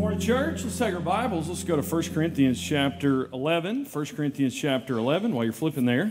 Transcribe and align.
morning, 0.00 0.18
church. 0.18 0.64
Let's 0.64 0.78
take 0.78 0.94
our 0.94 1.00
Bibles. 1.00 1.46
Let's 1.46 1.62
go 1.62 1.76
to 1.76 1.82
1 1.82 2.02
Corinthians 2.14 2.58
chapter 2.58 3.26
11. 3.34 3.84
1 3.84 4.06
Corinthians 4.06 4.58
chapter 4.58 4.96
11, 4.96 5.34
while 5.34 5.44
you're 5.44 5.52
flipping 5.52 5.84
there. 5.84 6.10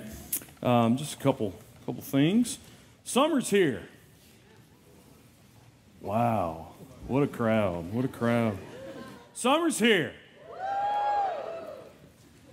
Um, 0.62 0.96
just 0.96 1.15
a 1.15 1.18
couple, 1.18 1.56
couple 1.88 2.04
things. 2.04 2.60
Summer's 3.04 3.49
here. 3.49 3.81
Wow. 6.02 6.67
What 7.08 7.24
a 7.24 7.28
crowd. 7.28 7.92
What 7.92 8.06
a 8.06 8.10
crowd. 8.10 8.60
Summer's 9.33 9.79
here. 9.79 10.13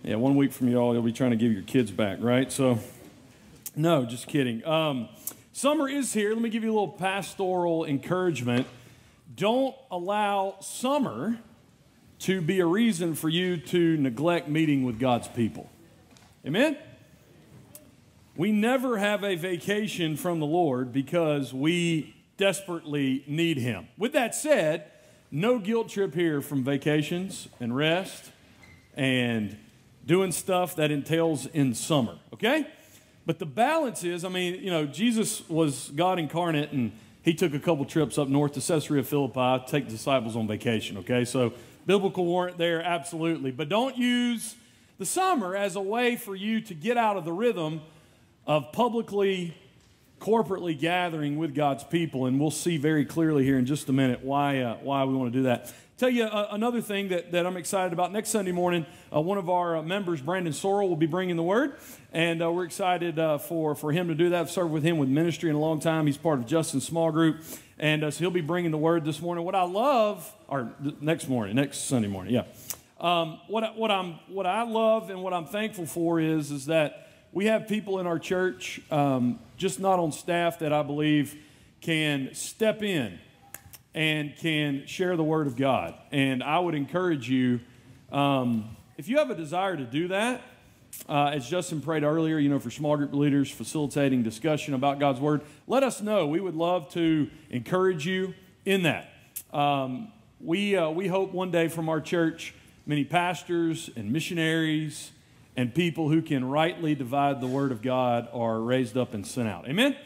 Yeah, 0.03 0.17
one 0.17 0.37
week 0.37 0.53
from 0.53 0.69
y'all, 0.69 0.95
you'll 0.95 1.03
be 1.03 1.13
trying 1.13 1.33
to 1.33 1.37
give 1.37 1.53
your 1.53 1.65
kids 1.65 1.91
back, 1.91 2.17
right? 2.23 2.51
So, 2.51 2.79
no, 3.75 4.07
just 4.07 4.27
kidding. 4.27 4.67
Um, 4.67 5.11
summer 5.53 5.87
is 5.87 6.15
here. 6.15 6.33
Let 6.33 6.41
me 6.41 6.49
give 6.49 6.65
you 6.65 6.71
a 6.71 6.73
little 6.73 6.89
pastoral 6.89 7.85
encouragement. 7.85 8.67
Don't 9.37 9.75
allow 9.91 10.57
summer 10.61 11.39
to 12.21 12.41
be 12.41 12.61
a 12.61 12.67
reason 12.67 13.15
for 13.15 13.29
you 13.29 13.59
to 13.59 13.97
neglect 13.99 14.49
meeting 14.49 14.85
with 14.85 14.99
God's 14.99 15.29
people. 15.29 15.69
Amen? 16.47 16.79
We 18.35 18.51
never 18.51 18.97
have 18.97 19.23
a 19.23 19.35
vacation 19.35 20.17
from 20.17 20.41
the 20.41 20.47
Lord 20.47 20.93
because 20.93 21.53
we 21.53 22.17
desperately 22.39 23.25
need 23.27 23.59
Him. 23.59 23.89
With 23.99 24.13
that 24.13 24.35
said, 24.35 24.91
no 25.31 25.59
guilt 25.59 25.91
trip 25.91 26.15
here 26.15 26.41
from 26.41 26.65
vacations 26.65 27.49
and 27.61 27.77
rest 27.77 28.31
and 28.95 29.57
doing 30.07 30.33
stuff 30.33 30.77
that 30.77 30.91
entails 30.91 31.47
in 31.47 31.75
summer, 31.75 32.17
okay? 32.33 32.67
But 33.27 33.39
the 33.39 33.47
balance 33.47 34.05
is, 34.05 34.25
I 34.25 34.29
mean, 34.29 34.63
you 34.63 34.71
know, 34.71 34.87
Jesus 34.87 35.47
was 35.49 35.91
God 35.95 36.19
incarnate 36.19 36.73
and 36.73 36.93
he 37.27 37.35
took 37.35 37.53
a 37.55 37.59
couple 37.59 37.85
trips 37.85 38.19
up 38.19 38.29
north 38.29 38.53
to 38.53 38.61
Caesarea 38.61 39.03
Philippi 39.03 39.65
take 39.67 39.89
disciples 39.89 40.37
on 40.37 40.47
vacation, 40.47 40.99
okay? 40.99 41.25
So 41.25 41.53
biblical 41.85 42.25
warrant 42.25 42.57
there, 42.57 42.81
absolutely. 42.81 43.51
But 43.51 43.69
don't 43.69 43.99
use 43.99 44.55
the 44.99 45.07
summer 45.07 45.57
as 45.57 45.75
a 45.75 45.81
way 45.81 46.15
for 46.15 46.37
you 46.37 46.61
to 46.61 46.73
get 46.73 46.97
out 46.97 47.17
of 47.17 47.25
the 47.25 47.33
rhythm 47.33 47.81
of 48.47 48.71
publicly, 48.71 49.57
corporately 50.21 50.79
gathering 50.79 51.37
with 51.37 51.53
God's 51.53 51.83
people. 51.83 52.27
And 52.27 52.39
we'll 52.39 52.53
see 52.53 52.77
very 52.77 53.05
clearly 53.05 53.43
here 53.43 53.59
in 53.59 53.67
just 53.67 53.89
a 53.89 53.93
minute 53.93 54.23
why, 54.23 54.61
uh, 54.61 54.77
why 54.77 55.05
we 55.05 55.15
want 55.15 55.33
to 55.33 55.37
do 55.37 55.43
that. 55.43 55.75
Tell 55.99 56.11
you 56.11 56.25
uh, 56.25 56.49
another 56.53 56.81
thing 56.81 57.09
that, 57.09 57.33
that 57.33 57.45
I'm 57.45 57.57
excited 57.57 57.93
about. 57.93 58.13
Next 58.13 58.29
Sunday 58.29 58.53
morning, 58.53 58.87
uh, 59.13 59.21
one 59.21 59.39
of 59.39 59.51
our 59.51 59.79
uh, 59.79 59.83
members, 59.83 60.21
Brandon 60.21 60.53
Sorrell, 60.53 60.89
will 60.89 60.95
be 60.95 61.07
bringing 61.07 61.37
the 61.37 61.43
word, 61.43 61.77
and 62.17 62.43
uh, 62.43 62.51
we're 62.51 62.65
excited 62.65 63.19
uh, 63.19 63.37
for, 63.37 63.75
for 63.75 63.93
him 63.93 64.09
to 64.09 64.15
do 64.15 64.31
that. 64.31 64.41
I've 64.41 64.51
served 64.51 64.73
with 64.73 64.83
him 64.83 64.97
with 64.97 65.11
ministry 65.11 65.51
in 65.51 65.55
a 65.55 65.61
long 65.61 65.81
time. 65.81 66.07
He's 66.07 66.17
part 66.17 66.39
of 66.39 66.47
Justin's 66.47 66.87
small 66.87 67.13
group, 67.13 67.43
and 67.79 68.03
uh, 68.03 68.11
so 68.11 68.21
he'll 68.21 68.31
be 68.31 68.41
bringing 68.41 68.71
the 68.71 68.79
word 68.79 69.05
this 69.05 69.21
morning. 69.21 69.45
What 69.45 69.55
I 69.55 69.65
love, 69.65 70.33
or 70.49 70.73
next 71.03 71.29
morning, 71.29 71.57
next 71.57 71.85
Sunday 71.85 72.09
morning, 72.09 72.33
yeah. 72.33 72.45
Um, 72.99 73.39
what, 73.49 73.65
I, 73.65 73.67
what, 73.73 73.91
I'm, 73.91 74.15
what 74.29 74.47
I 74.47 74.63
love 74.63 75.11
and 75.11 75.23
what 75.23 75.35
I'm 75.35 75.45
thankful 75.45 75.85
for 75.85 76.19
is, 76.19 76.51
is 76.51 76.65
that 76.67 77.11
we 77.33 77.45
have 77.47 77.69
people 77.69 77.99
in 77.99 78.07
our 78.07 78.19
church, 78.19 78.81
um, 78.91 79.39
just 79.59 79.79
not 79.79 79.99
on 79.99 80.11
staff, 80.11 80.61
that 80.61 80.73
I 80.73 80.83
believe 80.83 81.37
can 81.83 82.31
step 82.33 82.83
in 82.83 83.19
and 83.95 84.35
can 84.39 84.87
share 84.87 85.19
the 85.19 85.25
Word 85.25 85.47
of 85.47 85.55
God. 85.55 85.95
And 86.13 86.43
I 86.43 86.61
would 86.61 86.75
encourage 86.75 87.29
you, 87.29 87.61
um, 88.11 88.75
if 88.97 89.07
you 89.07 89.19
have 89.19 89.29
a 89.29 89.35
desire 89.35 89.77
to 89.77 89.85
do 89.85 90.09
that, 90.09 90.41
uh, 91.09 91.31
as 91.35 91.49
Justin 91.49 91.81
prayed 91.81 92.03
earlier, 92.03 92.39
you 92.39 92.49
know, 92.49 92.59
for 92.59 92.71
small 92.71 92.97
group 92.97 93.13
leaders 93.13 93.51
facilitating 93.51 94.23
discussion 94.23 94.75
about 94.75 94.99
God's 94.99 95.21
Word, 95.21 95.43
let 95.67 95.83
us 95.83 96.01
know. 96.01 96.27
We 96.27 96.41
would 96.41 96.57
love 96.57 96.91
to 96.93 97.31
encourage 97.51 98.07
you 98.07 98.35
in 98.65 98.83
that. 98.83 99.09
Um, 99.53 100.13
we, 100.41 100.77
uh, 100.77 100.91
we 100.91 101.07
hope 101.07 101.33
one 101.33 101.51
day 101.51 101.69
from 101.69 101.89
our 101.89 102.01
church, 102.01 102.55
many 102.87 103.05
pastors 103.05 103.89
and 103.97 104.13
missionaries 104.13 105.13
and 105.57 105.75
people 105.75 106.11
who 106.11 106.21
can 106.21 106.45
rightly 106.45 106.95
divide 106.95 107.41
the 107.41 107.47
Word 107.47 107.73
of 107.73 107.83
God 107.83 108.29
are 108.33 108.61
raised 108.61 108.97
up 108.97 109.15
and 109.15 109.27
sent 109.27 109.49
out. 109.49 109.67
Amen? 109.69 109.97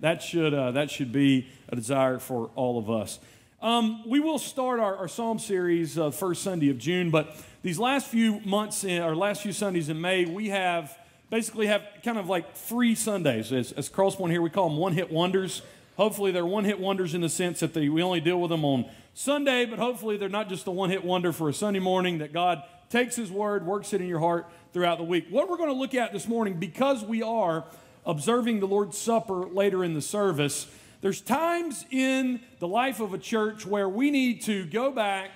That 0.00 0.22
should, 0.22 0.52
uh, 0.52 0.72
that 0.72 0.90
should 0.90 1.12
be 1.12 1.48
a 1.68 1.76
desire 1.76 2.18
for 2.18 2.50
all 2.54 2.78
of 2.78 2.90
us. 2.90 3.18
Um, 3.62 4.08
we 4.08 4.20
will 4.20 4.38
start 4.38 4.80
our, 4.80 4.96
our 4.96 5.08
Psalm 5.08 5.38
series 5.38 5.98
uh, 5.98 6.10
first 6.10 6.42
Sunday 6.42 6.70
of 6.70 6.78
June, 6.78 7.10
but 7.10 7.36
these 7.60 7.78
last 7.78 8.06
few 8.06 8.40
months, 8.40 8.84
in, 8.84 9.02
or 9.02 9.14
last 9.14 9.42
few 9.42 9.52
Sundays 9.52 9.90
in 9.90 10.00
May, 10.00 10.24
we 10.24 10.48
have 10.48 10.96
basically 11.28 11.66
have 11.66 11.82
kind 12.02 12.16
of 12.16 12.26
like 12.26 12.56
free 12.56 12.94
Sundays. 12.94 13.52
As, 13.52 13.72
as 13.72 13.90
Crosspointe 13.90 14.30
here, 14.30 14.40
we 14.40 14.48
call 14.48 14.70
them 14.70 14.78
one-hit 14.78 15.12
wonders. 15.12 15.60
Hopefully, 15.98 16.32
they're 16.32 16.46
one-hit 16.46 16.80
wonders 16.80 17.12
in 17.12 17.20
the 17.20 17.28
sense 17.28 17.60
that 17.60 17.74
they, 17.74 17.90
we 17.90 18.02
only 18.02 18.20
deal 18.20 18.40
with 18.40 18.48
them 18.48 18.64
on 18.64 18.86
Sunday, 19.12 19.66
but 19.66 19.78
hopefully 19.78 20.16
they're 20.16 20.30
not 20.30 20.48
just 20.48 20.66
a 20.66 20.70
one-hit 20.70 21.04
wonder 21.04 21.30
for 21.30 21.50
a 21.50 21.52
Sunday 21.52 21.80
morning, 21.80 22.16
that 22.18 22.32
God 22.32 22.62
takes 22.88 23.14
His 23.14 23.30
Word, 23.30 23.66
works 23.66 23.92
it 23.92 24.00
in 24.00 24.06
your 24.06 24.20
heart 24.20 24.46
throughout 24.72 24.96
the 24.96 25.04
week. 25.04 25.26
What 25.28 25.50
we're 25.50 25.58
going 25.58 25.68
to 25.68 25.74
look 25.78 25.94
at 25.94 26.14
this 26.14 26.26
morning, 26.26 26.54
because 26.54 27.04
we 27.04 27.22
are 27.22 27.66
observing 28.06 28.60
the 28.60 28.66
Lord's 28.66 28.96
Supper 28.96 29.44
later 29.44 29.84
in 29.84 29.92
the 29.92 30.00
service, 30.00 30.66
there's 31.00 31.20
times 31.20 31.86
in 31.90 32.40
the 32.58 32.68
life 32.68 33.00
of 33.00 33.14
a 33.14 33.18
church 33.18 33.64
where 33.64 33.88
we 33.88 34.10
need 34.10 34.42
to 34.42 34.66
go 34.66 34.90
back, 34.90 35.30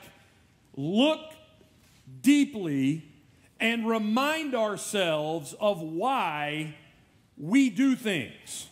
look 0.76 1.20
deeply, 2.20 3.04
and 3.58 3.88
remind 3.88 4.54
ourselves 4.54 5.54
of 5.58 5.80
why 5.80 6.74
we 7.38 7.70
do 7.70 7.96
things. 7.96 8.68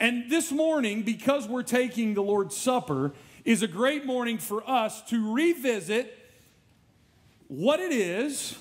And 0.00 0.30
this 0.30 0.50
morning, 0.50 1.02
because 1.02 1.46
we're 1.46 1.62
taking 1.62 2.14
the 2.14 2.22
Lord's 2.22 2.56
Supper, 2.56 3.12
is 3.44 3.62
a 3.62 3.68
great 3.68 4.04
morning 4.04 4.38
for 4.38 4.68
us 4.68 5.02
to 5.02 5.32
revisit 5.32 6.16
what 7.46 7.78
it 7.78 7.92
is, 7.92 8.56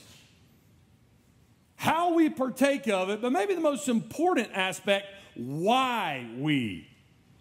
how 1.76 2.14
we 2.14 2.30
partake 2.30 2.88
of 2.88 3.10
it, 3.10 3.22
but 3.22 3.32
maybe 3.32 3.56
the 3.56 3.62
most 3.62 3.88
important 3.88 4.50
aspect 4.54 5.08
why 5.40 6.30
we 6.38 6.88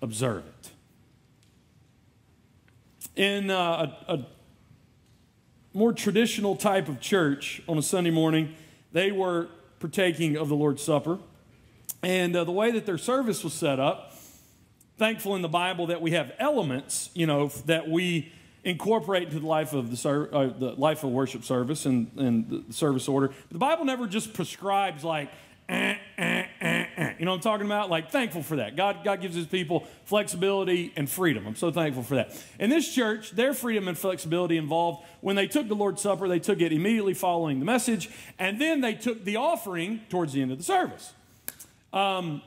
observe 0.01 0.45
it. 0.47 0.71
In 3.17 3.51
uh, 3.51 3.95
a, 4.09 4.15
a 4.15 4.27
more 5.73 5.93
traditional 5.93 6.57
type 6.57 6.89
of 6.89 7.01
church 7.01 7.63
on 7.69 7.79
a 7.79 7.83
Sunday 7.83 8.11
morning, 8.11 8.55
they 8.93 9.13
were 9.13 9.49
partaking 9.81 10.37
of 10.37 10.49
the 10.49 10.55
Lord's 10.55 10.83
Supper. 10.83 11.19
And 12.03 12.35
uh, 12.35 12.45
the 12.45 12.53
way 12.53 12.71
that 12.71 12.87
their 12.87 12.99
service 12.99 13.43
was 13.43 13.53
set 13.53 13.81
up, 13.81 14.15
thankful 14.97 15.35
in 15.35 15.43
the 15.43 15.49
Bible 15.49 15.87
that 15.89 16.01
we 16.01 16.13
have 16.13 16.33
elements, 16.39 17.11
you 17.15 17.27
know, 17.27 17.49
that 17.67 17.89
we 17.89 18.33
incorporate 18.65 19.25
into 19.25 19.41
the 19.41 19.47
life 19.47 19.73
of 19.73 19.91
the, 19.91 19.97
ser- 19.97 20.29
uh, 20.33 20.47
the 20.47 20.73
life 20.73 21.05
of 21.05 21.11
worship 21.11 21.45
service 21.45 21.87
and, 21.87 22.11
and 22.17 22.65
the 22.69 22.73
service 22.73 23.09
order. 23.09 23.33
The 23.51 23.59
Bible 23.59 23.85
never 23.85 24.07
just 24.07 24.33
prescribes 24.35 25.05
like, 25.05 25.31
eh. 25.69 25.98
You 27.19 27.25
know 27.25 27.33
what 27.33 27.37
I'm 27.39 27.43
talking 27.43 27.67
about? 27.67 27.91
Like, 27.91 28.11
thankful 28.11 28.43
for 28.43 28.57
that. 28.57 28.77
God, 28.77 28.99
God 29.05 29.21
gives 29.21 29.35
his 29.35 29.47
people 29.47 29.87
flexibility 30.05 30.93
and 30.97 31.09
freedom. 31.09 31.47
I'm 31.47 31.57
so 31.57 31.71
thankful 31.71 32.03
for 32.03 32.15
that. 32.15 32.37
In 32.59 32.71
this 32.71 32.93
church, 32.95 33.33
their 33.33 33.53
freedom 33.53 33.89
and 33.89 33.99
flexibility 33.99 34.57
involved 34.57 35.05
when 35.21 35.37
they 35.37 35.47
took 35.47 35.69
the 35.69 35.75
Lord's 35.75 36.01
Supper, 36.03 36.29
they 36.29 36.39
took 36.39 36.61
it 36.61 36.73
immediately 36.73 37.15
following 37.15 37.59
the 37.59 37.65
message, 37.65 38.11
and 38.39 38.61
then 38.61 38.81
they 38.81 38.95
took 38.95 39.25
the 39.25 39.37
offering 39.37 40.01
towards 40.09 40.33
the 40.33 40.43
end 40.43 40.53
of 40.53 40.59
the 40.59 40.65
service. 40.65 41.13
Um, 41.93 42.43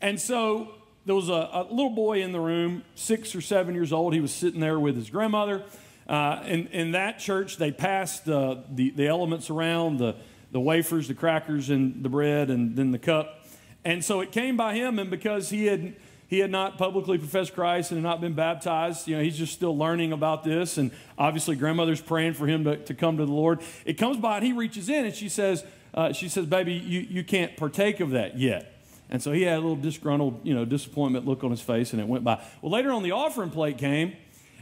and 0.00 0.20
so 0.20 0.74
there 1.06 1.14
was 1.14 1.28
a, 1.28 1.50
a, 1.52 1.66
little 1.70 1.90
boy 1.90 2.22
in 2.22 2.32
the 2.32 2.40
room, 2.40 2.82
six 2.94 3.34
or 3.34 3.40
seven 3.40 3.74
years 3.74 3.92
old. 3.92 4.12
He 4.12 4.20
was 4.20 4.32
sitting 4.32 4.60
there 4.60 4.78
with 4.78 4.96
his 4.96 5.08
grandmother. 5.08 5.64
Uh, 6.08 6.42
in, 6.46 6.66
in 6.68 6.92
that 6.92 7.18
church, 7.18 7.56
they 7.56 7.70
passed 7.70 8.28
uh, 8.28 8.56
the, 8.70 8.90
the 8.90 9.06
elements 9.06 9.50
around 9.50 9.98
the 9.98 10.16
the 10.52 10.60
wafers, 10.60 11.08
the 11.08 11.14
crackers, 11.14 11.70
and 11.70 12.04
the 12.04 12.08
bread, 12.08 12.50
and 12.50 12.76
then 12.76 12.92
the 12.92 12.98
cup. 12.98 13.41
And 13.84 14.04
so 14.04 14.20
it 14.20 14.32
came 14.32 14.56
by 14.56 14.74
him, 14.74 14.98
and 14.98 15.10
because 15.10 15.50
he 15.50 15.66
had 15.66 15.94
he 16.32 16.38
had 16.38 16.50
not 16.50 16.78
publicly 16.78 17.18
professed 17.18 17.52
Christ 17.52 17.90
and 17.90 17.98
had 17.98 18.08
not 18.08 18.22
been 18.22 18.32
baptized. 18.32 19.06
You 19.06 19.18
know, 19.18 19.22
he's 19.22 19.36
just 19.36 19.52
still 19.52 19.76
learning 19.76 20.12
about 20.12 20.44
this. 20.44 20.78
And 20.78 20.90
obviously, 21.18 21.56
grandmother's 21.56 22.00
praying 22.00 22.32
for 22.32 22.46
him 22.46 22.64
to, 22.64 22.78
to 22.78 22.94
come 22.94 23.18
to 23.18 23.26
the 23.26 23.32
Lord. 23.32 23.60
It 23.84 23.98
comes 23.98 24.16
by 24.16 24.38
and 24.38 24.46
he 24.46 24.54
reaches 24.54 24.88
in 24.88 25.04
and 25.04 25.14
she 25.14 25.28
says, 25.28 25.62
uh, 25.92 26.14
she 26.14 26.30
says, 26.30 26.46
baby, 26.46 26.72
you, 26.72 27.00
you 27.00 27.22
can't 27.22 27.54
partake 27.58 28.00
of 28.00 28.12
that 28.12 28.38
yet. 28.38 28.82
And 29.10 29.22
so 29.22 29.30
he 29.32 29.42
had 29.42 29.58
a 29.58 29.60
little 29.60 29.76
disgruntled, 29.76 30.40
you 30.42 30.54
know, 30.54 30.64
disappointment 30.64 31.26
look 31.26 31.44
on 31.44 31.50
his 31.50 31.60
face 31.60 31.92
and 31.92 32.00
it 32.00 32.08
went 32.08 32.24
by. 32.24 32.42
Well, 32.62 32.72
later 32.72 32.92
on, 32.92 33.02
the 33.02 33.12
offering 33.12 33.50
plate 33.50 33.76
came. 33.76 34.16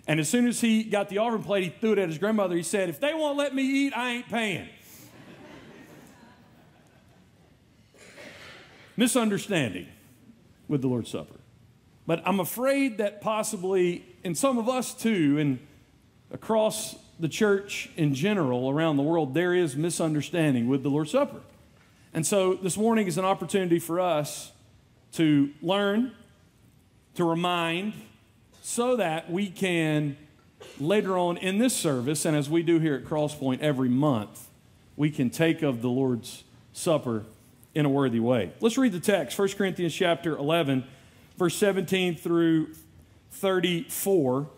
And 0.09 0.19
as 0.19 0.29
soon 0.29 0.49
as 0.49 0.61
he 0.61 0.83
got 0.83 1.09
the 1.09 1.19
offering 1.19 1.45
plate, 1.45 1.63
he 1.63 1.71
threw 1.71 1.93
it 1.93 1.99
at 2.01 2.09
his 2.09 2.19
grandmother. 2.19 2.57
He 2.57 2.65
said, 2.65 2.89
if 2.89 2.99
they 2.99 3.15
won't 3.15 3.39
let 3.39 3.55
me 3.55 3.63
eat, 3.63 3.93
I 3.97 4.11
ain't 4.11 4.29
paying. 4.29 4.69
Misunderstanding 9.01 9.87
with 10.69 10.83
the 10.83 10.87
Lord's 10.87 11.09
Supper. 11.09 11.41
But 12.07 12.23
I'm 12.27 12.39
afraid 12.39 12.99
that 12.99 13.23
possibly 13.23 14.05
in 14.23 14.35
some 14.35 14.59
of 14.59 14.69
us 14.69 14.93
too, 14.93 15.39
and 15.39 15.59
across 16.31 16.97
the 17.19 17.27
church 17.27 17.89
in 17.97 18.13
general 18.13 18.69
around 18.69 18.99
the 18.99 19.03
world, 19.03 19.33
there 19.33 19.55
is 19.55 19.75
misunderstanding 19.75 20.69
with 20.69 20.83
the 20.83 20.91
Lord's 20.91 21.13
Supper. 21.13 21.41
And 22.13 22.27
so 22.27 22.53
this 22.53 22.77
morning 22.77 23.07
is 23.07 23.17
an 23.17 23.25
opportunity 23.25 23.79
for 23.79 24.01
us 24.01 24.53
to 25.13 25.49
learn, 25.63 26.13
to 27.15 27.25
remind, 27.25 27.95
so 28.61 28.97
that 28.97 29.33
we 29.33 29.49
can 29.49 30.19
later 30.79 31.17
on 31.17 31.39
in 31.39 31.57
this 31.57 31.75
service, 31.75 32.27
and 32.27 32.37
as 32.37 32.51
we 32.51 32.63
do 32.63 32.79
here 32.79 32.97
at 32.97 33.07
Crosspointe 33.07 33.61
every 33.61 33.89
month, 33.89 34.49
we 34.95 35.09
can 35.09 35.31
take 35.31 35.63
of 35.63 35.81
the 35.81 35.89
Lord's 35.89 36.45
Supper 36.75 37.25
in 37.75 37.87
a 37.87 37.89
worthy 37.89 38.21
way. 38.21 38.53
Let's 38.61 38.77
read 38.77 38.93
the 38.93 39.01
text 39.01 39.39
1 39.39 39.49
Corinthians 39.51 39.95
chapter 39.95 40.37
11, 40.37 40.85
verse 41.37 41.57
17 41.57 42.17
through 42.17 42.75
34. 43.31 44.49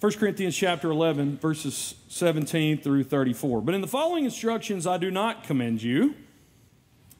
1 0.00 0.12
Corinthians 0.12 0.56
chapter 0.56 0.90
11, 0.90 1.38
verses 1.38 1.94
17 2.08 2.78
through 2.78 3.04
34. 3.04 3.62
But 3.62 3.74
in 3.74 3.80
the 3.80 3.86
following 3.86 4.24
instructions, 4.24 4.86
I 4.86 4.98
do 4.98 5.10
not 5.10 5.44
commend 5.44 5.82
you, 5.82 6.14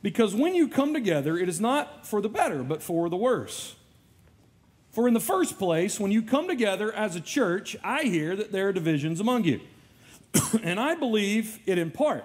because 0.03 0.35
when 0.35 0.55
you 0.55 0.69
come 0.69 0.93
together, 0.93 1.39
it 1.39 1.49
is 1.49 1.61
not 1.61 2.07
for 2.07 2.21
the 2.21 2.29
better, 2.29 2.63
but 2.63 2.83
for 2.83 3.09
the 3.09 3.17
worse. 3.17 3.75
For 4.91 5.09
in 5.09 5.15
the 5.15 5.21
first 5.21 5.59
place, 5.59 5.99
when 5.99 6.13
you 6.13 6.23
come 6.23 6.47
together 6.47 6.93
as 6.93 7.17
a 7.17 7.21
church, 7.21 7.75
I 7.83 8.03
hear 8.03 8.37
that 8.37 8.53
there 8.53 8.69
are 8.69 8.73
divisions 8.73 9.19
among 9.19 9.45
you. 9.45 9.61
and 10.63 10.79
I 10.79 10.95
believe 10.95 11.59
it 11.67 11.79
in 11.79 11.91
part. 11.91 12.25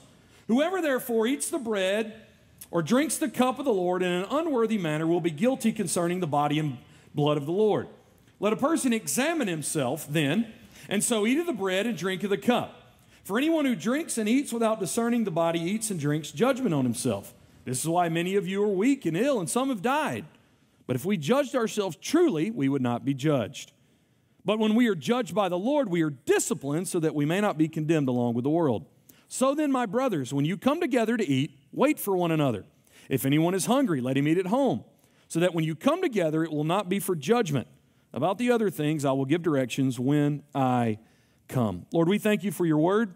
Whoever 0.51 0.81
therefore 0.81 1.27
eats 1.27 1.49
the 1.49 1.59
bread 1.59 2.13
or 2.71 2.81
drinks 2.81 3.17
the 3.17 3.29
cup 3.29 3.57
of 3.57 3.63
the 3.63 3.71
Lord 3.71 4.03
in 4.03 4.11
an 4.11 4.25
unworthy 4.29 4.77
manner 4.77 5.07
will 5.07 5.21
be 5.21 5.31
guilty 5.31 5.71
concerning 5.71 6.19
the 6.19 6.27
body 6.27 6.59
and 6.59 6.77
blood 7.15 7.37
of 7.37 7.45
the 7.45 7.53
Lord. 7.53 7.87
Let 8.37 8.51
a 8.51 8.57
person 8.57 8.91
examine 8.91 9.47
himself 9.47 10.05
then, 10.09 10.51
and 10.89 11.01
so 11.01 11.25
eat 11.25 11.39
of 11.39 11.45
the 11.45 11.53
bread 11.53 11.87
and 11.87 11.97
drink 11.97 12.23
of 12.23 12.29
the 12.29 12.37
cup. 12.37 12.97
For 13.23 13.37
anyone 13.37 13.63
who 13.63 13.77
drinks 13.77 14.17
and 14.17 14.27
eats 14.27 14.51
without 14.51 14.81
discerning 14.81 15.23
the 15.23 15.31
body 15.31 15.61
eats 15.61 15.89
and 15.89 15.97
drinks 15.97 16.31
judgment 16.31 16.75
on 16.75 16.83
himself. 16.83 17.33
This 17.63 17.79
is 17.79 17.87
why 17.87 18.09
many 18.09 18.35
of 18.35 18.45
you 18.45 18.61
are 18.61 18.67
weak 18.67 19.05
and 19.05 19.15
ill, 19.15 19.39
and 19.39 19.49
some 19.49 19.69
have 19.69 19.81
died. 19.81 20.25
But 20.85 20.97
if 20.97 21.05
we 21.05 21.15
judged 21.15 21.55
ourselves 21.55 21.95
truly, 21.95 22.51
we 22.51 22.67
would 22.67 22.81
not 22.81 23.05
be 23.05 23.13
judged. 23.13 23.71
But 24.43 24.59
when 24.59 24.75
we 24.75 24.89
are 24.89 24.95
judged 24.95 25.33
by 25.33 25.47
the 25.47 25.57
Lord, 25.57 25.87
we 25.87 26.01
are 26.01 26.09
disciplined 26.09 26.89
so 26.89 26.99
that 26.99 27.15
we 27.15 27.23
may 27.23 27.39
not 27.39 27.57
be 27.57 27.69
condemned 27.69 28.09
along 28.09 28.33
with 28.33 28.43
the 28.43 28.49
world. 28.49 28.85
So 29.33 29.55
then, 29.55 29.71
my 29.71 29.85
brothers, 29.85 30.33
when 30.33 30.43
you 30.43 30.57
come 30.57 30.81
together 30.81 31.15
to 31.15 31.25
eat, 31.25 31.57
wait 31.71 31.97
for 32.01 32.17
one 32.17 32.31
another. 32.31 32.65
If 33.07 33.25
anyone 33.25 33.53
is 33.53 33.65
hungry, 33.65 34.01
let 34.01 34.17
him 34.17 34.27
eat 34.27 34.37
at 34.37 34.47
home 34.47 34.83
so 35.29 35.39
that 35.39 35.55
when 35.55 35.63
you 35.63 35.73
come 35.73 36.01
together, 36.01 36.43
it 36.43 36.51
will 36.51 36.65
not 36.65 36.89
be 36.89 36.99
for 36.99 37.15
judgment. 37.15 37.69
About 38.11 38.37
the 38.37 38.51
other 38.51 38.69
things, 38.69 39.05
I 39.05 39.13
will 39.13 39.23
give 39.23 39.41
directions 39.41 39.97
when 39.97 40.43
I 40.53 40.99
come. 41.47 41.85
Lord, 41.93 42.09
we 42.09 42.17
thank 42.17 42.43
you 42.43 42.51
for 42.51 42.65
your 42.65 42.79
word. 42.79 43.13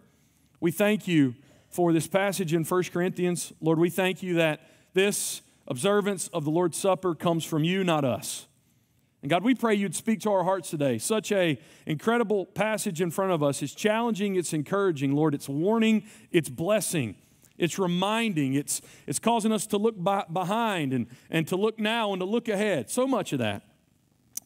We 0.62 0.72
thank 0.72 1.06
you 1.06 1.36
for 1.68 1.92
this 1.92 2.08
passage 2.08 2.54
in 2.54 2.64
1 2.64 2.84
Corinthians. 2.94 3.52
Lord, 3.60 3.78
we 3.78 3.90
thank 3.90 4.24
you 4.24 4.36
that 4.36 4.62
this 4.94 5.42
observance 5.68 6.30
of 6.30 6.46
the 6.46 6.52
Lord's 6.52 6.78
Supper 6.78 7.14
comes 7.14 7.44
from 7.44 7.66
you, 7.66 7.84
not 7.84 8.06
us. 8.06 8.48
And 9.26 9.30
God, 9.32 9.44
we 9.44 9.56
pray 9.56 9.74
you'd 9.74 9.96
speak 9.96 10.20
to 10.20 10.30
our 10.30 10.44
hearts 10.44 10.70
today. 10.70 11.00
Such 11.00 11.32
a 11.32 11.60
incredible 11.88 12.46
passage 12.46 13.02
in 13.02 13.10
front 13.10 13.32
of 13.32 13.42
us. 13.42 13.64
It's 13.64 13.74
challenging, 13.74 14.36
it's 14.36 14.54
encouraging, 14.54 15.16
Lord. 15.16 15.34
It's 15.34 15.50
warning, 15.50 16.04
it's 16.32 16.48
blessing. 16.48 17.16
It's 17.58 17.80
reminding, 17.80 18.54
it's, 18.54 18.84
it's 19.08 19.18
causing 19.18 19.52
us 19.52 19.66
to 19.66 19.80
look 19.80 19.96
by, 19.98 20.26
behind 20.32 20.94
and, 20.94 21.08
and 21.32 21.48
to 21.48 21.56
look 21.56 21.80
now 21.80 22.14
and 22.14 22.20
to 22.20 22.26
look 22.28 22.48
ahead. 22.48 22.92
So 22.92 23.08
much 23.08 23.34
of 23.34 23.40
that. 23.40 23.64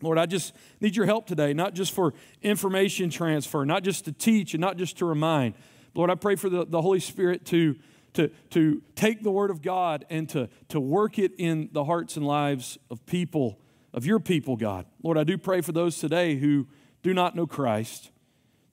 Lord, 0.02 0.18
I 0.18 0.26
just 0.26 0.54
need 0.80 0.96
your 0.96 1.08
help 1.08 1.28
today, 1.28 1.52
not 1.52 1.74
just 1.74 1.92
for 1.92 2.14
information 2.42 3.10
transfer, 3.10 3.66
not 3.66 3.84
just 3.84 4.06
to 4.06 4.14
teach 4.14 4.54
and 4.54 4.62
not 4.62 4.78
just 4.78 4.98
to 5.00 5.06
remind. 5.06 5.56
Lord, 5.94 6.10
I 6.10 6.16
pray 6.16 6.38
for 6.38 6.50
the, 6.50 6.66
the 6.66 6.82
Holy 6.82 7.02
Spirit 7.02 7.46
to, 7.48 7.76
to, 8.14 8.30
to 8.52 8.82
take 8.96 9.24
the 9.24 9.32
Word 9.32 9.52
of 9.52 9.62
God 9.62 10.06
and 10.10 10.30
to, 10.30 10.48
to 10.70 10.80
work 10.80 11.20
it 11.20 11.34
in 11.38 11.68
the 11.74 11.84
hearts 11.84 12.16
and 12.16 12.26
lives 12.26 12.78
of 12.90 13.06
people, 13.06 13.60
of 13.94 14.06
your 14.06 14.20
people, 14.20 14.56
God. 14.56 14.86
Lord, 15.04 15.18
I 15.18 15.24
do 15.24 15.38
pray 15.38 15.62
for 15.62 15.72
those 15.72 16.00
today 16.00 16.36
who 16.36 16.68
do 17.02 17.14
not 17.14 17.36
know 17.36 17.48
Christ, 17.48 18.12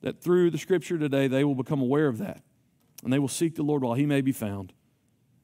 that 0.01 0.21
through 0.21 0.51
the 0.51 0.57
Scripture 0.57 0.97
today 0.97 1.27
they 1.27 1.43
will 1.43 1.55
become 1.55 1.81
aware 1.81 2.07
of 2.07 2.17
that 2.19 2.43
and 3.03 3.13
they 3.13 3.19
will 3.19 3.27
seek 3.27 3.55
the 3.55 3.63
Lord 3.63 3.83
while 3.83 3.93
he 3.93 4.05
may 4.05 4.21
be 4.21 4.31
found. 4.31 4.73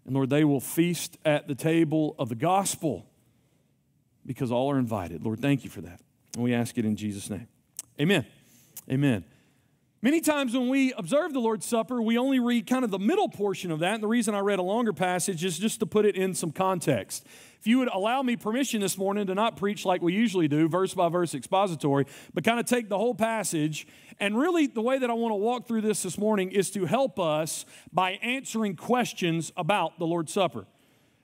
And 0.06 0.16
Lord, 0.16 0.30
they 0.30 0.44
will 0.44 0.60
feast 0.60 1.18
at 1.24 1.48
the 1.48 1.56
table 1.56 2.16
of 2.20 2.30
the 2.30 2.36
gospel 2.36 3.06
because 4.26 4.52
all 4.52 4.72
are 4.72 4.78
invited. 4.78 5.24
Lord, 5.24 5.40
thank 5.40 5.64
you 5.64 5.70
for 5.70 5.82
that. 5.82 6.02
And 6.34 6.44
we 6.44 6.54
ask 6.54 6.78
it 6.78 6.86
in 6.86 6.96
Jesus' 6.96 7.30
name. 7.30 7.48
Amen. 8.00 8.26
Amen. 8.90 9.24
Many 10.04 10.20
times 10.20 10.54
when 10.54 10.68
we 10.68 10.92
observe 10.92 11.32
the 11.32 11.40
Lord's 11.40 11.66
Supper, 11.66 12.02
we 12.02 12.18
only 12.18 12.38
read 12.38 12.68
kind 12.68 12.84
of 12.84 12.92
the 12.92 13.00
middle 13.00 13.30
portion 13.30 13.72
of 13.72 13.80
that. 13.80 13.94
And 13.94 14.04
the 14.04 14.08
reason 14.10 14.36
I 14.36 14.40
read 14.40 14.60
a 14.60 14.62
longer 14.62 14.92
passage 14.92 15.46
is 15.46 15.58
just 15.58 15.80
to 15.80 15.86
put 15.86 16.04
it 16.04 16.18
in 16.18 16.34
some 16.34 16.52
context. 16.52 17.26
If 17.58 17.68
you 17.68 17.80
would 17.80 17.88
allow 17.88 18.22
me 18.22 18.36
permission 18.36 18.82
this 18.82 18.98
morning 18.98 19.28
to 19.28 19.34
not 19.34 19.56
preach 19.56 19.86
like 19.86 20.02
we 20.02 20.12
usually 20.12 20.50
do, 20.50 20.68
verse 20.68 20.94
by 20.94 21.08
verse 21.08 21.34
expository, 21.34 22.06
but 22.34 22.44
kind 22.44 22.60
of 22.60 22.66
take 22.66 22.90
the 22.90 22.98
whole 22.98 23.16
passage. 23.16 23.88
And 24.20 24.38
really, 24.38 24.68
the 24.68 24.82
way 24.82 25.00
that 25.00 25.10
I 25.10 25.14
want 25.14 25.32
to 25.32 25.38
walk 25.38 25.70
through 25.70 25.80
this 25.80 26.04
this 26.04 26.18
morning 26.18 26.52
is 26.52 26.70
to 26.72 26.84
help 26.84 27.18
us 27.18 27.66
by 27.94 28.20
answering 28.22 28.76
questions 28.76 29.54
about 29.56 30.00
the 30.00 30.06
Lord's 30.06 30.34
Supper. 30.34 30.66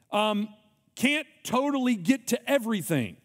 Um, 0.09 0.47
can't 0.95 1.27
totally 1.43 1.97
get 1.97 2.27
to 2.27 2.49
everything. 2.49 3.17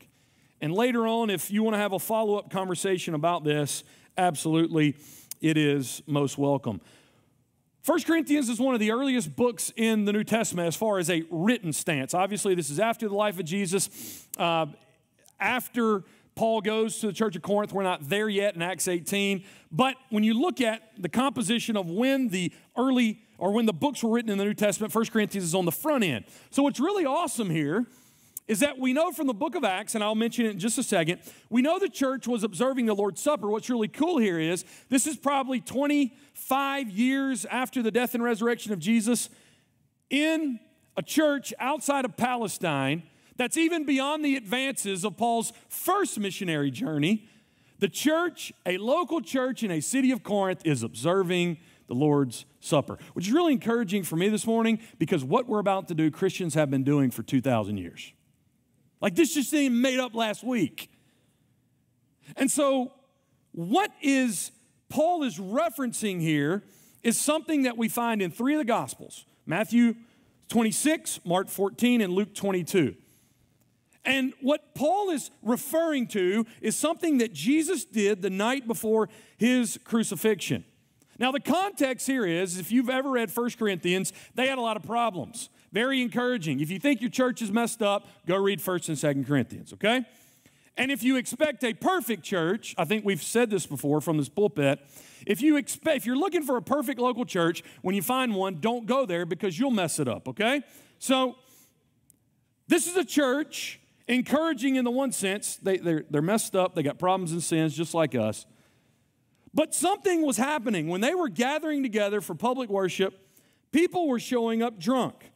And 0.60 0.72
later 0.72 1.06
on, 1.06 1.30
if 1.30 1.52
you 1.52 1.62
want 1.62 1.74
to 1.74 1.78
have 1.78 1.92
a 1.92 2.00
follow 2.00 2.38
up 2.38 2.50
conversation 2.50 3.14
about 3.14 3.44
this, 3.44 3.84
absolutely, 4.16 4.96
it 5.44 5.58
is 5.58 6.02
most 6.06 6.38
welcome. 6.38 6.80
1 7.84 8.02
Corinthians 8.04 8.48
is 8.48 8.58
one 8.58 8.72
of 8.72 8.80
the 8.80 8.90
earliest 8.90 9.36
books 9.36 9.74
in 9.76 10.06
the 10.06 10.12
New 10.12 10.24
Testament 10.24 10.66
as 10.68 10.74
far 10.74 10.98
as 10.98 11.10
a 11.10 11.22
written 11.30 11.70
stance. 11.70 12.14
Obviously, 12.14 12.54
this 12.54 12.70
is 12.70 12.80
after 12.80 13.10
the 13.10 13.14
life 13.14 13.38
of 13.38 13.44
Jesus. 13.44 14.26
Uh, 14.38 14.64
after 15.38 16.02
Paul 16.34 16.62
goes 16.62 16.98
to 17.00 17.08
the 17.08 17.12
church 17.12 17.36
of 17.36 17.42
Corinth, 17.42 17.74
we're 17.74 17.82
not 17.82 18.08
there 18.08 18.30
yet 18.30 18.54
in 18.54 18.62
Acts 18.62 18.88
18. 18.88 19.44
But 19.70 19.96
when 20.08 20.24
you 20.24 20.32
look 20.32 20.62
at 20.62 20.80
the 20.96 21.10
composition 21.10 21.76
of 21.76 21.90
when 21.90 22.28
the 22.28 22.50
early 22.74 23.20
or 23.36 23.52
when 23.52 23.66
the 23.66 23.74
books 23.74 24.02
were 24.02 24.12
written 24.12 24.30
in 24.30 24.38
the 24.38 24.44
New 24.44 24.54
Testament, 24.54 24.94
1 24.94 25.04
Corinthians 25.06 25.44
is 25.44 25.54
on 25.54 25.66
the 25.66 25.72
front 25.72 26.04
end. 26.04 26.24
So, 26.52 26.62
what's 26.62 26.80
really 26.80 27.04
awesome 27.04 27.50
here 27.50 27.84
is 28.46 28.60
that 28.60 28.78
we 28.78 28.92
know 28.92 29.10
from 29.10 29.26
the 29.26 29.34
book 29.34 29.54
of 29.54 29.64
Acts, 29.64 29.94
and 29.94 30.04
I'll 30.04 30.14
mention 30.14 30.44
it 30.44 30.50
in 30.50 30.58
just 30.58 30.76
a 30.76 30.82
second, 30.82 31.20
we 31.48 31.62
know 31.62 31.78
the 31.78 31.88
church 31.88 32.28
was 32.28 32.44
observing 32.44 32.86
the 32.86 32.94
Lord's 32.94 33.22
Supper. 33.22 33.48
What's 33.48 33.70
really 33.70 33.88
cool 33.88 34.18
here 34.18 34.38
is 34.38 34.64
this 34.90 35.06
is 35.06 35.16
probably 35.16 35.60
25 35.60 36.90
years 36.90 37.46
after 37.46 37.82
the 37.82 37.90
death 37.90 38.14
and 38.14 38.22
resurrection 38.22 38.72
of 38.72 38.78
Jesus 38.78 39.30
in 40.10 40.60
a 40.96 41.02
church 41.02 41.54
outside 41.58 42.04
of 42.04 42.16
Palestine 42.16 43.02
that's 43.36 43.56
even 43.56 43.84
beyond 43.84 44.24
the 44.24 44.36
advances 44.36 45.04
of 45.04 45.16
Paul's 45.16 45.52
first 45.68 46.18
missionary 46.18 46.70
journey. 46.70 47.26
The 47.78 47.88
church, 47.88 48.52
a 48.66 48.76
local 48.76 49.20
church 49.20 49.62
in 49.62 49.70
a 49.70 49.80
city 49.80 50.10
of 50.10 50.22
Corinth, 50.22 50.60
is 50.64 50.82
observing 50.82 51.58
the 51.86 51.94
Lord's 51.94 52.44
Supper, 52.60 52.98
which 53.14 53.26
is 53.26 53.32
really 53.32 53.52
encouraging 53.52 54.04
for 54.04 54.16
me 54.16 54.28
this 54.28 54.46
morning 54.46 54.78
because 54.98 55.24
what 55.24 55.48
we're 55.48 55.58
about 55.58 55.88
to 55.88 55.94
do, 55.94 56.10
Christians 56.10 56.54
have 56.54 56.70
been 56.70 56.84
doing 56.84 57.10
for 57.10 57.22
2,000 57.22 57.76
years. 57.76 58.12
Like 59.04 59.16
this 59.16 59.34
just 59.34 59.50
seemed 59.50 59.76
made 59.76 60.00
up 60.00 60.14
last 60.14 60.42
week. 60.42 60.90
And 62.36 62.50
so, 62.50 62.90
what 63.52 63.90
is 64.00 64.50
Paul 64.88 65.24
is 65.24 65.36
referencing 65.36 66.22
here 66.22 66.62
is 67.02 67.18
something 67.18 67.64
that 67.64 67.76
we 67.76 67.90
find 67.90 68.22
in 68.22 68.30
three 68.30 68.54
of 68.54 68.60
the 68.60 68.64
Gospels 68.64 69.26
Matthew 69.44 69.94
26, 70.48 71.20
Mark 71.26 71.50
14, 71.50 72.00
and 72.00 72.14
Luke 72.14 72.34
22. 72.34 72.96
And 74.06 74.32
what 74.40 74.74
Paul 74.74 75.10
is 75.10 75.30
referring 75.42 76.06
to 76.08 76.46
is 76.62 76.74
something 76.74 77.18
that 77.18 77.34
Jesus 77.34 77.84
did 77.84 78.22
the 78.22 78.30
night 78.30 78.66
before 78.66 79.10
his 79.36 79.78
crucifixion. 79.84 80.64
Now, 81.18 81.30
the 81.30 81.40
context 81.40 82.06
here 82.06 82.24
is 82.24 82.58
if 82.58 82.72
you've 82.72 82.88
ever 82.88 83.10
read 83.10 83.30
1 83.30 83.50
Corinthians, 83.58 84.14
they 84.34 84.46
had 84.46 84.56
a 84.56 84.62
lot 84.62 84.78
of 84.78 84.82
problems. 84.82 85.50
Very 85.74 86.00
encouraging. 86.00 86.60
If 86.60 86.70
you 86.70 86.78
think 86.78 87.00
your 87.00 87.10
church 87.10 87.42
is 87.42 87.50
messed 87.50 87.82
up, 87.82 88.06
go 88.28 88.36
read 88.36 88.60
1st 88.60 88.90
and 88.90 88.96
2nd 88.96 89.26
Corinthians, 89.26 89.72
okay? 89.72 90.06
And 90.76 90.92
if 90.92 91.02
you 91.02 91.16
expect 91.16 91.64
a 91.64 91.74
perfect 91.74 92.22
church, 92.22 92.76
I 92.78 92.84
think 92.84 93.04
we've 93.04 93.22
said 93.22 93.50
this 93.50 93.66
before 93.66 94.00
from 94.00 94.16
this 94.16 94.28
pulpit, 94.28 94.78
if 95.26 95.42
you 95.42 95.56
expect 95.56 95.96
if 95.96 96.06
you're 96.06 96.16
looking 96.16 96.44
for 96.44 96.56
a 96.56 96.62
perfect 96.62 97.00
local 97.00 97.24
church, 97.24 97.64
when 97.82 97.96
you 97.96 98.02
find 98.02 98.36
one, 98.36 98.58
don't 98.60 98.86
go 98.86 99.04
there 99.04 99.26
because 99.26 99.58
you'll 99.58 99.72
mess 99.72 99.98
it 99.98 100.06
up, 100.06 100.28
okay? 100.28 100.62
So 101.00 101.34
this 102.68 102.86
is 102.86 102.96
a 102.96 103.04
church 103.04 103.80
encouraging 104.06 104.76
in 104.76 104.84
the 104.84 104.92
one 104.92 105.10
sense, 105.10 105.56
they, 105.56 105.78
they're, 105.78 106.04
they're 106.08 106.22
messed 106.22 106.54
up, 106.54 106.76
they 106.76 106.84
got 106.84 107.00
problems 107.00 107.32
and 107.32 107.42
sins 107.42 107.76
just 107.76 107.94
like 107.94 108.14
us. 108.14 108.46
But 109.52 109.74
something 109.74 110.22
was 110.24 110.36
happening. 110.36 110.86
When 110.86 111.00
they 111.00 111.16
were 111.16 111.28
gathering 111.28 111.82
together 111.82 112.20
for 112.20 112.36
public 112.36 112.70
worship, 112.70 113.18
people 113.72 114.06
were 114.06 114.20
showing 114.20 114.62
up 114.62 114.78
drunk. 114.78 115.32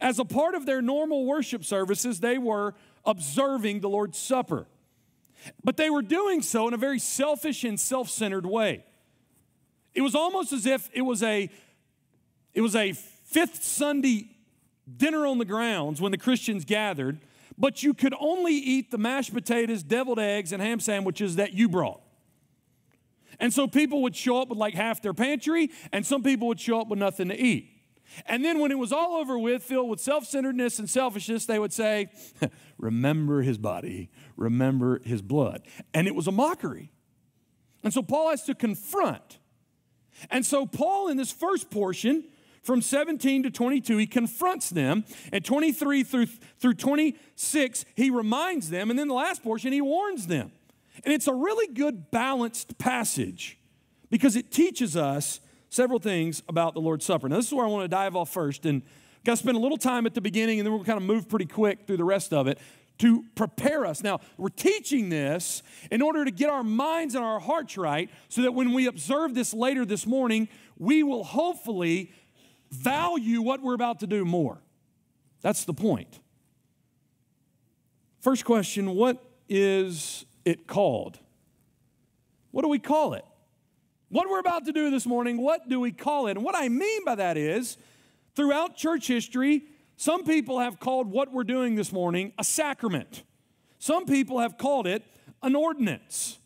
As 0.00 0.18
a 0.18 0.24
part 0.24 0.54
of 0.54 0.66
their 0.66 0.82
normal 0.82 1.26
worship 1.26 1.64
services, 1.64 2.20
they 2.20 2.38
were 2.38 2.74
observing 3.04 3.80
the 3.80 3.88
Lord's 3.88 4.18
Supper. 4.18 4.66
But 5.62 5.76
they 5.76 5.90
were 5.90 6.02
doing 6.02 6.42
so 6.42 6.68
in 6.68 6.74
a 6.74 6.78
very 6.78 6.98
selfish 6.98 7.64
and 7.64 7.78
self 7.78 8.08
centered 8.08 8.46
way. 8.46 8.84
It 9.94 10.00
was 10.00 10.14
almost 10.14 10.52
as 10.52 10.66
if 10.66 10.88
it 10.92 11.02
was 11.02 11.22
a, 11.22 11.50
it 12.52 12.60
was 12.60 12.74
a 12.74 12.92
fifth 12.92 13.62
Sunday 13.62 14.30
dinner 14.96 15.26
on 15.26 15.38
the 15.38 15.44
grounds 15.44 16.00
when 16.00 16.12
the 16.12 16.18
Christians 16.18 16.64
gathered, 16.64 17.20
but 17.56 17.82
you 17.82 17.94
could 17.94 18.14
only 18.18 18.54
eat 18.54 18.90
the 18.90 18.98
mashed 18.98 19.32
potatoes, 19.32 19.82
deviled 19.82 20.18
eggs, 20.18 20.52
and 20.52 20.60
ham 20.60 20.80
sandwiches 20.80 21.36
that 21.36 21.52
you 21.52 21.68
brought. 21.68 22.00
And 23.40 23.52
so 23.52 23.66
people 23.66 24.02
would 24.02 24.14
show 24.14 24.40
up 24.40 24.48
with 24.48 24.58
like 24.58 24.74
half 24.74 25.02
their 25.02 25.14
pantry, 25.14 25.70
and 25.92 26.04
some 26.04 26.22
people 26.22 26.48
would 26.48 26.60
show 26.60 26.80
up 26.80 26.88
with 26.88 26.98
nothing 26.98 27.28
to 27.28 27.38
eat. 27.38 27.73
And 28.26 28.44
then 28.44 28.60
when 28.60 28.70
it 28.70 28.78
was 28.78 28.92
all 28.92 29.14
over 29.16 29.38
with, 29.38 29.62
filled 29.62 29.88
with 29.88 30.00
self 30.00 30.24
centeredness 30.26 30.78
and 30.78 30.88
selfishness, 30.88 31.46
they 31.46 31.58
would 31.58 31.72
say, 31.72 32.08
Remember 32.78 33.42
his 33.42 33.58
body, 33.58 34.10
remember 34.36 35.00
his 35.04 35.22
blood. 35.22 35.62
And 35.92 36.06
it 36.06 36.14
was 36.14 36.26
a 36.26 36.32
mockery. 36.32 36.90
And 37.82 37.92
so 37.92 38.02
Paul 38.02 38.30
has 38.30 38.44
to 38.44 38.54
confront. 38.54 39.38
And 40.30 40.44
so, 40.46 40.64
Paul, 40.64 41.08
in 41.08 41.16
this 41.16 41.32
first 41.32 41.70
portion, 41.70 42.24
from 42.62 42.80
17 42.80 43.42
to 43.42 43.50
22, 43.50 43.98
he 43.98 44.06
confronts 44.06 44.70
them. 44.70 45.04
And 45.32 45.44
23 45.44 46.02
through, 46.02 46.26
through 46.58 46.74
26, 46.74 47.84
he 47.94 48.10
reminds 48.10 48.70
them. 48.70 48.90
And 48.90 48.98
then 48.98 49.08
the 49.08 49.14
last 49.14 49.42
portion, 49.42 49.72
he 49.72 49.82
warns 49.82 50.26
them. 50.26 50.50
And 51.04 51.12
it's 51.12 51.28
a 51.28 51.34
really 51.34 51.72
good 51.72 52.10
balanced 52.10 52.78
passage 52.78 53.58
because 54.10 54.36
it 54.36 54.50
teaches 54.50 54.96
us 54.96 55.40
several 55.74 55.98
things 55.98 56.42
about 56.48 56.74
the 56.74 56.80
Lord's 56.80 57.04
Supper. 57.04 57.28
Now, 57.28 57.36
this 57.36 57.48
is 57.48 57.52
where 57.52 57.66
I 57.66 57.68
want 57.68 57.84
to 57.84 57.88
dive 57.88 58.14
off 58.14 58.32
first. 58.32 58.64
And 58.64 58.82
I've 59.18 59.24
got 59.24 59.32
to 59.32 59.36
spend 59.38 59.56
a 59.56 59.60
little 59.60 59.76
time 59.76 60.06
at 60.06 60.14
the 60.14 60.20
beginning 60.20 60.60
and 60.60 60.66
then 60.66 60.72
we'll 60.72 60.84
kind 60.84 60.96
of 60.96 61.02
move 61.02 61.28
pretty 61.28 61.46
quick 61.46 61.86
through 61.86 61.96
the 61.96 62.04
rest 62.04 62.32
of 62.32 62.46
it 62.46 62.58
to 62.98 63.24
prepare 63.34 63.84
us. 63.84 64.02
Now, 64.02 64.20
we're 64.36 64.50
teaching 64.50 65.08
this 65.08 65.64
in 65.90 66.00
order 66.00 66.24
to 66.24 66.30
get 66.30 66.48
our 66.48 66.62
minds 66.62 67.16
and 67.16 67.24
our 67.24 67.40
hearts 67.40 67.76
right 67.76 68.08
so 68.28 68.42
that 68.42 68.54
when 68.54 68.72
we 68.72 68.86
observe 68.86 69.34
this 69.34 69.52
later 69.52 69.84
this 69.84 70.06
morning, 70.06 70.48
we 70.78 71.02
will 71.02 71.24
hopefully 71.24 72.12
value 72.70 73.42
what 73.42 73.60
we're 73.60 73.74
about 73.74 73.98
to 74.00 74.06
do 74.06 74.24
more. 74.24 74.58
That's 75.40 75.64
the 75.64 75.74
point. 75.74 76.20
First 78.20 78.44
question 78.44 78.94
What 78.94 79.22
is 79.48 80.24
it 80.44 80.68
called? 80.68 81.18
What 82.52 82.62
do 82.62 82.68
we 82.68 82.78
call 82.78 83.14
it? 83.14 83.24
What 84.14 84.30
we're 84.30 84.38
about 84.38 84.64
to 84.66 84.72
do 84.72 84.92
this 84.92 85.06
morning, 85.06 85.38
what 85.38 85.68
do 85.68 85.80
we 85.80 85.90
call 85.90 86.28
it? 86.28 86.36
And 86.36 86.44
what 86.44 86.54
I 86.56 86.68
mean 86.68 87.04
by 87.04 87.16
that 87.16 87.36
is, 87.36 87.76
throughout 88.36 88.76
church 88.76 89.08
history, 89.08 89.64
some 89.96 90.22
people 90.22 90.60
have 90.60 90.78
called 90.78 91.10
what 91.10 91.32
we're 91.32 91.42
doing 91.42 91.74
this 91.74 91.90
morning 91.90 92.32
a 92.38 92.44
sacrament. 92.44 93.24
Some 93.80 94.06
people 94.06 94.38
have 94.38 94.56
called 94.56 94.86
it 94.86 95.02
an 95.42 95.56
ordinance. 95.56 96.38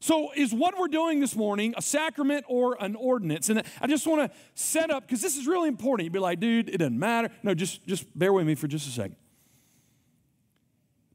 So, 0.00 0.32
is 0.34 0.52
what 0.52 0.76
we're 0.76 0.88
doing 0.88 1.20
this 1.20 1.36
morning 1.36 1.74
a 1.76 1.80
sacrament 1.80 2.44
or 2.48 2.76
an 2.82 2.96
ordinance? 2.96 3.48
And 3.50 3.62
I 3.80 3.86
just 3.86 4.04
want 4.04 4.28
to 4.28 4.36
set 4.56 4.90
up 4.90 5.04
because 5.06 5.22
this 5.22 5.36
is 5.36 5.46
really 5.46 5.68
important. 5.68 6.06
You'd 6.06 6.12
be 6.12 6.18
like, 6.18 6.40
dude, 6.40 6.70
it 6.70 6.78
doesn't 6.78 6.98
matter. 6.98 7.30
No, 7.44 7.54
just, 7.54 7.86
just 7.86 8.18
bear 8.18 8.32
with 8.32 8.48
me 8.48 8.56
for 8.56 8.66
just 8.66 8.88
a 8.88 8.90
second. 8.90 9.14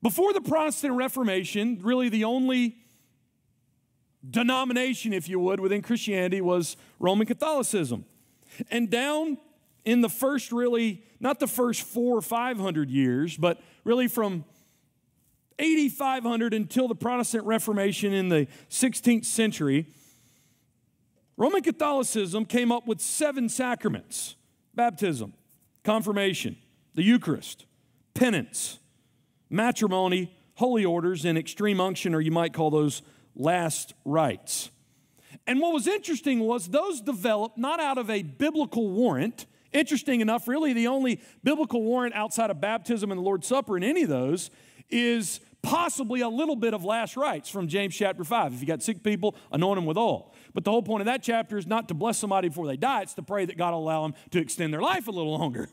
Before 0.01 0.31
the 0.31 0.39
Protestant 0.39 0.93
Reformation, 0.93 1.79
really 1.81 2.07
the 2.07 2.23
only 2.23 2.77
denomination, 4.29 5.13
if 5.13 5.29
you 5.29 5.39
would, 5.39 5.59
within 5.59 5.81
Christianity 5.81 6.41
was 6.41 6.77
Roman 6.99 7.27
Catholicism. 7.27 8.05
And 8.69 8.89
down 8.89 9.37
in 9.85 10.01
the 10.01 10.09
first, 10.09 10.51
really, 10.51 11.03
not 11.19 11.39
the 11.39 11.47
first 11.47 11.81
four 11.81 12.17
or 12.17 12.21
five 12.21 12.57
hundred 12.57 12.89
years, 12.89 13.37
but 13.37 13.61
really 13.83 14.07
from 14.07 14.43
8500 15.59 16.53
until 16.53 16.87
the 16.87 16.95
Protestant 16.95 17.45
Reformation 17.45 18.13
in 18.13 18.29
the 18.29 18.47
16th 18.69 19.25
century, 19.25 19.87
Roman 21.35 21.61
Catholicism 21.61 22.45
came 22.45 22.71
up 22.71 22.87
with 22.87 22.99
seven 22.99 23.49
sacraments 23.49 24.35
baptism, 24.73 25.33
confirmation, 25.83 26.55
the 26.93 27.03
Eucharist, 27.03 27.65
penance, 28.13 28.77
matrimony, 29.49 30.31
holy 30.55 30.85
orders, 30.85 31.25
and 31.25 31.37
extreme 31.37 31.79
unction, 31.79 32.13
or 32.13 32.21
you 32.21 32.31
might 32.31 32.53
call 32.53 32.69
those 32.69 33.01
last 33.37 33.93
rites. 34.03 34.71
And 35.45 35.61
what 35.61 35.73
was 35.73 35.87
interesting 35.87 36.41
was 36.41 36.67
those 36.67 36.99
developed 36.99 37.57
not 37.57 37.79
out 37.79 37.97
of 37.97 38.09
a 38.09 38.23
biblical 38.23 38.89
warrant. 38.89 39.45
Interesting 39.71 40.19
enough, 40.19 40.47
really, 40.47 40.73
the 40.73 40.87
only 40.87 41.21
biblical 41.43 41.81
warrant 41.83 42.15
outside 42.15 42.49
of 42.49 42.59
baptism 42.59 43.11
and 43.11 43.19
the 43.19 43.23
Lord's 43.23 43.47
Supper 43.47 43.77
in 43.77 43.83
any 43.83 44.03
of 44.03 44.09
those 44.09 44.49
is 44.89 45.39
possibly 45.61 46.21
a 46.21 46.29
little 46.29 46.55
bit 46.55 46.73
of 46.73 46.83
last 46.83 47.17
rites 47.17 47.49
from 47.49 47.67
James 47.67 47.95
chapter 47.95 48.23
5. 48.23 48.53
If 48.53 48.61
you 48.61 48.67
got 48.67 48.81
sick 48.81 49.03
people, 49.03 49.35
anoint 49.51 49.77
them 49.77 49.85
with 49.85 49.97
oil. 49.97 50.33
But 50.53 50.63
the 50.63 50.71
whole 50.71 50.83
point 50.83 51.01
of 51.01 51.05
that 51.05 51.21
chapter 51.21 51.57
is 51.57 51.67
not 51.67 51.87
to 51.89 51.93
bless 51.93 52.17
somebody 52.17 52.49
before 52.49 52.67
they 52.67 52.77
die, 52.77 53.01
it's 53.01 53.13
to 53.15 53.21
pray 53.21 53.45
that 53.45 53.57
God 53.57 53.73
will 53.73 53.79
allow 53.79 54.03
them 54.03 54.15
to 54.31 54.39
extend 54.39 54.73
their 54.73 54.81
life 54.81 55.07
a 55.07 55.11
little 55.11 55.37
longer. 55.37 55.69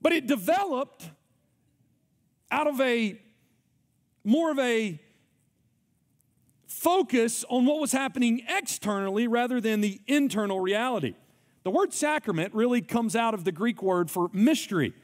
But 0.00 0.12
it 0.12 0.26
developed 0.26 1.10
out 2.50 2.66
of 2.66 2.80
a 2.80 3.20
more 4.24 4.50
of 4.50 4.58
a 4.58 5.00
focus 6.78 7.44
on 7.48 7.66
what 7.66 7.80
was 7.80 7.90
happening 7.90 8.42
externally 8.48 9.26
rather 9.26 9.60
than 9.60 9.80
the 9.80 10.00
internal 10.06 10.60
reality. 10.60 11.14
The 11.64 11.70
word 11.70 11.92
sacrament 11.92 12.54
really 12.54 12.80
comes 12.80 13.16
out 13.16 13.34
of 13.34 13.44
the 13.44 13.52
Greek 13.52 13.82
word 13.82 14.10
for 14.10 14.30
mystery. 14.32 14.94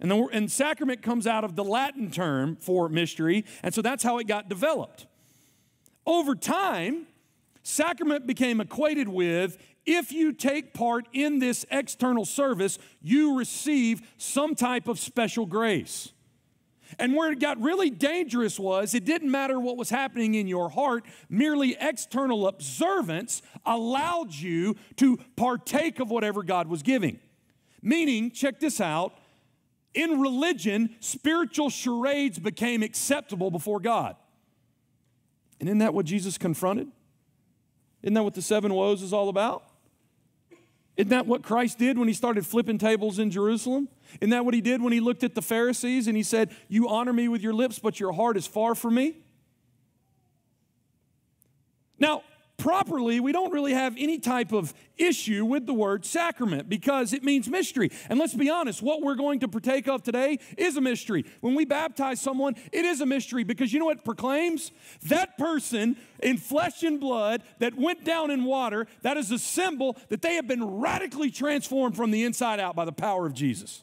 And, 0.00 0.10
the, 0.10 0.28
and 0.32 0.50
sacrament 0.50 1.02
comes 1.02 1.26
out 1.26 1.42
of 1.42 1.56
the 1.56 1.64
Latin 1.64 2.12
term 2.12 2.56
for 2.60 2.88
mystery, 2.88 3.44
and 3.64 3.74
so 3.74 3.82
that's 3.82 4.04
how 4.04 4.18
it 4.18 4.28
got 4.28 4.48
developed. 4.48 5.06
Over 6.06 6.36
time, 6.36 7.08
sacrament 7.64 8.26
became 8.26 8.60
equated 8.60 9.08
with 9.08 9.58
if 9.84 10.12
you 10.12 10.32
take 10.32 10.72
part 10.72 11.08
in 11.12 11.40
this 11.40 11.66
external 11.70 12.26
service, 12.26 12.78
you 13.02 13.36
receive 13.36 14.02
some 14.18 14.54
type 14.54 14.86
of 14.86 15.00
special 15.00 15.46
grace. 15.46 16.12
And 16.98 17.14
where 17.14 17.32
it 17.32 17.40
got 17.40 17.60
really 17.60 17.90
dangerous 17.90 18.58
was 18.58 18.94
it 18.94 19.04
didn't 19.04 19.30
matter 19.30 19.60
what 19.60 19.76
was 19.76 19.90
happening 19.90 20.34
in 20.34 20.46
your 20.46 20.70
heart, 20.70 21.04
merely 21.28 21.76
external 21.80 22.46
observance 22.46 23.42
allowed 23.66 24.32
you 24.34 24.76
to 24.96 25.18
partake 25.36 26.00
of 26.00 26.10
whatever 26.10 26.42
God 26.42 26.68
was 26.68 26.82
giving. 26.82 27.18
Meaning, 27.82 28.30
check 28.30 28.60
this 28.60 28.80
out 28.80 29.12
in 29.94 30.20
religion, 30.20 30.94
spiritual 31.00 31.70
charades 31.70 32.38
became 32.38 32.82
acceptable 32.82 33.50
before 33.50 33.80
God. 33.80 34.16
And 35.60 35.68
isn't 35.68 35.78
that 35.78 35.94
what 35.94 36.06
Jesus 36.06 36.38
confronted? 36.38 36.88
Isn't 38.02 38.14
that 38.14 38.22
what 38.22 38.34
the 38.34 38.42
seven 38.42 38.72
woes 38.74 39.02
is 39.02 39.12
all 39.12 39.28
about? 39.28 39.64
Isn't 40.96 41.10
that 41.10 41.26
what 41.26 41.42
Christ 41.42 41.78
did 41.78 41.98
when 41.98 42.08
he 42.08 42.14
started 42.14 42.46
flipping 42.46 42.78
tables 42.78 43.18
in 43.18 43.30
Jerusalem? 43.30 43.88
Isn't 44.20 44.30
that 44.30 44.44
what 44.44 44.54
he 44.54 44.60
did 44.60 44.82
when 44.82 44.92
he 44.92 45.00
looked 45.00 45.24
at 45.24 45.34
the 45.34 45.42
Pharisees 45.42 46.06
and 46.06 46.16
he 46.16 46.22
said, 46.22 46.54
You 46.68 46.88
honor 46.88 47.12
me 47.12 47.28
with 47.28 47.42
your 47.42 47.54
lips, 47.54 47.78
but 47.78 48.00
your 48.00 48.12
heart 48.12 48.36
is 48.36 48.46
far 48.46 48.74
from 48.74 48.94
me? 48.94 49.16
Now, 51.98 52.22
properly, 52.58 53.20
we 53.20 53.30
don't 53.32 53.52
really 53.52 53.72
have 53.72 53.94
any 53.96 54.18
type 54.18 54.52
of 54.52 54.74
issue 54.96 55.44
with 55.44 55.64
the 55.64 55.72
word 55.72 56.04
sacrament 56.04 56.68
because 56.68 57.12
it 57.12 57.22
means 57.22 57.48
mystery. 57.48 57.90
And 58.08 58.18
let's 58.18 58.34
be 58.34 58.50
honest, 58.50 58.82
what 58.82 59.00
we're 59.00 59.14
going 59.14 59.40
to 59.40 59.48
partake 59.48 59.88
of 59.88 60.02
today 60.02 60.38
is 60.56 60.76
a 60.76 60.80
mystery. 60.80 61.24
When 61.40 61.54
we 61.54 61.64
baptize 61.64 62.20
someone, 62.20 62.56
it 62.72 62.84
is 62.84 63.00
a 63.00 63.06
mystery 63.06 63.44
because 63.44 63.72
you 63.72 63.78
know 63.78 63.86
what 63.86 64.04
proclaims? 64.04 64.72
That 65.06 65.38
person 65.38 65.96
in 66.20 66.36
flesh 66.36 66.82
and 66.82 66.98
blood 66.98 67.42
that 67.60 67.76
went 67.76 68.04
down 68.04 68.30
in 68.30 68.44
water, 68.44 68.88
that 69.02 69.16
is 69.16 69.30
a 69.30 69.38
symbol 69.38 69.96
that 70.08 70.20
they 70.20 70.34
have 70.34 70.48
been 70.48 70.64
radically 70.80 71.30
transformed 71.30 71.96
from 71.96 72.10
the 72.10 72.24
inside 72.24 72.58
out 72.58 72.74
by 72.74 72.84
the 72.84 72.92
power 72.92 73.24
of 73.24 73.34
Jesus. 73.34 73.82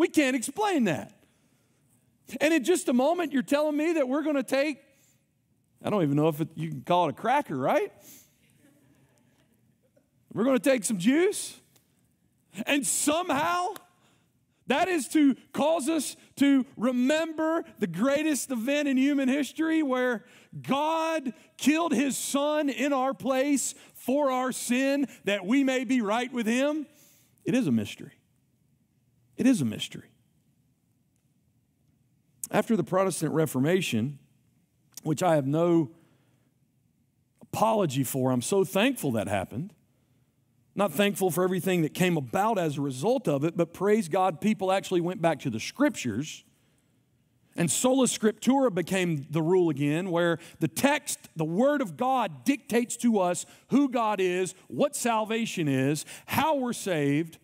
We 0.00 0.08
can't 0.08 0.34
explain 0.34 0.84
that. 0.84 1.12
And 2.40 2.54
in 2.54 2.64
just 2.64 2.88
a 2.88 2.94
moment, 2.94 3.34
you're 3.34 3.42
telling 3.42 3.76
me 3.76 3.92
that 3.92 4.08
we're 4.08 4.22
going 4.22 4.36
to 4.36 4.42
take 4.42 4.78
I 5.84 5.90
don't 5.90 6.02
even 6.02 6.16
know 6.16 6.28
if 6.28 6.40
it, 6.40 6.48
you 6.54 6.70
can 6.70 6.82
call 6.82 7.08
it 7.08 7.10
a 7.10 7.12
cracker, 7.14 7.56
right? 7.56 7.92
We're 10.32 10.44
going 10.44 10.58
to 10.58 10.70
take 10.70 10.84
some 10.84 10.98
juice. 10.98 11.58
And 12.66 12.86
somehow, 12.86 13.74
that 14.66 14.88
is 14.88 15.08
to 15.08 15.36
cause 15.52 15.88
us 15.88 16.16
to 16.36 16.64
remember 16.76 17.64
the 17.78 17.86
greatest 17.86 18.50
event 18.50 18.88
in 18.88 18.96
human 18.96 19.28
history 19.28 19.82
where 19.82 20.24
God 20.62 21.32
killed 21.56 21.92
his 21.92 22.16
son 22.16 22.68
in 22.68 22.92
our 22.92 23.14
place 23.14 23.74
for 23.94 24.30
our 24.30 24.52
sin 24.52 25.08
that 25.24 25.46
we 25.46 25.64
may 25.64 25.84
be 25.84 26.02
right 26.02 26.32
with 26.32 26.46
him. 26.46 26.86
It 27.44 27.54
is 27.54 27.66
a 27.66 27.72
mystery. 27.72 28.19
It 29.40 29.46
is 29.46 29.62
a 29.62 29.64
mystery. 29.64 30.10
After 32.50 32.76
the 32.76 32.84
Protestant 32.84 33.32
Reformation, 33.32 34.18
which 35.02 35.22
I 35.22 35.34
have 35.36 35.46
no 35.46 35.92
apology 37.40 38.04
for, 38.04 38.32
I'm 38.32 38.42
so 38.42 38.64
thankful 38.64 39.12
that 39.12 39.28
happened. 39.28 39.72
Not 40.74 40.92
thankful 40.92 41.30
for 41.30 41.42
everything 41.42 41.80
that 41.82 41.94
came 41.94 42.18
about 42.18 42.58
as 42.58 42.76
a 42.76 42.82
result 42.82 43.26
of 43.28 43.42
it, 43.42 43.56
but 43.56 43.72
praise 43.72 44.10
God, 44.10 44.42
people 44.42 44.70
actually 44.70 45.00
went 45.00 45.22
back 45.22 45.40
to 45.40 45.48
the 45.48 45.58
scriptures. 45.58 46.44
And 47.56 47.70
sola 47.70 48.08
scriptura 48.08 48.72
became 48.74 49.26
the 49.30 49.40
rule 49.40 49.70
again, 49.70 50.10
where 50.10 50.38
the 50.58 50.68
text, 50.68 51.30
the 51.34 51.46
Word 51.46 51.80
of 51.80 51.96
God, 51.96 52.44
dictates 52.44 52.94
to 52.98 53.18
us 53.18 53.46
who 53.70 53.88
God 53.88 54.20
is, 54.20 54.54
what 54.68 54.94
salvation 54.94 55.66
is, 55.66 56.04
how 56.26 56.56
we're 56.56 56.74
saved. 56.74 57.38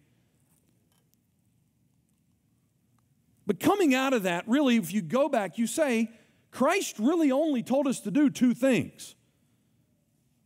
But 3.47 3.61
coming 3.61 3.95
out 3.95 4.13
of 4.13 4.25
that, 4.25 4.47
really, 4.49 4.77
if 4.77 4.93
you 4.93 5.03
go 5.03 5.29
back, 5.29 5.57
you 5.59 5.67
say, 5.67 6.11
Christ 6.51 6.99
really 6.99 7.31
only 7.31 7.63
told 7.63 7.87
us 7.87 8.01
to 8.01 8.11
do 8.11 8.31
two 8.31 8.55
things. 8.55 9.15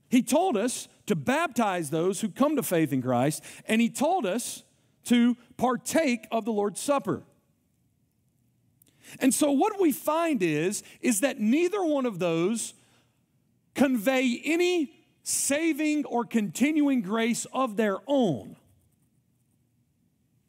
He 0.08 0.22
told 0.22 0.56
us 0.56 0.88
to 1.06 1.16
baptize 1.16 1.90
those 1.90 2.20
who 2.20 2.28
come 2.28 2.56
to 2.56 2.62
faith 2.62 2.92
in 2.92 3.00
Christ, 3.00 3.42
and 3.66 3.80
He 3.80 3.88
told 3.88 4.26
us 4.26 4.64
to 5.04 5.36
partake 5.56 6.26
of 6.30 6.44
the 6.44 6.52
Lord's 6.52 6.80
Supper. 6.80 7.22
And 9.18 9.32
so 9.32 9.50
what 9.50 9.80
we 9.80 9.92
find 9.92 10.42
is, 10.42 10.82
is 11.00 11.20
that 11.20 11.40
neither 11.40 11.82
one 11.82 12.06
of 12.06 12.18
those 12.18 12.74
convey 13.74 14.40
any 14.44 14.92
saving 15.22 16.04
or 16.04 16.24
continuing 16.24 17.02
grace 17.02 17.46
of 17.52 17.76
their 17.76 17.98
own. 18.06 18.56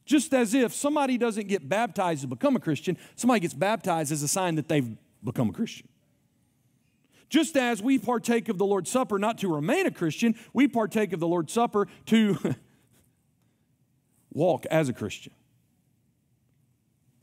Just 0.05 0.33
as 0.33 0.53
if 0.53 0.73
somebody 0.73 1.17
doesn't 1.17 1.47
get 1.47 1.67
baptized 1.67 2.21
to 2.21 2.27
become 2.27 2.55
a 2.55 2.59
Christian, 2.59 2.97
somebody 3.15 3.39
gets 3.39 3.53
baptized 3.53 4.11
as 4.11 4.23
a 4.23 4.27
sign 4.27 4.55
that 4.55 4.67
they've 4.67 4.97
become 5.23 5.49
a 5.49 5.53
Christian. 5.53 5.87
Just 7.29 7.55
as 7.55 7.81
we 7.81 7.97
partake 7.97 8.49
of 8.49 8.57
the 8.57 8.65
Lord's 8.65 8.91
Supper 8.91 9.17
not 9.17 9.37
to 9.37 9.47
remain 9.47 9.85
a 9.85 9.91
Christian, 9.91 10.35
we 10.53 10.67
partake 10.67 11.13
of 11.13 11.19
the 11.19 11.27
Lord's 11.27 11.53
Supper 11.53 11.87
to 12.07 12.37
walk 14.33 14.65
as 14.65 14.89
a 14.89 14.93
Christian. 14.93 15.31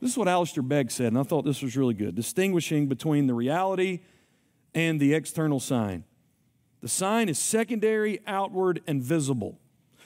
This 0.01 0.11
is 0.11 0.17
what 0.17 0.27
Alistair 0.27 0.63
Begg 0.63 0.91
said, 0.91 1.07
and 1.07 1.19
I 1.19 1.23
thought 1.23 1.43
this 1.43 1.61
was 1.61 1.75
really 1.75 1.93
good 1.93 2.15
distinguishing 2.15 2.87
between 2.87 3.27
the 3.27 3.33
reality 3.33 3.99
and 4.73 4.99
the 4.99 5.13
external 5.13 5.59
sign. 5.59 6.05
The 6.81 6.87
sign 6.87 7.27
is 7.27 7.37
secondary, 7.37 8.19
outward, 8.25 8.81
and 8.87 9.03
visible. 9.03 9.59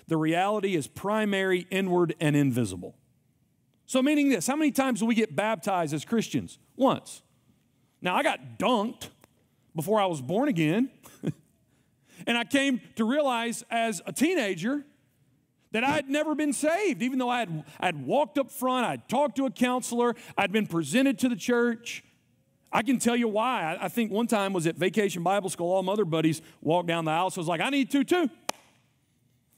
The 0.08 0.18
reality 0.18 0.76
is 0.76 0.88
primary, 0.88 1.68
inward, 1.70 2.16
and 2.20 2.36
invisible. 2.36 2.96
So, 3.86 4.02
meaning 4.02 4.30
this 4.30 4.48
how 4.48 4.56
many 4.56 4.72
times 4.72 5.00
do 5.00 5.06
we 5.06 5.16
get 5.16 5.36
baptized 5.36 5.94
as 5.94 6.06
Christians? 6.06 6.60
Once. 6.76 7.22
Now, 8.02 8.16
I 8.16 8.24
got 8.24 8.60
dunked 8.60 9.10
before 9.76 10.00
I 10.00 10.06
was 10.06 10.22
born 10.22 10.50
again. 10.50 10.90
and 12.28 12.38
I 12.38 12.44
came 12.44 12.82
to 12.96 13.06
realize 13.06 13.64
as 13.70 14.02
a 14.06 14.12
teenager 14.12 14.84
that 15.72 15.84
I 15.84 15.92
had 15.92 16.10
never 16.10 16.36
been 16.36 16.54
saved, 16.54 17.02
even 17.02 17.18
though 17.18 17.30
I 17.30 17.40
had, 17.40 17.64
I 17.80 17.88
had 17.88 18.06
walked 18.06 18.38
up 18.38 18.52
front, 18.52 18.86
I'd 18.86 19.10
talked 19.10 19.38
to 19.38 19.46
a 19.46 19.52
counselor, 19.52 20.16
I'd 20.38 20.52
been 20.52 20.68
presented 20.68 21.18
to 21.20 21.30
the 21.30 21.36
church. 21.36 22.04
I 22.72 22.82
can 22.82 23.00
tell 23.00 23.16
you 23.16 23.28
why. 23.28 23.78
I, 23.80 23.88
think 23.88 24.12
one 24.12 24.26
time 24.26 24.54
was 24.54 24.66
at 24.66 24.76
Vacation 24.76 25.22
Bible 25.24 25.50
School, 25.50 25.72
all 25.72 25.84
my 25.84 25.94
other 25.94 26.06
buddies 26.06 26.42
walked 26.62 26.88
down 26.88 27.06
the 27.06 27.12
aisle, 27.12 27.30
so 27.30 27.40
I 27.40 27.42
was 27.42 27.48
like, 27.48 27.62
I 27.62 27.70
need 27.70 27.92
to 27.92 28.04
too. 28.04 28.30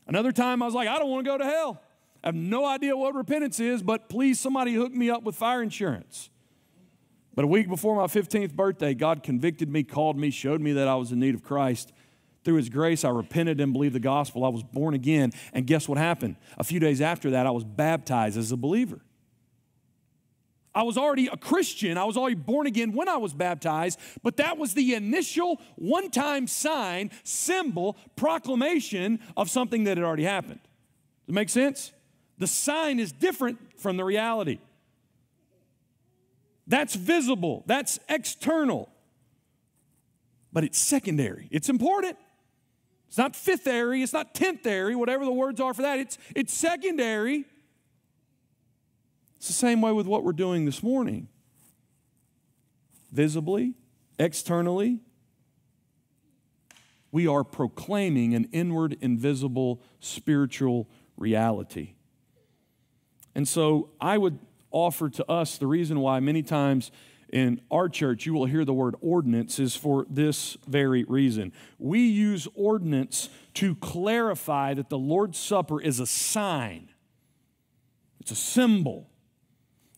Another 0.07 0.31
time 0.31 0.61
I 0.61 0.65
was 0.65 0.75
like, 0.75 0.87
I 0.87 0.99
don't 0.99 1.09
want 1.09 1.25
to 1.25 1.31
go 1.31 1.37
to 1.37 1.45
hell. 1.45 1.81
I 2.23 2.29
have 2.29 2.35
no 2.35 2.65
idea 2.65 2.95
what 2.97 3.13
repentance 3.13 3.59
is, 3.59 3.83
but 3.83 4.09
please 4.09 4.39
somebody 4.39 4.73
hook 4.73 4.93
me 4.93 5.09
up 5.09 5.23
with 5.23 5.35
fire 5.35 5.61
insurance. 5.61 6.29
But 7.35 7.45
a 7.45 7.47
week 7.47 7.67
before 7.67 7.95
my 7.95 8.07
15th 8.07 8.53
birthday, 8.53 8.93
God 8.93 9.21
convicted 9.21 9.69
me, 9.69 9.83
called 9.83 10.17
me, 10.17 10.31
showed 10.31 10.61
me 10.61 10.71
that 10.73 10.87
I 10.87 10.95
was 10.95 11.11
in 11.11 11.19
need 11.19 11.35
of 11.35 11.43
Christ. 11.43 11.91
Through 12.43 12.55
His 12.55 12.69
grace, 12.69 13.03
I 13.03 13.09
repented 13.09 13.59
and 13.59 13.73
believed 13.73 13.95
the 13.95 13.99
gospel. 13.99 14.45
I 14.45 14.49
was 14.49 14.63
born 14.63 14.93
again. 14.93 15.31
And 15.51 15.67
guess 15.67 15.89
what 15.89 15.97
happened? 15.97 16.37
A 16.57 16.63
few 16.63 16.79
days 16.79 17.01
after 17.01 17.31
that, 17.31 17.45
I 17.45 17.51
was 17.51 17.63
baptized 17.63 18.37
as 18.37 18.51
a 18.51 18.57
believer. 18.57 19.01
I 20.75 20.83
was 20.83 20.97
already 20.97 21.27
a 21.27 21.37
Christian. 21.37 21.97
I 21.97 22.03
was 22.03 22.17
already 22.17 22.35
born 22.35 22.67
again 22.67 22.91
when 22.91 23.07
I 23.07 23.15
was 23.15 23.33
baptized, 23.33 23.97
but 24.21 24.35
that 24.37 24.57
was 24.57 24.73
the 24.73 24.93
initial 24.93 25.61
one 25.77 26.11
time 26.11 26.47
sign, 26.47 27.11
symbol, 27.23 27.95
proclamation 28.17 29.21
of 29.37 29.49
something 29.49 29.85
that 29.85 29.97
had 29.97 30.05
already 30.05 30.25
happened. 30.25 30.59
Does 30.61 31.29
it 31.29 31.33
make 31.33 31.49
sense? 31.49 31.93
The 32.37 32.47
sign 32.47 32.99
is 32.99 33.13
different 33.13 33.79
from 33.79 33.95
the 33.95 34.03
reality. 34.03 34.59
That's 36.67 36.95
visible, 36.95 37.63
that's 37.67 37.99
external, 38.09 38.89
but 40.51 40.63
it's 40.63 40.79
secondary. 40.79 41.47
It's 41.51 41.69
important. 41.69 42.17
It's 43.07 43.17
not 43.17 43.35
fifth 43.35 43.67
area, 43.67 44.03
it's 44.03 44.13
not 44.13 44.33
tenth 44.33 44.65
area, 44.65 44.97
whatever 44.97 45.23
the 45.23 45.31
words 45.31 45.61
are 45.61 45.73
for 45.73 45.83
that. 45.83 45.99
It's, 45.99 46.17
it's 46.35 46.53
secondary. 46.53 47.45
It's 49.45 49.49
the 49.51 49.67
same 49.67 49.79
way 49.79 49.91
with 49.91 50.07
what 50.07 50.23
we're 50.23 50.33
doing 50.33 50.65
this 50.65 50.81
morning. 50.81 51.27
Visibly, 53.11 53.75
externally, 54.17 55.01
we 57.11 57.27
are 57.27 57.43
proclaiming 57.43 58.33
an 58.33 58.49
inward, 58.51 58.97
invisible, 59.01 59.83
spiritual 59.99 60.89
reality. 61.15 61.93
And 63.35 63.47
so 63.47 63.91
I 64.01 64.17
would 64.17 64.39
offer 64.71 65.11
to 65.11 65.31
us 65.31 65.59
the 65.59 65.67
reason 65.67 65.99
why 65.99 66.19
many 66.19 66.41
times 66.41 66.89
in 67.31 67.61
our 67.69 67.87
church 67.87 68.25
you 68.25 68.33
will 68.33 68.45
hear 68.45 68.65
the 68.65 68.73
word 68.73 68.95
ordinance 68.99 69.59
is 69.59 69.75
for 69.75 70.07
this 70.09 70.57
very 70.67 71.03
reason. 71.03 71.53
We 71.77 71.99
use 71.99 72.47
ordinance 72.55 73.29
to 73.53 73.75
clarify 73.75 74.73
that 74.73 74.89
the 74.89 74.97
Lord's 74.97 75.37
Supper 75.37 75.79
is 75.79 75.99
a 75.99 76.07
sign, 76.07 76.89
it's 78.19 78.31
a 78.31 78.35
symbol. 78.35 79.11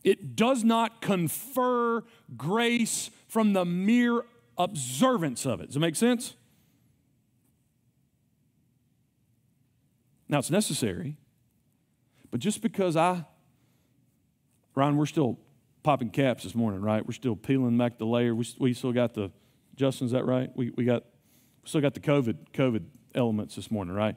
It 0.04 0.36
does 0.36 0.64
not 0.64 1.02
confer 1.02 2.04
grace 2.36 3.10
from 3.28 3.54
the 3.54 3.66
mere 3.66 4.24
observance 4.58 5.46
of 5.46 5.62
it. 5.62 5.68
Does 5.68 5.76
it 5.76 5.80
make 5.80 5.96
sense? 5.96 6.36
Now, 10.30 10.40
it's 10.40 10.52
necessary, 10.52 11.18
but 12.32 12.40
just 12.42 12.62
because 12.62 12.98
I 12.98 13.26
Ryan, 14.78 14.96
we're 14.96 15.08
still 15.08 15.40
popping 15.82 16.12
caps 16.12 16.44
this 16.44 16.54
morning, 16.54 16.82
right? 16.82 17.04
We're 17.04 17.14
still 17.14 17.36
peeling 17.36 17.80
back 17.80 17.98
the 17.98 18.06
layer. 18.06 18.36
We, 18.36 18.46
we 18.60 18.74
still 18.76 18.92
got 18.92 19.16
the, 19.16 19.32
Justin, 19.76 20.06
is 20.06 20.12
that 20.12 20.24
right? 20.24 20.52
We, 20.56 20.70
we 20.70 20.86
got, 20.86 21.04
we 21.64 21.70
still 21.70 21.82
got 21.82 21.96
the 21.96 22.00
COVID, 22.00 22.52
COVID 22.54 22.84
elements 23.16 23.56
this 23.56 23.72
morning, 23.72 23.96
right? 23.96 24.16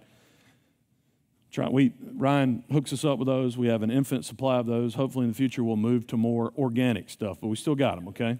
Try, 1.51 1.69
we, 1.69 1.93
Ryan 2.15 2.63
hooks 2.71 2.93
us 2.93 3.05
up 3.05 3.19
with 3.19 3.27
those. 3.27 3.59
We 3.59 3.67
have 3.67 3.83
an 3.83 3.91
infinite 3.91 4.25
supply 4.25 4.59
of 4.59 4.67
those. 4.67 4.95
Hopefully, 4.95 5.25
in 5.25 5.31
the 5.33 5.37
future, 5.37 5.65
we'll 5.65 5.77
move 5.77 6.07
to 6.09 6.17
more 6.17 6.53
organic 6.57 7.11
stuff, 7.11 7.39
but 7.41 7.49
we 7.49 7.57
still 7.57 7.75
got 7.75 7.97
them, 7.97 8.09
okay? 8.09 8.39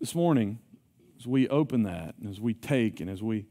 This 0.00 0.14
morning, 0.14 0.58
as 1.18 1.26
we 1.26 1.48
open 1.48 1.82
that, 1.82 2.14
and 2.18 2.30
as 2.30 2.40
we 2.40 2.54
take, 2.54 3.00
and 3.00 3.10
as 3.10 3.22
we, 3.22 3.46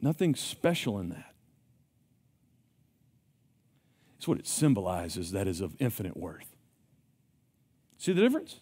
nothing 0.00 0.34
special 0.34 0.98
in 1.00 1.08
that. 1.08 1.34
It's 4.16 4.28
what 4.28 4.38
it 4.38 4.46
symbolizes 4.46 5.32
that 5.32 5.46
is 5.46 5.60
of 5.60 5.74
infinite 5.78 6.16
worth. 6.16 6.54
See 7.98 8.12
the 8.12 8.20
difference? 8.20 8.60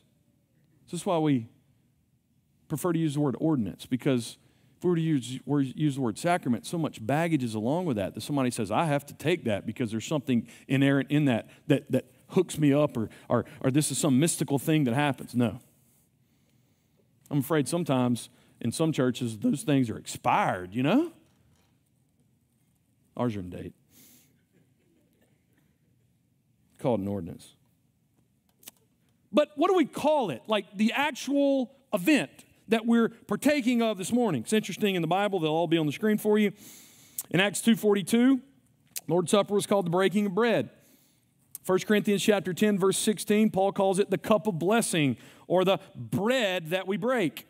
This 0.87 1.01
is 1.01 1.07
why 1.07 1.18
we 1.18 1.49
prefer 2.68 2.92
to 2.92 2.99
use 2.99 3.14
the 3.14 3.20
word 3.20 3.37
ordinance 3.38 3.87
because 3.87 4.37
we 4.85 4.90
were 4.90 4.97
to 4.97 5.03
use, 5.03 5.40
use 5.75 5.94
the 5.94 6.01
word 6.03 6.18
sacrament, 6.18 6.66
so 6.66 6.77
much 6.77 7.05
baggage 7.05 7.42
is 7.42 7.55
along 7.55 7.87
with 7.87 7.97
that 7.97 8.14
that 8.14 8.20
somebody 8.20 8.51
says, 8.51 8.70
I 8.70 8.85
have 8.85 9.07
to 9.07 9.14
take 9.14 9.44
that 9.44 9.64
because 9.64 9.90
there's 9.90 10.05
something 10.05 10.47
inherent 10.68 11.11
in 11.11 11.25
that 11.25 11.49
that, 11.68 11.90
that 11.90 12.05
hooks 12.29 12.59
me 12.59 12.73
up 12.73 12.97
or, 12.97 13.09
or, 13.31 13.47
or 13.62 13.70
this 13.70 13.90
is 13.90 13.97
some 13.97 14.20
mystical 14.20 14.59
thing 14.59 14.85
that 14.85 14.94
happens. 14.94 15.35
No. 15.35 15.59
I'm 17.31 17.38
afraid 17.38 17.66
sometimes 17.66 18.29
in 18.61 18.73
some 18.73 18.92
churches 18.92 19.38
those 19.38 19.62
things 19.62 19.88
are 19.88 19.97
expired, 19.97 20.75
you 20.75 20.83
know? 20.83 21.12
Ours 23.16 23.37
are 23.37 23.40
in 23.40 23.49
date 23.49 23.73
called 26.79 27.01
an 27.01 27.09
ordinance. 27.09 27.55
But 29.33 29.53
what 29.57 29.68
do 29.70 29.75
we 29.75 29.87
call 29.87 30.29
it? 30.29 30.42
Like 30.47 30.66
the 30.77 30.92
actual 30.92 31.75
event, 31.94 32.31
that 32.68 32.87
we're 32.87 33.09
partaking 33.09 33.83
of 33.83 33.98
this 33.98 34.12
morning. 34.12 34.42
It's 34.42 34.53
interesting 34.53 34.94
in 34.94 35.03
the 35.03 35.09
Bible, 35.09 35.40
they'll 35.40 35.50
all 35.50 35.66
be 35.66 35.79
on 35.79 35.87
the 35.87 35.92
screen 35.92 36.18
for 36.18 36.38
you. 36.38 36.53
In 37.31 37.40
Acts 37.40 37.61
2:42, 37.61 38.40
Lord's 39.09 39.31
Supper 39.31 39.55
was 39.55 39.66
called 39.66 39.87
the 39.87 39.90
breaking 39.90 40.27
of 40.27 40.35
bread. 40.35 40.70
1 41.66 41.79
Corinthians 41.87 42.22
chapter 42.22 42.53
10 42.53 42.79
verse 42.79 42.98
16, 42.98 43.50
Paul 43.50 43.72
calls 43.72 43.98
it 43.98 44.11
the 44.11 44.18
cup 44.18 44.46
of 44.46 44.59
blessing 44.59 45.16
or 45.46 45.64
the 45.64 45.79
bread 45.96 46.70
that 46.70 46.87
we 46.87 46.96
break. 46.96 47.46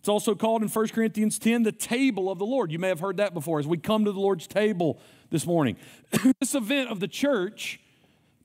It's 0.00 0.08
also 0.08 0.34
called 0.34 0.62
in 0.62 0.68
1 0.68 0.88
Corinthians 0.88 1.38
10 1.38 1.62
the 1.62 1.72
table 1.72 2.30
of 2.30 2.38
the 2.38 2.46
Lord. 2.46 2.72
You 2.72 2.78
may 2.78 2.88
have 2.88 3.00
heard 3.00 3.18
that 3.18 3.34
before 3.34 3.60
as 3.60 3.66
we 3.66 3.78
come 3.78 4.04
to 4.04 4.12
the 4.12 4.18
Lord's 4.18 4.46
table 4.46 4.98
this 5.30 5.46
morning. 5.46 5.76
this 6.40 6.54
event 6.54 6.90
of 6.90 7.00
the 7.00 7.08
church 7.08 7.80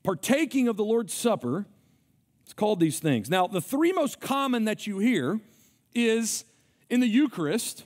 partaking 0.03 0.67
of 0.67 0.77
the 0.77 0.84
Lord's 0.84 1.13
Supper, 1.13 1.65
it's 2.43 2.53
called 2.53 2.80
these 2.80 2.99
things. 2.99 3.30
Now, 3.30 3.47
the 3.47 3.60
three 3.60 3.91
most 3.91 4.21
common 4.21 4.65
that 4.65 4.86
you 4.86 4.99
hear 4.99 5.41
is 5.97 6.45
in 6.89 6.99
the 6.99 7.07
Eucharist. 7.07 7.86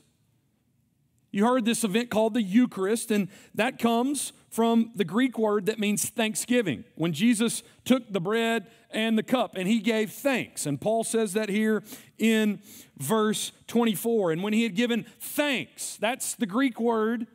You 1.32 1.46
heard 1.46 1.64
this 1.64 1.84
event 1.84 2.10
called 2.10 2.34
the 2.34 2.42
Eucharist, 2.42 3.10
and 3.10 3.30
that 3.56 3.80
comes 3.80 4.34
from 4.50 4.92
the 4.96 5.06
Greek 5.06 5.38
word 5.38 5.68
that 5.68 5.80
means 5.80 6.10
thanksgiving. 6.10 6.84
When 6.96 7.14
Jesus 7.14 7.64
took 7.86 8.12
the 8.12 8.20
bread 8.20 8.68
and 8.90 9.18
the 9.18 9.24
cup 9.24 9.56
and 9.56 9.66
he 9.66 9.80
gave 9.80 10.12
thanks. 10.12 10.66
And 10.66 10.80
Paul 10.80 11.06
says 11.06 11.34
that 11.34 11.48
here 11.48 11.84
in 12.18 12.60
verse 12.98 13.54
24. 13.68 14.34
And 14.34 14.44
when 14.44 14.52
he 14.52 14.64
had 14.64 14.76
given 14.76 15.06
thanks, 15.20 15.96
that's 15.96 16.36
the 16.36 16.46
Greek 16.46 16.82
word 16.82 17.28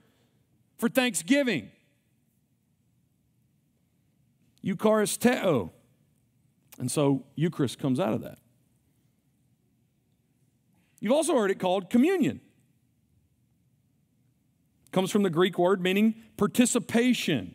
for 0.76 0.90
thanksgiving. 0.90 1.70
Eucharisteo. 4.62 5.70
And 6.78 6.90
so 6.90 7.24
Eucharist 7.34 7.78
comes 7.78 7.98
out 7.98 8.12
of 8.12 8.20
that. 8.22 8.38
You've 11.06 11.14
also 11.14 11.36
heard 11.36 11.52
it 11.52 11.60
called 11.60 11.88
communion 11.88 12.40
comes 14.90 15.12
from 15.12 15.22
the 15.22 15.30
Greek 15.30 15.56
word 15.56 15.80
meaning 15.80 16.16
participation, 16.36 17.54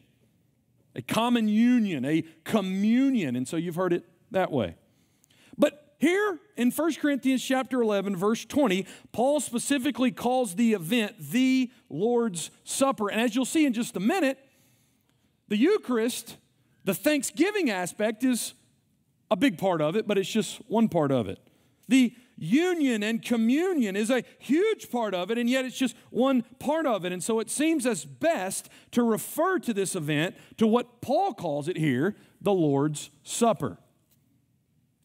a 0.95 1.01
common 1.01 1.49
union, 1.49 2.05
a 2.05 2.23
communion. 2.45 3.35
And 3.35 3.45
so 3.45 3.57
you've 3.57 3.75
heard 3.75 3.91
it 3.91 4.05
that 4.31 4.53
way. 4.53 4.75
But 5.57 5.95
here 5.97 6.39
in 6.55 6.71
1 6.71 6.93
Corinthians 6.93 7.43
chapter 7.43 7.81
11 7.81 8.15
verse 8.15 8.45
20, 8.45 8.87
Paul 9.11 9.41
specifically 9.41 10.11
calls 10.11 10.55
the 10.55 10.71
event 10.71 11.15
the 11.19 11.71
Lord's 11.89 12.51
Supper. 12.63 13.09
And 13.09 13.19
as 13.19 13.35
you'll 13.35 13.43
see 13.43 13.65
in 13.65 13.73
just 13.73 13.97
a 13.97 13.99
minute, 13.99 14.39
the 15.49 15.57
Eucharist, 15.57 16.37
the 16.85 16.93
thanksgiving 16.93 17.69
aspect 17.69 18.23
is 18.23 18.53
a 19.29 19.35
big 19.35 19.57
part 19.57 19.81
of 19.81 19.97
it, 19.97 20.07
but 20.07 20.17
it's 20.17 20.31
just 20.31 20.61
one 20.69 20.87
part 20.87 21.11
of 21.11 21.27
it. 21.27 21.37
The 21.89 22.15
union 22.41 23.03
and 23.03 23.21
communion 23.21 23.95
is 23.95 24.09
a 24.09 24.23
huge 24.39 24.89
part 24.89 25.13
of 25.13 25.29
it, 25.29 25.37
and 25.37 25.47
yet 25.49 25.63
it's 25.63 25.77
just 25.77 25.95
one 26.09 26.43
part 26.59 26.87
of 26.87 27.05
it. 27.05 27.11
And 27.11 27.23
so 27.23 27.39
it 27.39 27.49
seems 27.51 27.85
as 27.85 28.03
best 28.03 28.67
to 28.91 29.03
refer 29.03 29.59
to 29.59 29.73
this 29.73 29.95
event 29.95 30.35
to 30.57 30.65
what 30.65 31.01
Paul 31.01 31.33
calls 31.33 31.67
it 31.67 31.77
here 31.77 32.15
the 32.41 32.51
Lord's 32.51 33.11
Supper. 33.23 33.77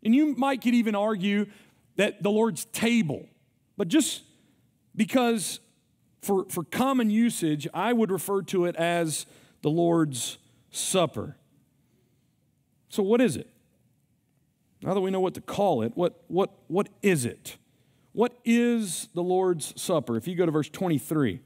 And 0.02 0.14
you 0.14 0.34
might 0.34 0.62
could 0.62 0.74
even 0.74 0.94
argue 0.94 1.46
that 1.96 2.22
the 2.22 2.30
Lord's 2.30 2.64
table, 2.66 3.26
but 3.76 3.88
just 3.88 4.22
because 4.94 5.60
for, 6.22 6.46
for 6.48 6.64
common 6.64 7.10
usage, 7.10 7.68
I 7.74 7.92
would 7.92 8.10
refer 8.10 8.42
to 8.42 8.64
it 8.64 8.76
as 8.76 9.26
the 9.60 9.70
Lord's 9.70 10.38
Supper. 10.70 11.36
So, 12.88 13.02
what 13.02 13.20
is 13.20 13.36
it? 13.36 13.48
Now 14.82 14.94
that 14.94 15.00
we 15.00 15.10
know 15.10 15.20
what 15.20 15.34
to 15.34 15.40
call 15.40 15.82
it, 15.82 15.92
what, 15.94 16.22
what, 16.28 16.50
what 16.68 16.88
is 17.02 17.24
it? 17.24 17.56
What 18.12 18.38
is 18.44 19.08
the 19.14 19.22
Lord's 19.22 19.78
Supper? 19.80 20.16
If 20.16 20.26
you 20.26 20.34
go 20.34 20.46
to 20.46 20.52
verse 20.52 20.68
23, 20.68 21.40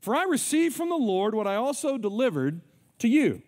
for 0.00 0.16
I 0.16 0.24
received 0.24 0.74
from 0.74 0.88
the 0.88 0.96
Lord 0.96 1.34
what 1.34 1.46
I 1.46 1.54
also 1.54 1.96
delivered 1.96 2.60
to 2.98 3.08
you. 3.08 3.42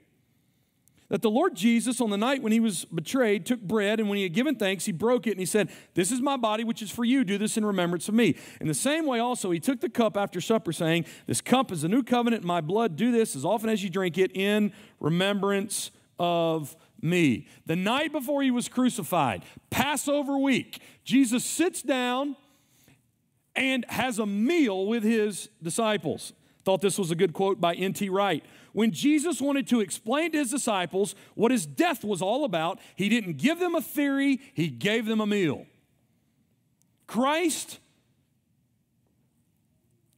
That 1.08 1.20
the 1.20 1.30
Lord 1.30 1.54
Jesus, 1.54 2.00
on 2.00 2.10
the 2.10 2.16
night 2.16 2.42
when 2.42 2.52
he 2.52 2.60
was 2.60 2.86
betrayed, 2.86 3.44
took 3.44 3.60
bread, 3.60 4.00
and 4.00 4.08
when 4.08 4.16
he 4.16 4.22
had 4.22 4.32
given 4.32 4.56
thanks, 4.56 4.86
he 4.86 4.92
broke 4.92 5.26
it, 5.26 5.32
and 5.32 5.40
he 5.40 5.46
said, 5.46 5.68
This 5.94 6.10
is 6.10 6.20
my 6.20 6.36
body, 6.36 6.64
which 6.64 6.80
is 6.80 6.90
for 6.90 7.04
you. 7.04 7.24
Do 7.24 7.38
this 7.38 7.56
in 7.56 7.64
remembrance 7.64 8.08
of 8.08 8.14
me. 8.14 8.36
In 8.60 8.68
the 8.68 8.74
same 8.74 9.04
way, 9.04 9.18
also, 9.18 9.50
he 9.50 9.60
took 9.60 9.80
the 9.80 9.90
cup 9.90 10.16
after 10.16 10.40
supper, 10.40 10.72
saying, 10.72 11.04
This 11.26 11.40
cup 11.40 11.70
is 11.70 11.82
the 11.82 11.88
new 11.88 12.02
covenant 12.02 12.42
in 12.42 12.48
my 12.48 12.60
blood. 12.60 12.96
Do 12.96 13.12
this 13.12 13.36
as 13.36 13.44
often 13.44 13.68
as 13.68 13.82
you 13.84 13.90
drink 13.90 14.16
it 14.16 14.34
in 14.34 14.72
remembrance 14.98 15.90
of 16.18 16.74
me. 17.00 17.46
The 17.66 17.76
night 17.76 18.12
before 18.12 18.42
he 18.42 18.50
was 18.50 18.68
crucified, 18.68 19.44
Passover 19.70 20.38
week, 20.38 20.80
Jesus 21.04 21.44
sits 21.44 21.82
down 21.82 22.36
and 23.56 23.84
has 23.88 24.18
a 24.18 24.26
meal 24.26 24.86
with 24.86 25.02
his 25.02 25.48
disciples. 25.62 26.32
Thought 26.64 26.80
this 26.80 26.98
was 26.98 27.10
a 27.10 27.14
good 27.14 27.32
quote 27.32 27.60
by 27.60 27.74
N.T. 27.74 28.08
Wright. 28.08 28.44
When 28.72 28.90
Jesus 28.90 29.40
wanted 29.40 29.66
to 29.68 29.80
explain 29.80 30.32
to 30.32 30.38
his 30.38 30.50
disciples 30.50 31.14
what 31.34 31.52
his 31.52 31.66
death 31.66 32.02
was 32.04 32.22
all 32.22 32.44
about, 32.44 32.80
he 32.96 33.08
didn't 33.08 33.36
give 33.36 33.60
them 33.60 33.74
a 33.74 33.82
theory, 33.82 34.40
he 34.54 34.68
gave 34.68 35.06
them 35.06 35.20
a 35.20 35.26
meal. 35.26 35.66
Christ 37.06 37.78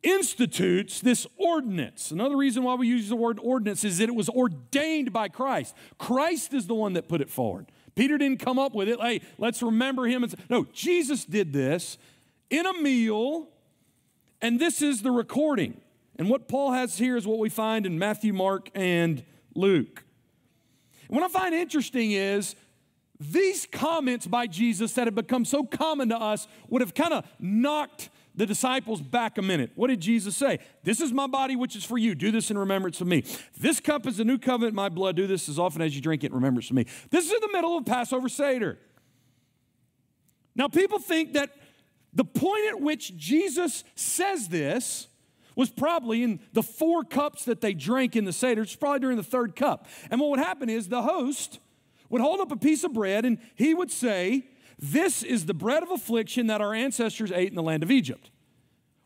institutes 0.02 1.00
this 1.00 1.26
ordinance. 1.36 2.10
Another 2.10 2.36
reason 2.36 2.62
why 2.62 2.74
we 2.74 2.86
use 2.86 3.08
the 3.08 3.16
word 3.16 3.38
ordinance 3.42 3.84
is 3.84 3.98
that 3.98 4.08
it 4.08 4.14
was 4.14 4.28
ordained 4.28 5.12
by 5.12 5.28
Christ. 5.28 5.74
Christ 5.98 6.54
is 6.54 6.66
the 6.66 6.74
one 6.74 6.92
that 6.94 7.08
put 7.08 7.20
it 7.20 7.30
forward. 7.30 7.66
Peter 7.94 8.18
didn't 8.18 8.38
come 8.38 8.58
up 8.58 8.74
with 8.74 8.88
it. 8.88 9.00
Hey, 9.00 9.22
let's 9.38 9.62
remember 9.62 10.06
him. 10.06 10.24
No, 10.50 10.66
Jesus 10.72 11.24
did 11.24 11.52
this 11.52 11.98
in 12.50 12.66
a 12.66 12.74
meal, 12.74 13.48
and 14.40 14.60
this 14.60 14.82
is 14.82 15.02
the 15.02 15.10
recording. 15.10 15.80
And 16.16 16.28
what 16.28 16.46
Paul 16.46 16.72
has 16.72 16.98
here 16.98 17.16
is 17.16 17.26
what 17.26 17.38
we 17.38 17.48
find 17.48 17.86
in 17.86 17.98
Matthew, 17.98 18.32
Mark, 18.32 18.70
and 18.74 19.24
Luke. 19.54 20.04
What 21.08 21.22
I 21.22 21.28
find 21.28 21.54
interesting 21.54 22.12
is 22.12 22.54
these 23.18 23.66
comments 23.70 24.26
by 24.26 24.46
Jesus 24.46 24.92
that 24.94 25.06
have 25.06 25.14
become 25.14 25.44
so 25.44 25.64
common 25.64 26.10
to 26.10 26.16
us 26.16 26.46
would 26.68 26.82
have 26.82 26.94
kind 26.94 27.14
of 27.14 27.24
knocked 27.38 28.10
the 28.36 28.46
disciples 28.46 29.00
back 29.00 29.38
a 29.38 29.42
minute. 29.42 29.72
What 29.74 29.88
did 29.88 30.00
Jesus 30.00 30.36
say? 30.36 30.58
This 30.84 31.00
is 31.00 31.12
my 31.12 31.26
body, 31.26 31.56
which 31.56 31.74
is 31.74 31.84
for 31.84 31.96
you. 31.96 32.14
Do 32.14 32.30
this 32.30 32.50
in 32.50 32.58
remembrance 32.58 33.00
of 33.00 33.06
me. 33.06 33.24
This 33.58 33.80
cup 33.80 34.06
is 34.06 34.18
the 34.18 34.24
new 34.24 34.38
covenant 34.38 34.74
my 34.74 34.88
blood. 34.88 35.16
Do 35.16 35.26
this 35.26 35.48
as 35.48 35.58
often 35.58 35.80
as 35.82 35.96
you 35.96 36.02
drink 36.02 36.22
it 36.22 36.28
in 36.28 36.34
remembrance 36.34 36.68
of 36.68 36.76
me. 36.76 36.86
This 37.10 37.26
is 37.26 37.32
in 37.32 37.40
the 37.40 37.50
middle 37.52 37.76
of 37.76 37.86
Passover 37.86 38.28
Seder. 38.28 38.78
Now, 40.54 40.68
people 40.68 40.98
think 40.98 41.32
that 41.32 41.50
the 42.12 42.24
point 42.24 42.68
at 42.68 42.80
which 42.80 43.16
Jesus 43.16 43.84
says 43.94 44.48
this 44.48 45.08
was 45.54 45.70
probably 45.70 46.22
in 46.22 46.40
the 46.52 46.62
four 46.62 47.02
cups 47.02 47.46
that 47.46 47.62
they 47.62 47.72
drank 47.72 48.14
in 48.14 48.24
the 48.24 48.32
Seder. 48.32 48.62
It's 48.62 48.76
probably 48.76 49.00
during 49.00 49.16
the 49.16 49.22
third 49.22 49.56
cup. 49.56 49.86
And 50.10 50.20
what 50.20 50.30
would 50.30 50.38
happen 50.38 50.68
is 50.68 50.88
the 50.88 51.02
host 51.02 51.58
would 52.10 52.20
hold 52.20 52.40
up 52.40 52.52
a 52.52 52.56
piece 52.56 52.84
of 52.84 52.92
bread 52.92 53.24
and 53.24 53.38
he 53.54 53.74
would 53.74 53.90
say, 53.90 54.44
this 54.78 55.22
is 55.22 55.46
the 55.46 55.54
bread 55.54 55.82
of 55.82 55.90
affliction 55.90 56.48
that 56.48 56.60
our 56.60 56.74
ancestors 56.74 57.32
ate 57.32 57.48
in 57.48 57.54
the 57.54 57.62
land 57.62 57.82
of 57.82 57.90
Egypt. 57.90 58.30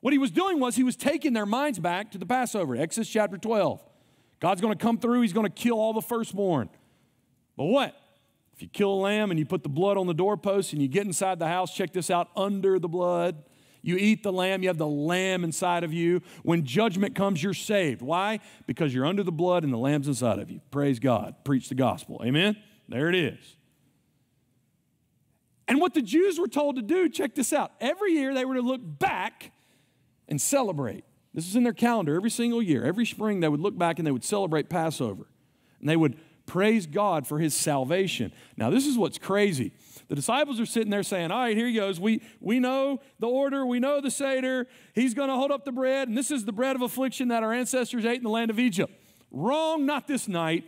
What 0.00 0.12
he 0.12 0.18
was 0.18 0.30
doing 0.30 0.58
was 0.58 0.76
he 0.76 0.82
was 0.82 0.96
taking 0.96 1.32
their 1.32 1.46
minds 1.46 1.78
back 1.78 2.10
to 2.12 2.18
the 2.18 2.26
Passover, 2.26 2.76
Exodus 2.76 3.08
chapter 3.08 3.36
12. 3.36 3.82
God's 4.40 4.60
going 4.60 4.76
to 4.76 4.82
come 4.82 4.98
through, 4.98 5.20
he's 5.20 5.32
going 5.32 5.46
to 5.46 5.52
kill 5.52 5.78
all 5.78 5.92
the 5.92 6.00
firstborn. 6.00 6.70
But 7.56 7.66
what? 7.66 7.94
If 8.54 8.62
you 8.62 8.68
kill 8.68 8.92
a 8.92 9.00
lamb 9.00 9.30
and 9.30 9.38
you 9.38 9.46
put 9.46 9.62
the 9.62 9.68
blood 9.68 9.96
on 9.96 10.06
the 10.06 10.14
doorpost 10.14 10.72
and 10.72 10.82
you 10.82 10.88
get 10.88 11.06
inside 11.06 11.38
the 11.38 11.46
house, 11.46 11.74
check 11.74 11.92
this 11.92 12.10
out 12.10 12.28
under 12.34 12.78
the 12.78 12.88
blood. 12.88 13.42
You 13.82 13.96
eat 13.96 14.22
the 14.22 14.32
lamb, 14.32 14.62
you 14.62 14.68
have 14.68 14.78
the 14.78 14.86
lamb 14.86 15.44
inside 15.44 15.84
of 15.84 15.92
you. 15.92 16.20
When 16.42 16.64
judgment 16.64 17.14
comes, 17.14 17.42
you're 17.42 17.54
saved. 17.54 18.02
Why? 18.02 18.40
Because 18.66 18.92
you're 18.92 19.06
under 19.06 19.22
the 19.22 19.32
blood 19.32 19.64
and 19.64 19.72
the 19.72 19.78
lamb's 19.78 20.08
inside 20.08 20.38
of 20.38 20.50
you. 20.50 20.60
Praise 20.70 20.98
God. 20.98 21.36
Preach 21.44 21.68
the 21.68 21.74
gospel. 21.74 22.20
Amen? 22.24 22.56
There 22.88 23.08
it 23.08 23.14
is. 23.14 23.56
And 25.70 25.80
what 25.80 25.94
the 25.94 26.02
Jews 26.02 26.40
were 26.40 26.48
told 26.48 26.74
to 26.76 26.82
do, 26.82 27.08
check 27.08 27.36
this 27.36 27.52
out. 27.52 27.70
Every 27.80 28.14
year 28.14 28.34
they 28.34 28.44
were 28.44 28.56
to 28.56 28.60
look 28.60 28.80
back 28.82 29.52
and 30.26 30.40
celebrate. 30.40 31.04
This 31.32 31.46
is 31.46 31.54
in 31.54 31.62
their 31.62 31.72
calendar 31.72 32.16
every 32.16 32.28
single 32.28 32.60
year. 32.60 32.84
Every 32.84 33.06
spring 33.06 33.38
they 33.38 33.48
would 33.48 33.60
look 33.60 33.78
back 33.78 34.00
and 34.00 34.04
they 34.04 34.10
would 34.10 34.24
celebrate 34.24 34.68
Passover. 34.68 35.28
And 35.78 35.88
they 35.88 35.94
would 35.94 36.18
praise 36.44 36.88
God 36.88 37.24
for 37.24 37.38
his 37.38 37.54
salvation. 37.54 38.32
Now, 38.56 38.70
this 38.70 38.84
is 38.84 38.98
what's 38.98 39.16
crazy. 39.16 39.70
The 40.08 40.16
disciples 40.16 40.58
are 40.58 40.66
sitting 40.66 40.90
there 40.90 41.04
saying, 41.04 41.30
All 41.30 41.38
right, 41.38 41.56
here 41.56 41.68
he 41.68 41.74
goes. 41.74 42.00
We, 42.00 42.20
we 42.40 42.58
know 42.58 42.98
the 43.20 43.28
order, 43.28 43.64
we 43.64 43.78
know 43.78 44.00
the 44.00 44.10
Seder. 44.10 44.66
He's 44.92 45.14
going 45.14 45.28
to 45.28 45.36
hold 45.36 45.52
up 45.52 45.64
the 45.64 45.70
bread, 45.70 46.08
and 46.08 46.18
this 46.18 46.32
is 46.32 46.46
the 46.46 46.52
bread 46.52 46.74
of 46.74 46.82
affliction 46.82 47.28
that 47.28 47.44
our 47.44 47.52
ancestors 47.52 48.04
ate 48.04 48.16
in 48.16 48.24
the 48.24 48.28
land 48.28 48.50
of 48.50 48.58
Egypt. 48.58 48.92
Wrong, 49.30 49.86
not 49.86 50.08
this 50.08 50.26
night. 50.26 50.64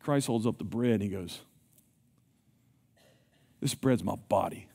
Christ 0.00 0.26
holds 0.26 0.46
up 0.46 0.56
the 0.56 0.64
bread 0.64 0.92
and 0.92 1.02
he 1.02 1.10
goes, 1.10 1.42
this 3.62 3.74
bread's 3.74 4.02
my 4.02 4.16
body. 4.28 4.66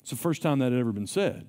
It's 0.00 0.10
the 0.10 0.16
first 0.16 0.42
time 0.42 0.58
that 0.58 0.72
had 0.72 0.80
ever 0.80 0.90
been 0.90 1.06
said. 1.06 1.48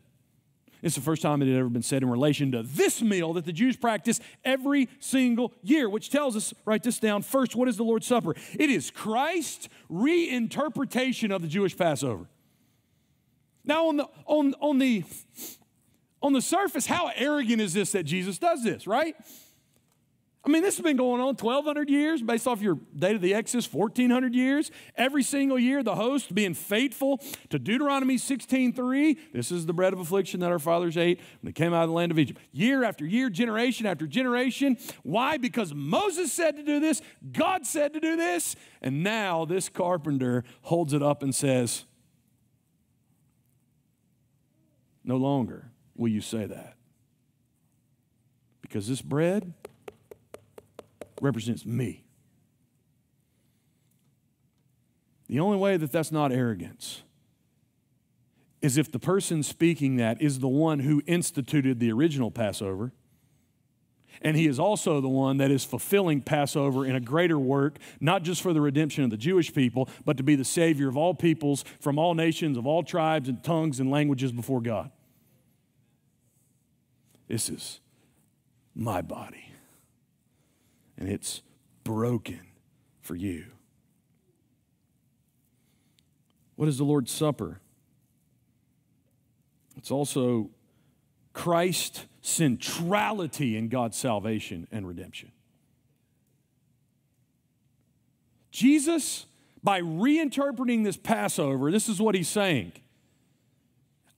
It's 0.82 0.96
the 0.96 1.02
first 1.02 1.22
time 1.22 1.42
it 1.42 1.48
had 1.48 1.58
ever 1.58 1.70
been 1.70 1.84
said 1.84 2.04
in 2.04 2.10
relation 2.10 2.52
to 2.52 2.64
this 2.64 3.02
meal 3.02 3.34
that 3.34 3.46
the 3.46 3.54
Jews 3.54 3.78
practice 3.78 4.20
every 4.44 4.90
single 5.00 5.54
year, 5.64 5.88
which 5.88 6.10
tells 6.10 6.36
us, 6.36 6.54
write 6.66 6.84
this 6.84 7.00
down 7.00 7.22
first, 7.22 7.56
what 7.56 7.68
is 7.68 7.78
the 7.78 7.84
Lord's 7.84 8.08
Supper? 8.08 8.36
It 8.60 8.70
is 8.70 8.92
Christ's 8.92 9.70
reinterpretation 9.90 11.34
of 11.34 11.42
the 11.42 11.48
Jewish 11.48 11.78
Passover. 11.78 12.28
Now, 13.64 13.88
on 13.88 13.98
the, 13.98 14.10
on, 14.26 14.56
on, 14.60 14.80
the, 14.80 15.06
on 16.22 16.34
the 16.34 16.42
surface, 16.42 16.88
how 16.88 17.12
arrogant 17.16 17.62
is 17.62 17.74
this 17.74 17.92
that 17.92 18.04
Jesus 18.04 18.40
does 18.40 18.64
this, 18.64 18.88
right? 18.88 19.16
I 20.44 20.50
mean, 20.50 20.64
this 20.64 20.78
has 20.78 20.84
been 20.84 20.98
going 20.98 21.22
on 21.22 21.36
1,200 21.36 21.88
years 21.88 22.24
based 22.24 22.48
off 22.48 22.64
your 22.64 22.80
date 22.96 23.16
of 23.16 23.22
the 23.22 23.36
Exodus, 23.36 23.72
1,400 23.72 24.34
years. 24.34 24.72
Every 24.96 25.22
single 25.22 25.60
year, 25.60 25.84
the 25.84 25.94
host 25.94 26.34
being 26.34 26.56
faithful 26.56 27.22
to 27.50 27.60
Deuteronomy 27.60 28.16
16.3. 28.16 29.18
This 29.34 29.52
is 29.52 29.68
the 29.68 29.74
bread 29.74 29.94
of 29.94 30.00
affliction 30.00 30.40
that 30.40 30.52
our 30.52 30.58
fathers 30.58 30.98
ate 30.98 31.20
when 31.20 31.50
they 31.50 31.52
came 31.52 31.76
out 31.76 31.84
of 31.84 31.90
the 31.90 31.96
land 31.96 32.12
of 32.12 32.18
Egypt. 32.18 32.42
Year 32.52 32.84
after 32.84 33.06
year, 33.06 33.30
generation 33.30 33.86
after 33.86 34.08
generation. 34.08 34.78
Why? 35.04 35.38
Because 35.38 35.76
Moses 35.76 36.34
said 36.34 36.56
to 36.56 36.64
do 36.64 36.80
this, 36.80 37.04
God 37.32 37.68
said 37.68 37.94
to 37.94 38.00
do 38.00 38.16
this, 38.16 38.56
and 38.82 39.04
now 39.04 39.46
this 39.46 39.70
carpenter 39.70 40.44
holds 40.64 40.94
it 40.94 41.04
up 41.04 41.22
and 41.22 41.36
says, 41.36 41.86
No 45.04 45.18
longer 45.18 45.72
will 45.96 46.10
you 46.10 46.22
say 46.22 46.46
that. 46.46 46.78
Because 48.62 48.88
this 48.88 49.02
bread 49.04 49.54
represents 51.22 51.66
me. 51.66 52.04
The 55.28 55.40
only 55.40 55.58
way 55.58 55.78
that 55.78 55.94
that's 55.94 56.12
not 56.12 56.34
arrogance 56.34 57.04
is 58.62 58.78
if 58.78 58.92
the 58.92 59.00
person 59.00 59.44
speaking 59.44 59.96
that 59.96 60.22
is 60.22 60.40
the 60.40 60.48
one 60.48 60.80
who 60.80 61.02
instituted 61.08 61.80
the 61.80 61.92
original 61.92 62.32
Passover. 62.32 62.92
And 64.22 64.36
he 64.36 64.46
is 64.46 64.60
also 64.60 65.00
the 65.00 65.10
one 65.10 65.38
that 65.38 65.50
is 65.50 65.64
fulfilling 65.64 66.22
Passover 66.22 66.86
in 66.86 66.96
a 66.96 67.00
greater 67.00 67.40
work, 67.40 67.78
not 68.00 68.24
just 68.24 68.42
for 68.42 68.54
the 68.54 68.62
redemption 68.62 69.04
of 69.04 69.10
the 69.10 69.18
Jewish 69.18 69.54
people, 69.54 69.88
but 70.04 70.18
to 70.18 70.24
be 70.24 70.36
the 70.36 70.44
Savior 70.44 70.90
of 70.90 70.98
all 70.98 71.14
peoples 71.14 71.64
from 71.80 71.98
all 71.98 72.14
nations, 72.14 72.58
of 72.58 72.68
all 72.68 72.84
tribes 72.84 73.30
and 73.30 73.42
tongues 73.42 73.80
and 73.80 73.90
languages 73.90 74.32
before 74.32 74.62
God. 74.62 74.92
This 77.28 77.50
is 77.50 77.80
my 78.76 79.02
body 79.02 79.51
and 81.02 81.10
it's 81.10 81.42
broken 81.84 82.42
for 83.02 83.16
you. 83.16 83.46
What 86.58 86.70
is 86.70 86.78
the 86.78 86.84
Lord's 86.84 87.12
Supper? 87.12 87.60
It's 89.76 89.90
also 89.90 90.52
Christ's 91.34 92.06
centrality 92.22 93.58
in 93.58 93.68
God's 93.68 93.98
salvation 93.98 94.68
and 94.72 94.88
redemption. 94.88 95.32
Jesus, 98.52 99.26
by 99.64 99.82
reinterpreting 99.82 100.84
this 100.84 100.98
Passover, 100.98 101.72
this 101.72 101.90
is 101.90 102.00
what 102.00 102.14
he's 102.14 102.30
saying 102.30 102.74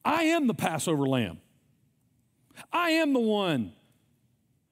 I 0.03 0.23
am 0.23 0.47
the 0.47 0.53
Passover 0.53 1.07
lamb. 1.07 1.39
I 2.73 2.89
am 2.89 3.13
the 3.13 3.21
one 3.21 3.71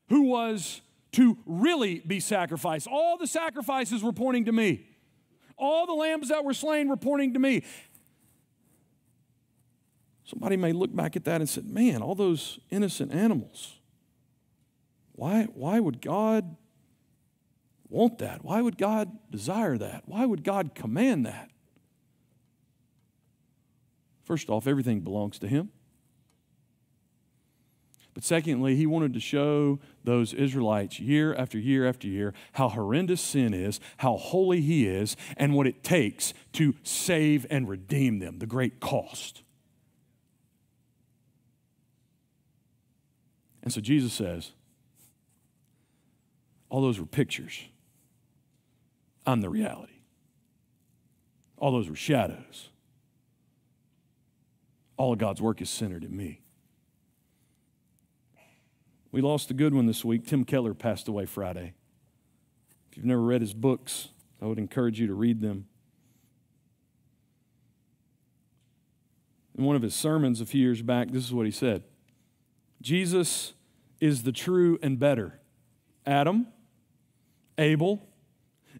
who 0.10 0.24
was 0.24 0.82
to 1.13 1.38
really 1.45 2.00
be 2.00 2.19
sacrificed. 2.19 2.88
All 2.88 3.17
the 3.17 3.28
sacrifices 3.28 4.04
were 4.04 4.13
pointing 4.13 4.45
to 4.45 4.52
me. 4.52 4.86
All 5.58 5.86
the 5.86 5.93
lambs 5.93 6.30
that 6.30 6.43
were 6.43 6.54
slain 6.54 6.88
were 6.88 6.97
pointing 6.97 7.34
to 7.34 7.39
me. 7.39 7.63
Somebody 10.24 10.56
may 10.56 10.71
look 10.71 10.95
back 10.95 11.15
at 11.15 11.26
that 11.26 11.41
and 11.41 11.50
say, 11.50 11.62
man, 11.63 12.02
all 12.02 12.15
those 12.15 12.60
innocent 12.69 13.13
animals. 13.13 13.80
Why, 15.12 15.43
why 15.54 15.80
would 15.80 16.02
God 16.02 16.56
want 17.89 18.19
that? 18.19 18.43
Why 18.43 18.62
would 18.62 18.78
God 18.78 19.12
desire 19.30 19.78
that? 19.78 20.04
Why 20.06 20.26
would 20.26 20.43
God 20.43 20.74
command 20.74 21.26
that? 21.26 21.52
First 24.24 24.50
off, 24.50 24.65
everything 24.67 25.02
belongs 25.02 25.38
to 25.39 25.47
Him. 25.47 25.69
But 28.13 28.24
secondly, 28.24 28.76
he 28.76 28.86
wanted 28.86 29.13
to 29.13 29.19
show 29.21 29.80
those 30.04 30.34
Israelites 30.34 31.00
year 31.00 31.34
after 31.34 31.58
year 31.58 31.88
after 31.88 32.08
year 32.08 32.34
how 32.54 32.67
horrendous 32.67 33.21
sin 33.21 33.54
is, 33.54 33.80
how 33.97 34.17
holy 34.17 34.60
he 34.60 34.86
is, 34.86 35.15
and 35.38 35.54
what 35.54 35.65
it 35.65 35.84
takes 35.84 36.34
to 36.54 36.76
save 36.84 37.45
and 37.50 37.69
redeem 37.69 38.19
them, 38.19 38.39
the 38.39 38.45
great 38.45 38.80
cost. 38.82 39.43
And 43.63 43.71
so 43.71 43.80
Jesus 43.80 44.12
says, 44.12 44.52
all 46.69 46.82
those 46.82 47.00
were 47.00 47.06
pictures. 47.06 47.62
I'm 49.26 49.41
the 49.41 49.50
reality. 49.50 49.93
All 51.58 51.71
those 51.71 51.88
were 51.88 51.95
shadows. 51.95 52.69
All 54.97 55.13
of 55.13 55.19
God's 55.19 55.41
work 55.41 55.62
is 55.62 55.69
centered 55.69 56.04
in 56.04 56.15
me. 56.15 56.41
We 59.12 59.21
lost 59.21 59.52
a 59.52 59.54
good 59.54 59.74
one 59.74 59.88
this 59.88 60.06
week. 60.06 60.26
Tim 60.26 60.45
Keller 60.45 60.74
passed 60.74 61.08
away 61.08 61.26
Friday. 61.26 61.74
If 62.89 62.97
you've 62.97 63.06
never 63.06 63.21
read 63.21 63.41
his 63.41 63.54
books, 63.54 64.10
I 64.41 64.45
would 64.45 64.58
encourage 64.58 65.00
you 65.00 65.08
to 65.08 65.13
read 65.13 65.41
them. 65.41 65.67
In 69.58 69.65
one 69.65 69.76
of 69.76 69.82
his 69.82 69.93
sermons 69.93 70.39
a 70.39 70.45
few 70.45 70.62
years 70.62 70.82
back, 70.82 71.12
this 71.12 71.26
is 71.26 71.34
what 71.34 71.45
he 71.45 71.52
said 71.52 71.84
Jesus 72.82 73.54
is 74.00 74.24
the 74.24 74.32
true 74.32 74.80
and 74.82 74.97
better 74.97 75.39
Adam, 76.06 76.47
Abel, 77.58 78.02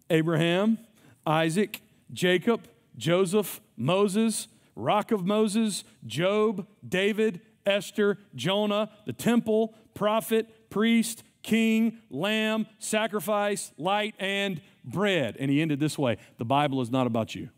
Abraham, 0.08 0.78
Isaac, 1.26 1.82
Jacob, 2.12 2.66
Joseph, 2.96 3.60
Moses, 3.76 4.48
Rock 4.74 5.12
of 5.12 5.26
Moses, 5.26 5.84
Job, 6.06 6.66
David, 6.86 7.42
Esther, 7.64 8.18
Jonah, 8.34 8.90
the 9.06 9.12
temple, 9.12 9.74
prophet, 9.94 10.70
priest, 10.70 11.22
king, 11.42 11.98
lamb, 12.10 12.66
sacrifice, 12.78 13.72
light, 13.76 14.14
and 14.18 14.60
bread. 14.84 15.36
And 15.38 15.50
he 15.50 15.60
ended 15.60 15.80
this 15.80 15.98
way 15.98 16.18
The 16.38 16.44
Bible 16.44 16.80
is 16.80 16.90
not 16.90 17.06
about 17.06 17.34
you. 17.34 17.48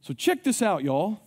So 0.00 0.12
check 0.12 0.44
this 0.44 0.60
out, 0.60 0.84
y'all. 0.84 1.20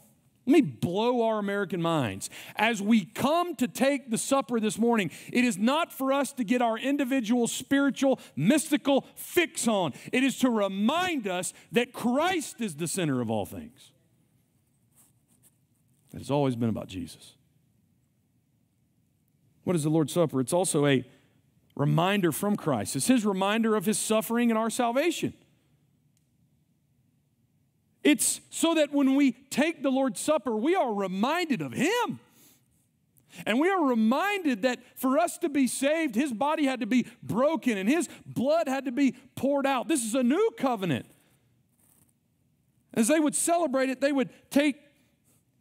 Let 0.45 0.53
me 0.53 0.61
blow 0.61 1.23
our 1.23 1.39
American 1.39 1.81
minds. 1.81 2.29
As 2.55 2.81
we 2.81 3.03
come 3.03 3.53
to 3.55 3.67
take 3.67 4.09
the 4.09 4.17
supper 4.17 4.61
this 4.61 4.77
morning, 4.77 5.11
it 5.33 5.43
is 5.43 5.57
not 5.57 5.91
for 5.91 6.13
us 6.13 6.31
to 6.33 6.45
get 6.45 6.61
our 6.61 6.77
individual 6.77 7.47
spiritual, 7.47 8.17
mystical 8.37 9.05
fix 9.15 9.67
on. 9.67 9.93
It 10.13 10.23
is 10.23 10.37
to 10.39 10.49
remind 10.49 11.27
us 11.27 11.53
that 11.73 11.91
Christ 11.91 12.61
is 12.61 12.75
the 12.75 12.87
center 12.87 13.19
of 13.19 13.29
all 13.29 13.45
things. 13.45 13.91
It 16.13 16.19
has 16.19 16.31
always 16.31 16.55
been 16.55 16.69
about 16.69 16.87
Jesus. 16.87 17.33
What 19.67 19.75
is 19.75 19.83
the 19.83 19.89
Lord's 19.89 20.13
Supper? 20.13 20.39
It's 20.39 20.53
also 20.53 20.85
a 20.85 21.03
reminder 21.75 22.31
from 22.31 22.55
Christ. 22.55 22.95
It's 22.95 23.07
his 23.07 23.25
reminder 23.25 23.75
of 23.75 23.85
his 23.85 23.99
suffering 23.99 24.49
and 24.49 24.57
our 24.57 24.69
salvation. 24.69 25.33
It's 28.01 28.39
so 28.49 28.75
that 28.75 28.93
when 28.93 29.15
we 29.15 29.33
take 29.33 29.83
the 29.83 29.89
Lord's 29.89 30.21
Supper, 30.21 30.55
we 30.55 30.73
are 30.73 30.93
reminded 30.93 31.61
of 31.61 31.73
him. 31.73 32.21
And 33.45 33.59
we 33.59 33.69
are 33.69 33.83
reminded 33.83 34.61
that 34.61 34.79
for 34.95 35.19
us 35.19 35.37
to 35.39 35.49
be 35.49 35.67
saved, 35.67 36.15
his 36.15 36.31
body 36.31 36.65
had 36.65 36.79
to 36.79 36.87
be 36.87 37.05
broken 37.21 37.77
and 37.77 37.89
his 37.89 38.07
blood 38.25 38.69
had 38.69 38.85
to 38.85 38.93
be 38.93 39.15
poured 39.35 39.67
out. 39.67 39.89
This 39.89 40.05
is 40.05 40.15
a 40.15 40.23
new 40.23 40.49
covenant. 40.57 41.07
As 42.93 43.09
they 43.09 43.19
would 43.19 43.35
celebrate 43.35 43.89
it, 43.89 43.99
they 43.99 44.13
would 44.13 44.29
take 44.49 44.77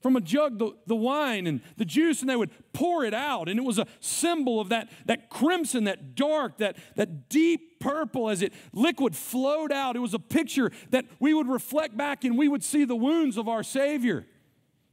from 0.01 0.17
a 0.17 0.21
jug 0.21 0.59
the, 0.59 0.73
the 0.87 0.97
wine 0.97 1.47
and 1.47 1.61
the 1.77 1.85
juice 1.85 2.21
and 2.21 2.31
they 2.31 2.37
would 2.37 2.51
pour 2.73 3.05
it 3.05 3.15
out. 3.15 3.49
And 3.49 3.59
it 3.59 3.63
was 3.63 3.79
a 3.79 3.87
symbol 4.01 4.61
of 4.61 4.69
that, 4.69 4.89
that 5.07 5.31
crimson 5.31 5.85
that 5.85 6.15
dark 6.15 6.59
that, 6.59 6.77
that 6.97 7.29
deep 7.29 7.81
purple 7.81 8.29
as 8.31 8.43
it 8.43 8.53
liquid 8.73 9.17
flowed 9.17 9.73
out. 9.73 9.97
It 9.97 10.01
was 10.01 10.15
a 10.15 10.19
picture 10.19 10.71
that 10.91 11.07
we 11.19 11.35
would 11.35 11.49
reflect 11.49 11.97
back 11.97 12.25
and 12.25 12.39
we 12.39 12.49
would 12.49 12.63
see 12.63 12.85
the 12.85 12.97
wounds 12.97 13.37
of 13.37 13.49
our 13.49 13.63
savior. 13.63 14.27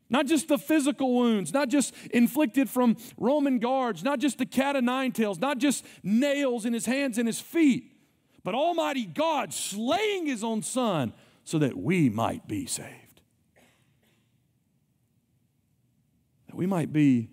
Not 0.09 0.27
just 0.27 0.47
the 0.47 0.57
physical 0.57 1.15
wounds, 1.15 1.53
not 1.53 1.69
just 1.69 1.93
inflicted 2.11 2.69
from 2.69 2.97
Roman 3.17 3.59
guards, 3.59 4.03
not 4.03 4.19
just 4.19 4.37
the 4.37 4.45
cat 4.45 4.75
of 4.75 4.83
nine 4.83 5.11
tails, 5.11 5.39
not 5.39 5.57
just 5.57 5.85
nails 6.03 6.65
in 6.65 6.73
his 6.73 6.85
hands 6.85 7.17
and 7.17 7.27
his 7.27 7.39
feet, 7.39 7.91
but 8.43 8.53
Almighty 8.53 9.05
God 9.05 9.53
slaying 9.53 10.25
his 10.25 10.43
own 10.43 10.61
son 10.61 11.13
so 11.43 11.57
that 11.59 11.77
we 11.77 12.09
might 12.09 12.47
be 12.47 12.65
saved. 12.65 13.02
That 16.53 16.57
we 16.57 16.67
might 16.67 16.93
be 16.93 17.31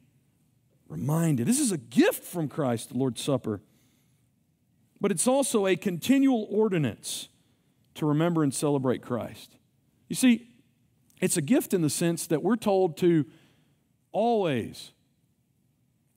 reminded. 0.89 1.47
This 1.47 1.61
is 1.61 1.73
a 1.73 1.77
gift 1.77 2.25
from 2.25 2.49
Christ, 2.49 2.89
the 2.89 2.97
Lord's 2.97 3.23
Supper, 3.23 3.61
but 4.99 5.11
it's 5.11 5.29
also 5.29 5.67
a 5.67 5.77
continual 5.77 6.47
ordinance 6.51 7.29
to 7.97 8.07
remember 8.07 8.43
and 8.43 8.55
celebrate 8.55 9.03
Christ. 9.03 9.57
You 10.09 10.17
see, 10.17 10.49
It's 11.21 11.37
a 11.37 11.43
gift 11.43 11.75
in 11.75 11.83
the 11.83 11.91
sense 11.91 12.27
that 12.29 12.43
we're 12.43 12.57
told 12.57 12.97
to 12.99 13.27
always, 14.11 14.93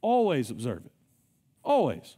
always 0.02 0.50
observe 0.50 0.86
it. 0.86 0.92
Always. 1.64 2.18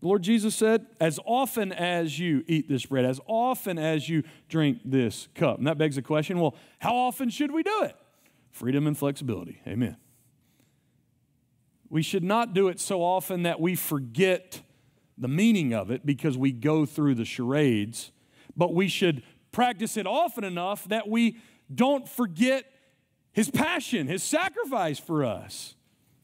The 0.00 0.06
Lord 0.06 0.22
Jesus 0.22 0.54
said, 0.54 0.86
as 1.00 1.20
often 1.26 1.72
as 1.72 2.18
you 2.18 2.44
eat 2.46 2.68
this 2.68 2.86
bread, 2.86 3.04
as 3.04 3.20
often 3.26 3.78
as 3.78 4.08
you 4.08 4.22
drink 4.48 4.78
this 4.84 5.28
cup. 5.34 5.58
And 5.58 5.66
that 5.66 5.76
begs 5.76 5.96
the 5.96 6.02
question 6.02 6.40
well, 6.40 6.54
how 6.78 6.96
often 6.96 7.28
should 7.30 7.52
we 7.52 7.62
do 7.62 7.82
it? 7.82 7.96
Freedom 8.50 8.86
and 8.86 8.96
flexibility. 8.96 9.60
Amen. 9.66 9.96
We 11.90 12.02
should 12.02 12.24
not 12.24 12.52
do 12.54 12.68
it 12.68 12.80
so 12.80 13.02
often 13.02 13.44
that 13.44 13.60
we 13.60 13.74
forget 13.74 14.60
the 15.16 15.28
meaning 15.28 15.72
of 15.72 15.90
it 15.90 16.04
because 16.04 16.36
we 16.36 16.52
go 16.52 16.84
through 16.86 17.14
the 17.14 17.24
charades, 17.24 18.12
but 18.56 18.74
we 18.74 18.88
should 18.88 19.22
practice 19.52 19.96
it 19.96 20.06
often 20.06 20.44
enough 20.44 20.84
that 20.88 21.08
we 21.08 21.38
don't 21.74 22.08
forget 22.08 22.64
his 23.32 23.50
passion, 23.50 24.06
his 24.06 24.22
sacrifice 24.22 24.98
for 24.98 25.24
us. 25.24 25.74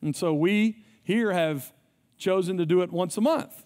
And 0.02 0.14
so 0.14 0.34
we 0.34 0.84
here 1.02 1.32
have 1.32 1.72
chosen 2.18 2.56
to 2.58 2.66
do 2.66 2.82
it 2.82 2.92
once 2.92 3.16
a 3.16 3.20
month, 3.20 3.64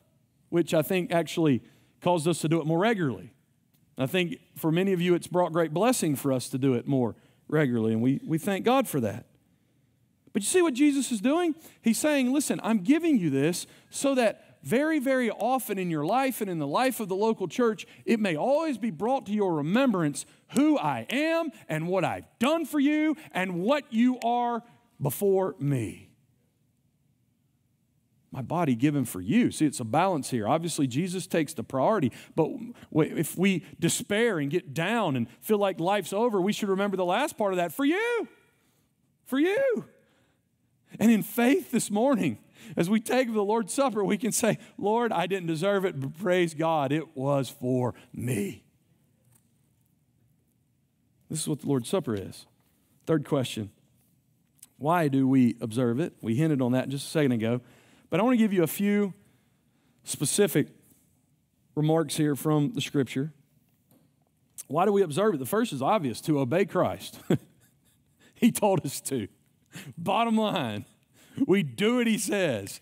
which 0.49 0.73
I 0.73 0.83
think 0.83 1.13
actually 1.13 1.63
caused 2.01 2.29
us 2.29 2.41
to 2.41 2.49
do 2.49 2.61
it 2.61 2.67
more 2.67 2.79
regularly. 2.79 3.33
I 3.97 4.07
think 4.07 4.39
for 4.57 4.71
many 4.71 4.93
of 4.93 5.01
you, 5.01 5.15
it's 5.15 5.27
brought 5.27 5.53
great 5.53 5.75
blessing 5.75 6.15
for 6.15 6.33
us 6.33 6.49
to 6.51 6.59
do 6.59 6.75
it 6.75 6.87
more 6.87 7.17
regularly, 7.49 7.93
and 7.93 8.03
we, 8.03 8.21
we 8.25 8.39
thank 8.39 8.65
God 8.65 8.87
for 8.87 9.01
that. 9.01 9.27
But 10.33 10.43
you 10.43 10.49
see 10.49 10.63
what 10.63 10.75
Jesus 10.75 11.11
is 11.11 11.21
doing? 11.21 11.55
He's 11.81 11.99
saying, 11.99 12.33
Listen, 12.33 12.61
I'm 12.63 12.79
giving 12.79 13.19
you 13.19 13.31
this 13.31 13.67
so 13.91 14.15
that 14.15 14.59
very, 14.63 14.99
very 14.99 15.31
often 15.31 15.79
in 15.79 15.91
your 15.91 16.05
life 16.05 16.41
and 16.41 16.51
in 16.51 16.59
the 16.59 16.67
life 16.67 17.01
of 17.01 17.09
the 17.09 17.17
local 17.17 17.49
church, 17.49 17.87
it 18.05 18.21
may 18.21 18.37
always 18.37 18.77
be 18.77 18.91
brought 18.91 19.27
to 19.27 19.33
your 19.33 19.55
remembrance 19.55 20.27
who 20.53 20.79
I 20.79 21.07
am 21.11 21.51
and 21.69 21.89
what 21.89 22.05
I've 22.05 22.27
done 22.39 22.67
for 22.67 22.81
you 22.81 23.17
and 23.33 23.61
what 23.61 23.93
you 23.93 24.19
are 24.21 24.63
before 25.01 25.55
me. 25.59 26.08
My 28.31 28.43
body 28.43 28.75
given 28.75 29.07
for 29.07 29.21
you. 29.21 29.51
See, 29.51 29.65
it's 29.65 29.81
a 29.81 29.85
balance 29.85 30.29
here. 30.31 30.47
Obviously, 30.47 30.87
Jesus 30.87 31.27
takes 31.27 31.55
the 31.55 31.65
priority, 31.65 32.13
but 32.37 32.51
if 32.93 33.39
we 33.39 33.65
despair 33.81 34.39
and 34.39 34.51
get 34.51 34.75
down 34.75 35.17
and 35.17 35.29
feel 35.41 35.59
like 35.59 35.81
life's 35.81 36.13
over, 36.13 36.41
we 36.41 36.53
should 36.53 36.69
remember 36.69 36.97
the 36.97 37.07
last 37.07 37.39
part 37.39 37.55
of 37.55 37.57
that 37.57 37.73
for 37.73 37.87
you. 37.87 38.29
For 39.25 39.39
you. 39.39 39.87
And 40.99 41.11
in 41.11 41.23
faith 41.23 41.71
this 41.71 41.91
morning, 41.91 42.39
as 42.77 42.91
we 42.91 43.01
take 43.01 43.33
the 43.33 43.43
Lord's 43.43 43.73
Supper, 43.73 44.05
we 44.05 44.19
can 44.19 44.33
say, 44.33 44.59
Lord, 44.77 45.13
I 45.13 45.27
didn't 45.27 45.47
deserve 45.47 45.85
it, 45.85 45.99
but 45.99 46.19
praise 46.19 46.55
God, 46.55 46.93
it 46.93 47.17
was 47.17 47.49
for 47.49 47.95
me. 48.13 48.65
This 51.31 51.43
is 51.43 51.49
what 51.49 51.61
the 51.61 51.67
Lord's 51.67 51.89
Supper 51.89 52.15
is. 52.15 52.47
Third 53.07 53.27
question 53.27 53.71
Why 54.77 55.09
do 55.09 55.27
we 55.27 55.57
observe 55.61 56.01
it? 56.01 56.15
We 56.21 56.35
hinted 56.35 56.61
on 56.61 56.73
that 56.73 56.89
just 56.89 57.07
a 57.07 57.11
second 57.11 57.33
ago. 57.33 57.61
But 58.11 58.21
I 58.21 58.23
want 58.23 58.35
to 58.35 58.39
give 58.39 58.53
you 58.53 58.63
a 58.63 58.69
few 58.69 59.13
specific 60.05 60.69
remarks 61.75 62.17
here 62.17 62.35
from 62.35 62.73
the 62.73 62.81
scripture. 62.81 63.33
Why 64.67 64.85
do 64.85 64.93
we 64.93 65.03
observe 65.03 65.35
it? 65.35 65.39
The 65.39 65.47
first 65.47 65.73
is 65.73 65.83
obvious 65.83 66.21
to 66.23 66.41
obey 66.41 66.65
Christ. 66.65 67.21
he 68.35 68.51
told 68.51 68.85
us 68.85 69.01
to. 69.03 69.29
Bottom 69.97 70.37
line, 70.37 70.87
we 71.47 71.63
do 71.63 71.97
what 71.97 72.07
he 72.07 72.19
says, 72.19 72.81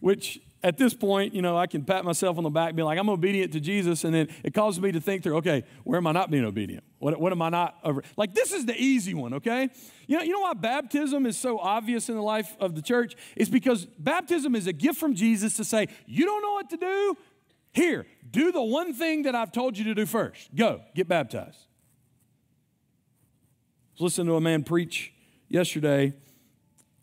which 0.00 0.40
at 0.64 0.78
this 0.78 0.94
point, 0.94 1.34
you 1.34 1.42
know, 1.42 1.58
I 1.58 1.66
can 1.66 1.84
pat 1.84 2.06
myself 2.06 2.38
on 2.38 2.42
the 2.42 2.50
back, 2.50 2.74
be 2.74 2.82
like, 2.82 2.98
I'm 2.98 3.10
obedient 3.10 3.52
to 3.52 3.60
Jesus, 3.60 4.02
and 4.02 4.14
then 4.14 4.28
it 4.42 4.54
causes 4.54 4.80
me 4.80 4.92
to 4.92 5.00
think 5.00 5.22
through, 5.22 5.36
okay, 5.36 5.62
where 5.84 5.98
am 5.98 6.06
I 6.06 6.12
not 6.12 6.30
being 6.30 6.44
obedient? 6.44 6.82
What, 7.00 7.20
what 7.20 7.32
am 7.32 7.42
I 7.42 7.50
not 7.50 7.76
over? 7.84 8.02
Like, 8.16 8.34
this 8.34 8.50
is 8.50 8.64
the 8.64 8.74
easy 8.74 9.12
one, 9.12 9.34
okay? 9.34 9.68
You 10.06 10.16
know, 10.16 10.22
you 10.22 10.32
know 10.32 10.40
why 10.40 10.54
baptism 10.54 11.26
is 11.26 11.36
so 11.36 11.58
obvious 11.58 12.08
in 12.08 12.14
the 12.14 12.22
life 12.22 12.56
of 12.60 12.74
the 12.74 12.80
church? 12.80 13.14
It's 13.36 13.50
because 13.50 13.84
baptism 13.98 14.54
is 14.54 14.66
a 14.66 14.72
gift 14.72 14.98
from 14.98 15.14
Jesus 15.14 15.54
to 15.58 15.64
say, 15.64 15.88
you 16.06 16.24
don't 16.24 16.40
know 16.40 16.52
what 16.52 16.70
to 16.70 16.78
do? 16.78 17.16
Here, 17.74 18.06
do 18.30 18.50
the 18.50 18.62
one 18.62 18.94
thing 18.94 19.24
that 19.24 19.34
I've 19.34 19.52
told 19.52 19.76
you 19.76 19.84
to 19.84 19.94
do 19.94 20.06
first. 20.06 20.54
Go, 20.54 20.80
get 20.94 21.06
baptized. 21.08 21.58
Listen 23.98 24.26
to 24.28 24.36
a 24.36 24.40
man 24.40 24.64
preach 24.64 25.12
yesterday 25.48 26.14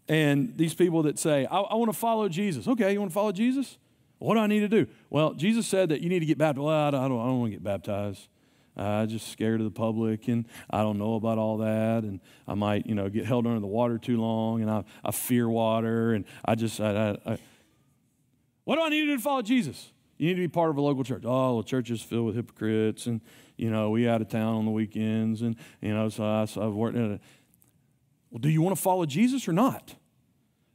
and 0.08 0.58
these 0.58 0.74
people 0.74 1.04
that 1.04 1.20
say, 1.20 1.46
I, 1.46 1.60
I 1.60 1.76
want 1.76 1.92
to 1.92 1.98
follow 1.98 2.28
Jesus. 2.30 2.68
Okay, 2.68 2.94
you 2.94 3.00
want 3.00 3.12
to 3.12 3.14
follow 3.14 3.32
Jesus? 3.32 3.78
What 4.20 4.36
do 4.36 4.42
I 4.42 4.48
need 4.48 4.60
to 4.60 4.68
do? 4.68 4.88
Well, 5.10 5.34
Jesus 5.34 5.66
said 5.66 5.90
that 5.90 6.02
you 6.02 6.10
need 6.10 6.20
to 6.20 6.26
get 6.26 6.38
baptized. 6.38 6.64
Well, 6.64 6.76
I 6.76 6.92
don't, 6.92 7.02
I 7.02 7.08
don't, 7.08 7.40
want 7.40 7.52
to 7.52 7.56
get 7.56 7.64
baptized. 7.64 8.28
I'm 8.78 9.08
just 9.08 9.30
scared 9.30 9.60
of 9.60 9.66
the 9.66 9.72
public, 9.72 10.28
and 10.28 10.46
I 10.70 10.82
don't 10.82 10.98
know 10.98 11.16
about 11.16 11.38
all 11.38 11.58
that, 11.58 12.04
and 12.04 12.20
I 12.48 12.54
might, 12.54 12.86
you 12.86 12.96
know, 12.96 13.10
get 13.10 13.26
held 13.26 13.48
under 13.48 13.60
the 13.60 13.68
water 13.68 13.98
too 13.98 14.20
long, 14.22 14.62
and 14.62 14.70
I, 14.70 14.84
I 15.04 15.12
fear 15.12 15.50
water, 15.50 16.14
and 16.14 16.26
I 16.46 16.56
just, 16.56 16.80
I, 16.80 17.18
I, 17.26 17.32
I. 17.34 17.38
what 18.64 18.76
do 18.76 18.84
I 18.84 18.90
need 18.90 19.02
to 19.02 19.06
do 19.08 19.16
to 19.18 19.22
follow 19.22 19.42
Jesus? 19.42 19.92
You 20.18 20.28
need 20.28 20.36
to 20.36 20.42
be 20.42 20.48
part 20.48 20.70
of 20.70 20.78
a 20.78 20.82
local 20.82 21.04
church. 21.04 21.24
Oh, 21.26 21.62
the 21.62 21.68
church 21.68 21.90
is 21.90 22.02
filled 22.02 22.28
with 22.28 22.36
hypocrites, 22.36 23.08
and 23.08 23.22
you 23.58 23.72
know, 23.72 23.90
we 23.90 24.08
out 24.08 24.22
of 24.22 24.30
town 24.30 24.56
on 24.56 24.66
the 24.66 24.72
weekends, 24.72 25.42
and 25.42 25.56
you 25.82 25.94
know, 25.94 26.10
so, 26.10 26.24
I, 26.24 26.46
so 26.46 26.68
I've 26.68 26.74
worked. 26.74 26.98
Well, 28.32 28.40
do 28.40 28.50
you 28.50 28.62
want 28.62 28.76
to 28.76 28.82
follow 28.82 29.06
Jesus 29.06 29.48
or 29.48 29.54
not? 29.54 29.96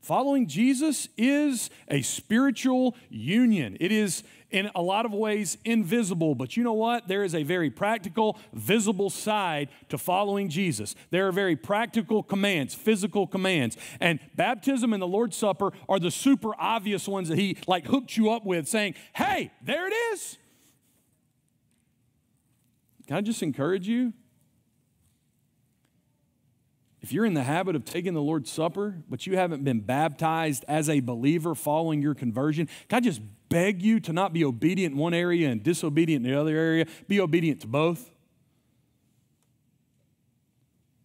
Following 0.03 0.47
Jesus 0.47 1.09
is 1.17 1.69
a 1.89 2.01
spiritual 2.03 2.95
union. 3.09 3.77
It 3.81 3.91
is, 3.91 4.23
in 4.53 4.71
a 4.77 4.81
lot 4.81 5.05
of 5.05 5.13
ways, 5.13 5.59
invisible, 5.65 6.37
but 6.37 6.57
you 6.57 6.63
know 6.63 6.75
what? 6.75 7.09
There 7.09 7.25
is 7.25 7.35
a 7.35 7.43
very 7.43 7.71
practical, 7.71 8.39
visible 8.53 9.11
side 9.11 9.69
to 9.89 9.99
following 9.99 10.49
Jesus. 10.49 10.95
There 11.11 11.27
are 11.27 11.33
very 11.33 11.57
practical 11.57 12.23
commands, 12.23 12.73
physical 12.73 13.27
commands. 13.27 13.77
And 13.99 14.21
baptism 14.37 14.93
and 14.93 15.03
the 15.03 15.09
Lord's 15.09 15.37
Supper 15.37 15.73
are 15.89 15.99
the 15.99 16.13
super 16.13 16.53
obvious 16.57 17.09
ones 17.09 17.29
that 17.29 17.39
He 17.39 17.57
like 17.67 17.87
hooked 17.87 18.17
you 18.17 18.31
up 18.31 18.45
with, 18.45 18.69
saying, 18.69 18.95
hey, 19.15 19.51
there 19.61 19.89
it 19.89 19.95
is. 20.13 20.39
Can 23.09 23.17
I 23.17 23.23
just 23.23 23.43
encourage 23.43 23.89
you? 23.89 24.13
If 27.07 27.13
you're 27.13 27.25
in 27.25 27.35
the 27.35 27.45
habit 27.45 27.77
of 27.77 27.85
taking 27.85 28.15
the 28.15 28.21
Lord's 28.21 28.51
Supper, 28.51 28.97
but 29.09 29.29
you 29.29 29.37
haven't 29.37 29.63
been 29.63 29.79
baptized 29.79 30.65
as 30.67 30.91
a 30.91 30.99
believer 30.99 31.55
following 31.55 32.03
your 32.03 32.17
conversion, 32.17 32.69
can 32.89 32.97
I 32.97 33.01
just 33.01 33.21
beg 33.49 33.81
you 33.81 34.01
to 34.01 34.13
not 34.13 34.33
be 34.33 34.45
obedient 34.45 34.95
in 34.95 34.99
one 34.99 35.15
area 35.15 35.49
and 35.49 35.63
disobedient 35.63 36.27
in 36.27 36.33
the 36.33 36.37
other 36.37 36.57
area? 36.57 36.85
Be 37.07 37.21
obedient 37.21 37.61
to 37.61 37.69
both. 37.69 38.11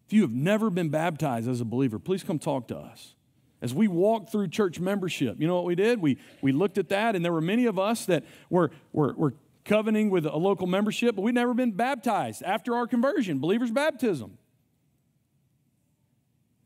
If 0.08 0.12
you 0.12 0.22
have 0.22 0.32
never 0.32 0.70
been 0.70 0.88
baptized 0.88 1.48
as 1.48 1.60
a 1.60 1.64
believer, 1.64 2.00
please 2.00 2.24
come 2.24 2.40
talk 2.40 2.66
to 2.66 2.76
us. 2.76 3.14
As 3.60 3.72
we 3.72 3.86
walked 3.86 4.32
through 4.32 4.48
church 4.48 4.80
membership, 4.80 5.40
you 5.40 5.46
know 5.46 5.54
what 5.54 5.66
we 5.66 5.76
did? 5.76 6.02
We, 6.02 6.18
we 6.40 6.50
looked 6.50 6.78
at 6.78 6.88
that, 6.88 7.14
and 7.14 7.24
there 7.24 7.32
were 7.32 7.40
many 7.40 7.66
of 7.66 7.78
us 7.78 8.06
that 8.06 8.24
were, 8.50 8.72
were, 8.92 9.12
were 9.12 9.34
covenanting 9.64 10.10
with 10.10 10.26
a 10.26 10.36
local 10.36 10.66
membership, 10.66 11.14
but 11.14 11.22
we'd 11.22 11.36
never 11.36 11.54
been 11.54 11.70
baptized 11.70 12.42
after 12.42 12.74
our 12.74 12.88
conversion, 12.88 13.38
believer's 13.38 13.70
baptism. 13.70 14.36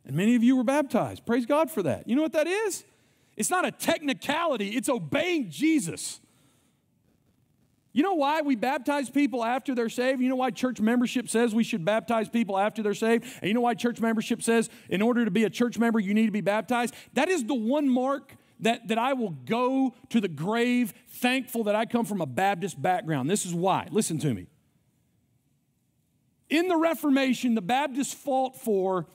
And 0.07 0.17
many 0.17 0.37
of 0.37 0.43
you 0.43 0.57
were 0.57 0.65
baptized. 0.65 1.27
Praise 1.27 1.47
God 1.47 1.71
for 1.71 1.83
that. 1.83 2.09
You 2.09 2.15
know 2.17 2.23
what 2.23 2.33
that 2.33 2.47
is? 2.47 2.85
It's 3.37 3.51
not 3.51 3.67
a 3.67 3.71
technicality, 3.71 4.71
it's 4.71 4.89
obeying 4.89 5.51
Jesus. 5.51 6.21
You 7.93 8.03
know 8.03 8.13
why 8.13 8.43
we 8.43 8.57
baptize 8.57 9.09
people 9.09 9.43
after 9.43 9.75
they're 9.75 9.89
saved? 9.89 10.21
You 10.21 10.29
know 10.29 10.37
why 10.37 10.51
church 10.51 10.83
membership 10.83 11.31
says 11.31 11.55
we 11.55 11.65
should 11.65 11.83
baptize 11.83 12.29
people 12.29 12.59
after 12.59 12.83
they're 12.83 12.93
saved? 12.93 13.25
And 13.41 13.49
you 13.49 13.55
know 13.55 13.63
why 13.63 13.73
church 13.73 14.01
membership 14.01 14.43
says 14.43 14.69
in 14.91 15.01
order 15.01 15.25
to 15.25 15.31
be 15.31 15.45
a 15.45 15.51
church 15.51 15.79
member, 15.79 15.99
you 15.99 16.13
need 16.13 16.27
to 16.27 16.33
be 16.33 16.43
baptized? 16.43 16.95
That 17.15 17.31
is 17.31 17.45
the 17.45 17.55
one 17.55 17.89
mark 17.89 18.35
that, 18.61 18.89
that 18.89 18.99
I 18.99 19.15
will 19.15 19.31
go 19.31 19.95
to 20.11 20.21
the 20.21 20.29
grave 20.29 20.93
thankful 21.09 21.65
that 21.65 21.75
I 21.75 21.87
come 21.87 22.05
from 22.05 22.21
a 22.21 22.27
Baptist 22.27 22.81
background. 22.81 23.31
This 23.31 23.47
is 23.47 23.55
why. 23.55 23.89
Listen 23.91 24.19
to 24.19 24.35
me. 24.35 24.47
In 26.51 26.69
the 26.69 26.77
Reformation, 26.77 27.55
the 27.55 27.63
Baptists 27.63 28.13
fought 28.13 28.57
for 28.57 29.07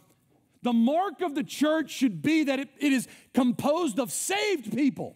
the 0.62 0.74
mark 0.74 1.22
of 1.22 1.36
the 1.36 1.44
church 1.44 1.92
should 1.92 2.22
be 2.22 2.44
that 2.44 2.60
it, 2.60 2.70
it 2.80 2.94
is 2.94 3.08
composed 3.34 4.00
of 4.00 4.12
saved 4.12 4.76
people. 4.76 5.16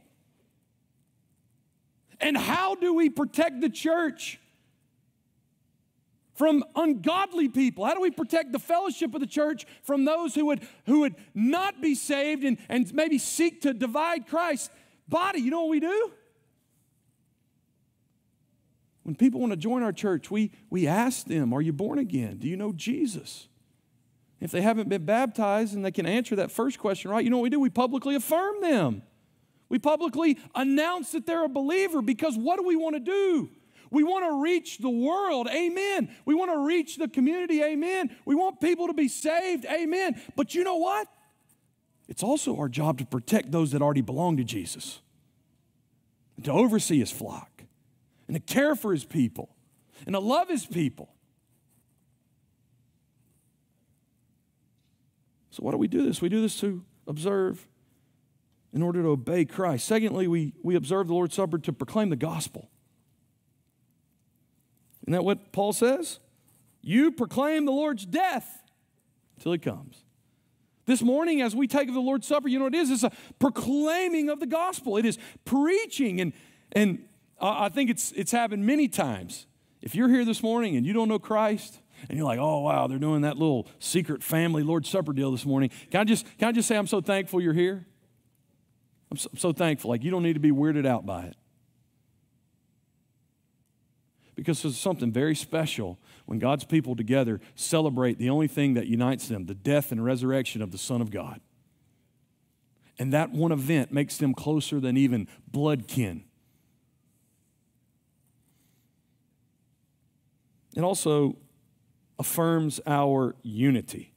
And 2.20 2.38
how 2.38 2.76
do 2.76 2.94
we 2.94 3.10
protect 3.10 3.62
the 3.62 3.70
church 3.70 4.40
from 6.34 6.64
ungodly 6.76 7.50
people? 7.50 7.86
How 7.86 7.94
do 7.94 8.02
we 8.02 8.12
protect 8.12 8.52
the 8.52 8.60
fellowship 8.60 9.14
of 9.14 9.22
the 9.22 9.28
church 9.28 9.66
from 9.84 10.06
those 10.06 10.34
who 10.34 10.46
would, 10.48 10.68
who 10.86 11.02
would 11.02 11.16
not 11.34 11.82
be 11.82 11.94
saved 11.94 12.44
and, 12.44 12.58
and 12.70 12.92
maybe 12.94 13.18
seek 13.18 13.62
to 13.62 13.74
divide 13.74 14.28
Christ's 14.28 14.70
body? 15.08 15.40
You 15.40 15.52
know 15.52 15.62
what 15.62 15.70
we 15.70 15.80
do? 15.80 16.12
When 19.04 19.16
people 19.16 19.40
want 19.40 19.52
to 19.52 19.58
join 19.58 19.84
our 19.84 19.94
church, 19.94 20.32
we, 20.32 20.52
we 20.72 20.88
ask 20.88 21.28
them, 21.28 21.54
Are 21.54 21.62
you 21.62 21.74
born 21.74 22.00
again? 22.00 22.38
Do 22.38 22.48
you 22.48 22.58
know 22.58 22.74
Jesus? 22.74 23.48
If 24.40 24.52
they 24.52 24.62
haven't 24.62 24.90
been 24.90 25.06
baptized 25.06 25.76
and 25.76 25.84
they 25.84 25.92
can 25.92 26.06
answer 26.06 26.36
that 26.36 26.52
first 26.52 26.78
question 26.80 27.10
right, 27.10 27.24
you 27.24 27.30
know 27.30 27.38
what 27.38 27.44
we 27.44 27.50
do? 27.50 27.60
We 27.60 27.70
publicly 27.70 28.16
affirm 28.16 28.62
them. 28.62 29.02
We 29.70 29.80
publicly 29.80 30.38
announce 30.54 31.12
that 31.14 31.26
they're 31.26 31.46
a 31.46 31.50
believer 31.50 32.02
because 32.02 32.38
what 32.38 32.58
do 32.60 32.66
we 32.66 32.76
want 32.76 32.96
to 32.96 33.00
do? 33.00 33.50
We 33.92 34.04
want 34.04 34.26
to 34.26 34.42
reach 34.42 34.80
the 34.80 34.90
world, 34.90 35.48
amen. 35.48 36.14
We 36.26 36.36
want 36.36 36.52
to 36.52 36.66
reach 36.66 36.98
the 36.98 37.08
community, 37.08 37.64
amen. 37.64 38.16
We 38.26 38.36
want 38.36 38.60
people 38.60 38.88
to 38.88 38.94
be 38.94 39.08
saved, 39.08 39.66
amen. 39.66 40.22
But 40.36 40.54
you 40.54 40.64
know 40.64 40.76
what? 40.76 41.08
It's 42.08 42.22
also 42.22 42.58
our 42.58 42.70
job 42.70 42.98
to 43.00 43.06
protect 43.06 43.52
those 43.52 43.72
that 43.72 43.82
already 43.82 44.02
belong 44.02 44.38
to 44.38 44.44
Jesus, 44.44 45.02
and 46.36 46.46
to 46.46 46.52
oversee 46.52 47.00
his 47.00 47.12
flock, 47.12 47.64
and 48.28 48.36
to 48.36 48.54
care 48.54 48.76
for 48.76 48.92
his 48.92 49.06
people, 49.06 49.50
and 50.06 50.14
to 50.14 50.20
love 50.20 50.50
his 50.50 50.66
people. 50.66 51.15
So, 55.56 55.64
why 55.64 55.72
do 55.72 55.78
we 55.78 55.88
do 55.88 56.04
this? 56.04 56.22
We 56.22 56.28
do 56.28 56.42
this 56.42 56.60
to 56.60 56.84
observe 57.08 57.66
in 58.74 58.82
order 58.82 59.02
to 59.04 59.08
obey 59.08 59.46
Christ. 59.46 59.88
Secondly, 59.88 60.28
we, 60.28 60.54
we 60.62 60.76
observe 60.76 61.08
the 61.08 61.14
Lord's 61.14 61.34
Supper 61.34 61.58
to 61.60 61.72
proclaim 61.72 62.10
the 62.10 62.18
gospel. 62.18 62.70
Isn't 65.04 65.14
that 65.14 65.24
what 65.24 65.54
Paul 65.54 65.72
says? 65.72 66.20
You 66.82 67.10
proclaim 67.10 67.64
the 67.64 67.72
Lord's 67.72 68.06
death 68.06 68.64
until 69.38 69.54
he 69.54 69.58
comes. 69.58 70.04
This 70.88 71.02
morning, 71.02 71.42
as 71.42 71.56
we 71.56 71.68
take 71.68 71.88
of 71.88 71.94
the 71.94 72.02
Lord's 72.02 72.28
Supper, 72.28 72.50
you 72.50 72.60
know 72.60 72.66
what 72.66 72.76
it 72.76 72.80
is? 72.80 72.92
It's 72.92 73.04
a 73.04 73.12
proclaiming 73.40 74.30
of 74.30 74.42
the 74.42 74.46
gospel. 74.46 74.98
It 74.98 75.06
is 75.06 75.18
preaching. 75.46 76.20
And, 76.20 76.34
and 76.74 77.06
I 77.40 77.70
think 77.70 77.90
it's, 77.90 78.12
it's 78.12 78.34
happened 78.34 78.66
many 78.66 78.90
times. 78.90 79.48
If 79.82 79.96
you're 79.96 80.10
here 80.10 80.26
this 80.26 80.44
morning 80.44 80.76
and 80.76 80.86
you 80.86 80.92
don't 80.92 81.08
know 81.08 81.18
Christ, 81.18 81.80
and 82.10 82.18
you're 82.18 82.26
like, 82.26 82.40
oh 82.40 82.60
wow, 82.60 82.88
they're 82.88 83.00
doing 83.00 83.22
that 83.22 83.38
little 83.38 83.68
secret 83.80 84.24
family 84.24 84.64
Lord's 84.64 84.90
Supper 84.90 85.14
deal 85.14 85.32
this 85.32 85.46
morning. 85.46 85.70
Can 85.92 86.02
I 86.02 86.04
just, 86.04 86.26
can 86.38 86.50
I 86.50 86.52
just 86.52 86.68
say 86.68 86.78
I'm 86.78 86.88
so 86.88 87.02
thankful 87.02 87.42
you're 87.42 87.54
here? 87.54 87.86
I'm 89.12 89.18
so, 89.18 89.30
I'm 89.32 89.38
so 89.38 89.54
thankful. 89.54 89.90
Like 89.90 90.04
you 90.04 90.12
don't 90.12 90.24
need 90.24 90.34
to 90.34 90.40
be 90.40 90.52
weirded 90.52 90.86
out 90.86 91.06
by 91.06 91.24
it. 91.24 91.36
Because 94.36 94.62
there's 94.62 94.78
something 94.78 95.12
very 95.12 95.36
special 95.36 95.98
when 96.26 96.40
God's 96.40 96.66
people 96.66 96.96
together 96.96 97.40
celebrate 97.56 98.18
the 98.18 98.30
only 98.30 98.48
thing 98.48 98.74
that 98.74 98.88
unites 98.88 99.30
them, 99.30 99.46
the 99.46 99.56
death 99.56 99.92
and 99.92 100.04
resurrection 100.04 100.62
of 100.62 100.72
the 100.72 100.78
Son 100.78 101.02
of 101.02 101.10
God. 101.10 101.40
And 103.00 103.14
that 103.14 103.32
one 103.32 103.52
event 103.52 103.92
makes 103.92 104.18
them 104.18 104.34
closer 104.34 104.80
than 104.80 104.98
even 104.98 105.28
blood 105.48 105.88
kin. 105.88 106.26
It 110.76 110.84
also 110.84 111.38
affirms 112.18 112.80
our 112.86 113.36
unity. 113.44 114.14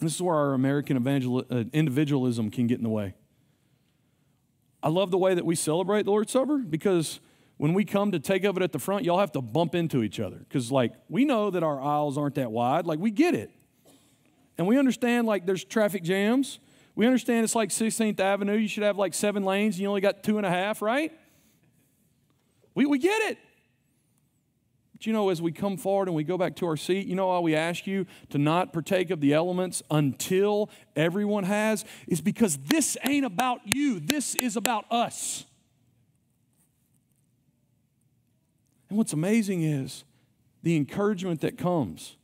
This 0.00 0.14
is 0.14 0.22
where 0.22 0.36
our 0.36 0.54
American 0.54 0.96
evangel- 0.96 1.44
uh, 1.50 1.64
individualism 1.72 2.50
can 2.50 2.66
get 2.66 2.78
in 2.78 2.84
the 2.84 2.90
way. 2.90 3.14
I 4.82 4.90
love 4.90 5.10
the 5.10 5.18
way 5.18 5.34
that 5.34 5.44
we 5.44 5.56
celebrate 5.56 6.04
the 6.04 6.10
Lord's 6.10 6.30
Supper 6.30 6.58
because 6.58 7.18
when 7.56 7.74
we 7.74 7.84
come 7.84 8.12
to 8.12 8.20
take 8.20 8.44
of 8.44 8.56
it 8.56 8.62
at 8.62 8.70
the 8.70 8.78
front, 8.78 9.04
y'all 9.04 9.18
have 9.18 9.32
to 9.32 9.40
bump 9.40 9.74
into 9.74 10.04
each 10.04 10.20
other 10.20 10.36
because, 10.36 10.70
like, 10.70 10.92
we 11.08 11.24
know 11.24 11.50
that 11.50 11.64
our 11.64 11.80
aisles 11.80 12.16
aren't 12.16 12.36
that 12.36 12.52
wide. 12.52 12.86
Like, 12.86 13.00
we 13.00 13.10
get 13.10 13.34
it. 13.34 13.50
And 14.56 14.68
we 14.68 14.78
understand, 14.78 15.26
like, 15.26 15.46
there's 15.46 15.64
traffic 15.64 16.04
jams. 16.04 16.60
We 16.94 17.06
understand 17.06 17.44
it's 17.44 17.54
like 17.54 17.70
16th 17.70 18.18
Avenue. 18.18 18.56
You 18.56 18.66
should 18.66 18.82
have 18.82 18.98
like 18.98 19.14
seven 19.14 19.44
lanes 19.44 19.76
and 19.76 19.82
you 19.82 19.88
only 19.88 20.00
got 20.00 20.24
two 20.24 20.36
and 20.36 20.44
a 20.44 20.50
half, 20.50 20.82
right? 20.82 21.12
We, 22.74 22.86
we 22.86 22.98
get 22.98 23.30
it. 23.30 23.38
But 24.98 25.06
you 25.06 25.12
know, 25.12 25.28
as 25.28 25.40
we 25.40 25.52
come 25.52 25.76
forward 25.76 26.08
and 26.08 26.16
we 26.16 26.24
go 26.24 26.36
back 26.36 26.56
to 26.56 26.66
our 26.66 26.76
seat, 26.76 27.06
you 27.06 27.14
know 27.14 27.28
why 27.28 27.38
we 27.38 27.54
ask 27.54 27.86
you 27.86 28.04
to 28.30 28.38
not 28.38 28.72
partake 28.72 29.10
of 29.10 29.20
the 29.20 29.32
elements 29.32 29.80
until 29.90 30.70
everyone 30.96 31.44
has? 31.44 31.84
Is 32.08 32.20
because 32.20 32.56
this 32.56 32.96
ain't 33.04 33.24
about 33.24 33.60
you, 33.64 34.00
this 34.00 34.34
is 34.34 34.56
about 34.56 34.90
us. 34.90 35.44
And 38.88 38.98
what's 38.98 39.12
amazing 39.12 39.62
is 39.62 40.02
the 40.62 40.76
encouragement 40.76 41.42
that 41.42 41.58
comes. 41.58 42.16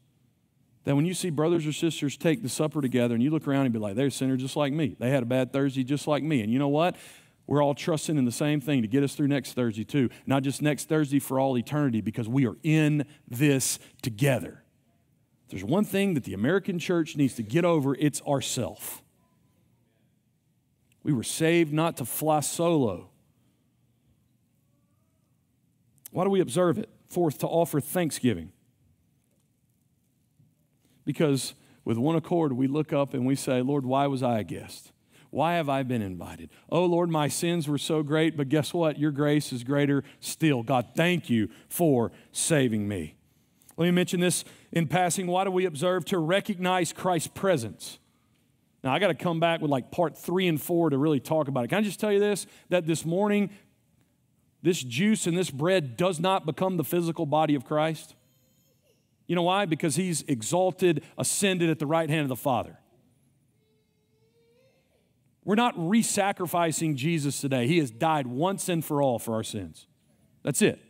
That 0.83 0.97
when 0.97 1.07
you 1.07 1.15
see 1.15 1.31
brothers 1.31 1.67
or 1.67 1.73
sisters 1.73 2.17
take 2.17 2.43
the 2.43 2.49
supper 2.49 2.83
together 2.83 3.15
and 3.15 3.23
you 3.23 3.31
look 3.31 3.47
around 3.47 3.67
and 3.67 3.73
be 3.73 3.79
like, 3.79 3.95
they're 3.95 4.11
sinners 4.11 4.41
just 4.41 4.57
like 4.57 4.73
me. 4.73 4.97
They 4.99 5.11
had 5.11 5.23
a 5.23 5.27
bad 5.27 5.53
Thursday 5.53 5.83
just 5.85 6.07
like 6.07 6.23
me. 6.23 6.43
And 6.43 6.53
you 6.53 6.59
know 6.59 6.69
what? 6.69 6.97
We're 7.47 7.63
all 7.63 7.75
trusting 7.75 8.17
in 8.17 8.25
the 8.25 8.33
same 8.33 8.61
thing 8.61 8.83
to 8.83 8.89
get 8.89 9.03
us 9.03 9.15
through 9.15 9.29
next 9.29 9.53
Thursday, 9.53 9.85
too. 9.85 10.09
Not 10.27 10.43
just 10.43 10.63
next 10.63 10.89
Thursday 10.89 11.19
for 11.19 11.39
all 11.39 11.59
eternity, 11.59 12.01
because 12.01 12.29
we 12.29 12.47
are 12.47 12.57
in 12.63 13.05
this 13.29 13.79
together. 14.01 14.63
If 15.45 15.51
there's 15.51 15.65
one 15.65 15.85
thing 15.85 16.15
that 16.15 16.25
the 16.25 16.33
American 16.33 16.79
church 16.79 17.17
needs 17.17 17.35
to 17.35 17.43
get 17.43 17.65
over, 17.65 17.95
it's 17.95 18.23
ourself. 18.23 19.03
We 21.03 21.13
were 21.13 21.23
saved 21.23 21.73
not 21.73 21.99
to 21.99 22.07
fly 22.07 22.41
solo. 22.41 23.11
Why 26.13 26.25
do 26.25 26.31
we 26.31 26.41
observe 26.41 26.79
it? 26.79 26.89
Fourth, 27.07 27.39
to 27.41 27.47
offer 27.47 27.79
thanksgiving. 27.79 28.53
Because 31.05 31.55
with 31.85 31.99
one 31.99 32.17
accord, 32.17 32.55
we 32.55 32.67
look 32.67 32.95
up 32.95 33.13
and 33.13 33.27
we 33.27 33.35
say, 33.37 33.61
Lord, 33.61 33.85
why 33.85 34.07
was 34.07 34.23
I 34.23 34.39
a 34.39 34.45
guest? 34.45 34.93
Why 35.35 35.55
have 35.55 35.69
I 35.69 35.83
been 35.83 36.01
invited? 36.01 36.49
Oh, 36.71 36.85
Lord, 36.85 37.11
my 37.11 37.27
sins 37.27 37.67
were 37.67 37.77
so 37.77 38.05
great, 38.05 38.37
but 38.37 38.49
guess 38.49 38.73
what? 38.73 39.01
Your 39.01 39.11
grace 39.11 39.53
is 39.53 39.65
greater 39.65 40.05
still. 40.21 40.63
God, 40.63 40.91
thank 40.95 41.29
you 41.29 41.49
for 41.69 42.13
saving 42.31 42.87
me. 42.87 43.17
Let 43.77 43.87
me 43.87 43.91
mention 43.91 44.21
this 44.21 44.45
in 44.71 44.87
passing. 44.87 45.27
Why 45.27 45.43
do 45.43 45.51
we 45.51 45.65
observe 45.65 46.05
to 46.05 46.19
recognize 46.19 46.93
Christ's 46.93 47.27
presence? 47.35 47.99
Now, 48.85 48.95
I 48.95 49.01
got 49.01 49.09
to 49.09 49.15
come 49.17 49.41
back 49.41 49.61
with 49.61 49.73
like 49.73 49.91
part 49.91 50.17
three 50.17 50.47
and 50.47 50.63
four 50.63 50.89
to 50.91 50.99
really 50.99 51.19
talk 51.19 51.49
about 51.49 51.65
it. 51.65 51.69
Can 51.69 51.79
I 51.79 51.83
just 51.83 51.99
tell 51.99 52.13
you 52.13 52.21
this? 52.21 52.47
That 52.69 52.87
this 52.87 53.05
morning, 53.05 53.51
this 54.63 54.85
juice 54.85 55.27
and 55.27 55.37
this 55.37 55.51
bread 55.51 55.97
does 55.97 56.21
not 56.21 56.47
become 56.47 56.77
the 56.77 56.85
physical 56.85 57.27
body 57.27 57.57
of 57.57 57.65
Christ. 57.65 58.15
You 59.27 59.35
know 59.35 59.43
why? 59.43 59.65
Because 59.65 59.97
he's 59.97 60.23
exalted, 60.29 61.03
ascended 61.19 61.71
at 61.71 61.81
the 61.81 61.87
right 61.87 62.09
hand 62.09 62.23
of 62.23 62.29
the 62.29 62.37
Father. 62.37 62.79
We're 65.45 65.55
not 65.57 65.75
re 65.77 66.03
sacrificing 66.03 66.97
Jesus 66.97 67.41
today. 67.41 67.67
He 67.67 67.79
has 67.79 67.91
died 67.91 68.27
once 68.27 68.69
and 68.69 68.85
for 68.85 69.03
all 69.03 69.19
for 69.19 69.35
our 69.35 69.43
sins. 69.43 69.87
That's 70.43 70.63
it. 70.63 70.81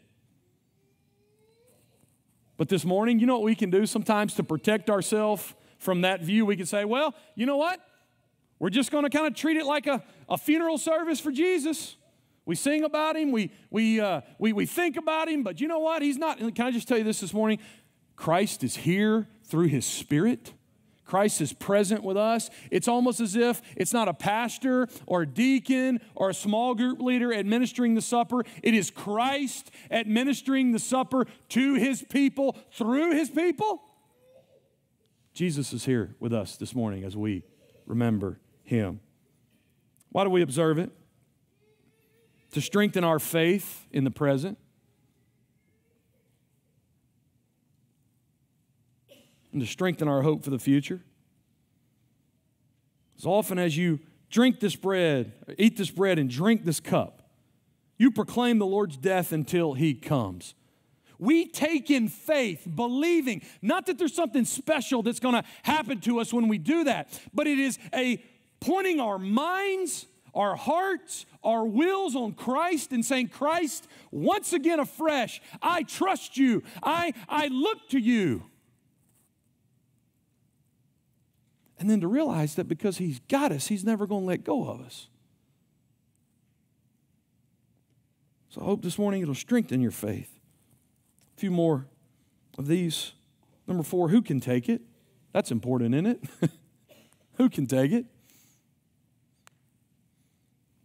But 2.57 2.69
this 2.69 2.85
morning, 2.85 3.19
you 3.19 3.27
know 3.27 3.35
what 3.35 3.43
we 3.43 3.57
can 3.57 3.71
do 3.71 3.85
sometimes 3.85 4.35
to 4.35 4.45
protect 4.45 4.89
ourselves 4.89 5.55
from 5.79 6.03
that 6.03 6.23
view? 6.23 6.47
We 6.47 6.57
can 6.57 6.67
say, 6.67 6.85
well, 6.85 7.15
you 7.35 7.47
know 7.47 7.57
what? 7.57 7.81
We're 8.61 8.71
just 8.71 8.93
going 8.93 9.05
to 9.05 9.11
kind 9.11 9.27
of 9.27 9.35
treat 9.35 9.57
it 9.57 9.67
like 9.67 9.87
a, 9.89 10.03
a 10.29 10.39
funeral 10.39 10.79
service 10.79 11.19
for 11.19 11.33
Jesus. 11.33 11.97
We 12.47 12.55
sing 12.55 12.85
about 12.85 13.17
him, 13.17 13.33
we, 13.33 13.51
we, 13.71 14.01
uh, 14.01 14.21
we, 14.39 14.53
we 14.53 14.67
think 14.67 14.97
about 14.97 15.29
him, 15.29 15.43
but 15.43 15.61
you 15.61 15.67
know 15.67 15.79
what? 15.81 16.03
He's 16.03 16.19
not. 16.19 16.39
Can 16.39 16.67
I 16.67 16.71
just 16.71 16.87
tell 16.87 16.99
you 16.99 17.05
this 17.05 17.21
this 17.21 17.33
morning? 17.33 17.59
Christ 18.17 18.63
is 18.63 18.77
here 18.77 19.27
through 19.45 19.69
his 19.69 19.85
Spirit. 19.85 20.53
Christ 21.05 21.41
is 21.41 21.53
present 21.53 22.03
with 22.03 22.17
us. 22.17 22.49
It's 22.71 22.89
almost 22.89 23.21
as 23.21 23.37
if 23.37 23.61
it's 23.77 23.93
not 23.93 24.09
a 24.09 24.15
pastor 24.15 24.89
or 25.07 25.23
a 25.23 25.27
deacon 25.27 26.01
or 26.15 26.31
a 26.31 26.35
small 26.35 26.75
group 26.75 27.01
leader 27.01 27.33
administering 27.33 27.95
the 27.95 28.03
supper. 28.03 28.45
It 28.63 28.75
is 28.75 28.91
Christ 28.91 29.71
administering 29.91 30.73
the 30.73 30.79
supper 30.79 31.27
to 31.51 31.75
his 31.75 32.03
people 32.03 32.57
through 32.73 33.13
his 33.13 33.29
people. 33.29 33.83
Jesus 35.35 35.73
is 35.73 35.85
here 35.85 36.15
with 36.21 36.33
us 36.33 36.57
this 36.57 36.75
morning 36.75 37.05
as 37.05 37.17
we 37.17 37.43
remember 37.87 38.41
him. 38.63 39.01
Why 40.11 40.25
do 40.25 40.31
we 40.31 40.43
observe 40.43 40.79
it? 40.79 40.91
To 42.53 42.61
strengthen 42.61 43.03
our 43.03 43.19
faith 43.19 43.85
in 43.91 44.05
the 44.05 44.11
present. 44.11 44.59
And 49.55 49.63
to 49.63 49.67
strengthen 49.67 50.09
our 50.09 50.23
hope 50.23 50.45
for 50.45 50.51
the 50.51 50.59
future. 50.59 51.01
As 53.17 53.25
often 53.25 53.59
as 53.59 53.77
you 53.77 54.01
drink 54.29 54.61
this 54.61 54.77
bread, 54.77 55.33
eat 55.57 55.77
this 55.77 55.91
bread, 55.91 56.19
and 56.19 56.29
drink 56.29 56.65
this 56.65 56.81
cup, 56.81 57.23
you 57.97 58.11
proclaim 58.11 58.59
the 58.59 58.67
Lord's 58.67 58.97
death 58.97 59.33
until 59.33 59.75
he 59.75 59.95
comes. 59.95 60.55
We 61.21 61.47
take 61.47 61.91
in 61.91 62.09
faith, 62.09 62.67
believing, 62.75 63.43
not 63.63 63.87
that 63.87 63.99
there's 63.99 64.15
something 64.15 64.45
special 64.45 65.03
that's 65.03 65.21
going 65.21 65.37
to 65.37 65.45
happen 65.63 66.01
to 66.01 66.21
us 66.21 66.33
when 66.33 66.49
we 66.49 66.59
do 66.59 66.85
that, 66.85 67.09
but 67.33 67.47
it 67.47 67.59
is 67.59 67.79
a 67.95 68.23
pointing 68.59 68.99
our 68.99 69.19
minds, 69.19 70.07
our 70.35 70.57
hearts, 70.57 71.27
our 71.45 71.65
wills 71.65 72.17
on 72.17 72.33
Christ 72.33 72.91
and 72.91 73.05
saying, 73.05 73.29
Christ, 73.29 73.87
once 74.11 74.53
again 74.53 74.81
afresh, 74.81 75.41
I 75.63 75.85
trust 75.85 76.37
you. 76.37 76.65
I, 76.83 77.13
I 77.29 77.47
look 77.47 77.89
to 77.91 78.01
you. 78.01 78.51
And 81.79 81.91
then 81.91 82.01
to 82.01 82.09
realize 82.09 82.55
that 82.55 82.69
because 82.69 82.99
He's 82.99 83.21
got 83.29 83.53
us, 83.53 83.69
He's 83.69 83.85
never 83.85 84.07
going 84.07 84.23
to 84.23 84.27
let 84.27 84.45
go 84.45 84.69
of 84.69 84.81
us. 84.81 85.09
So 88.49 88.61
I 88.61 88.65
hope 88.65 88.83
this 88.83 88.99
morning 88.99 89.23
it'll 89.23 89.35
strengthen 89.35 89.81
your 89.81 89.91
faith. 89.91 90.39
A 91.37 91.41
few 91.41 91.51
more 91.51 91.87
of 92.57 92.69
these. 92.69 93.13
Number 93.67 93.83
four, 93.83 94.11
who 94.11 94.23
can 94.23 94.39
take 94.39 94.69
it? 94.69 94.81
That's 95.33 95.51
important, 95.51 95.95
isn't 95.95 96.07
it? 96.07 96.51
who 97.35 97.49
can 97.51 97.67
take 97.67 97.91
it? 97.91 98.07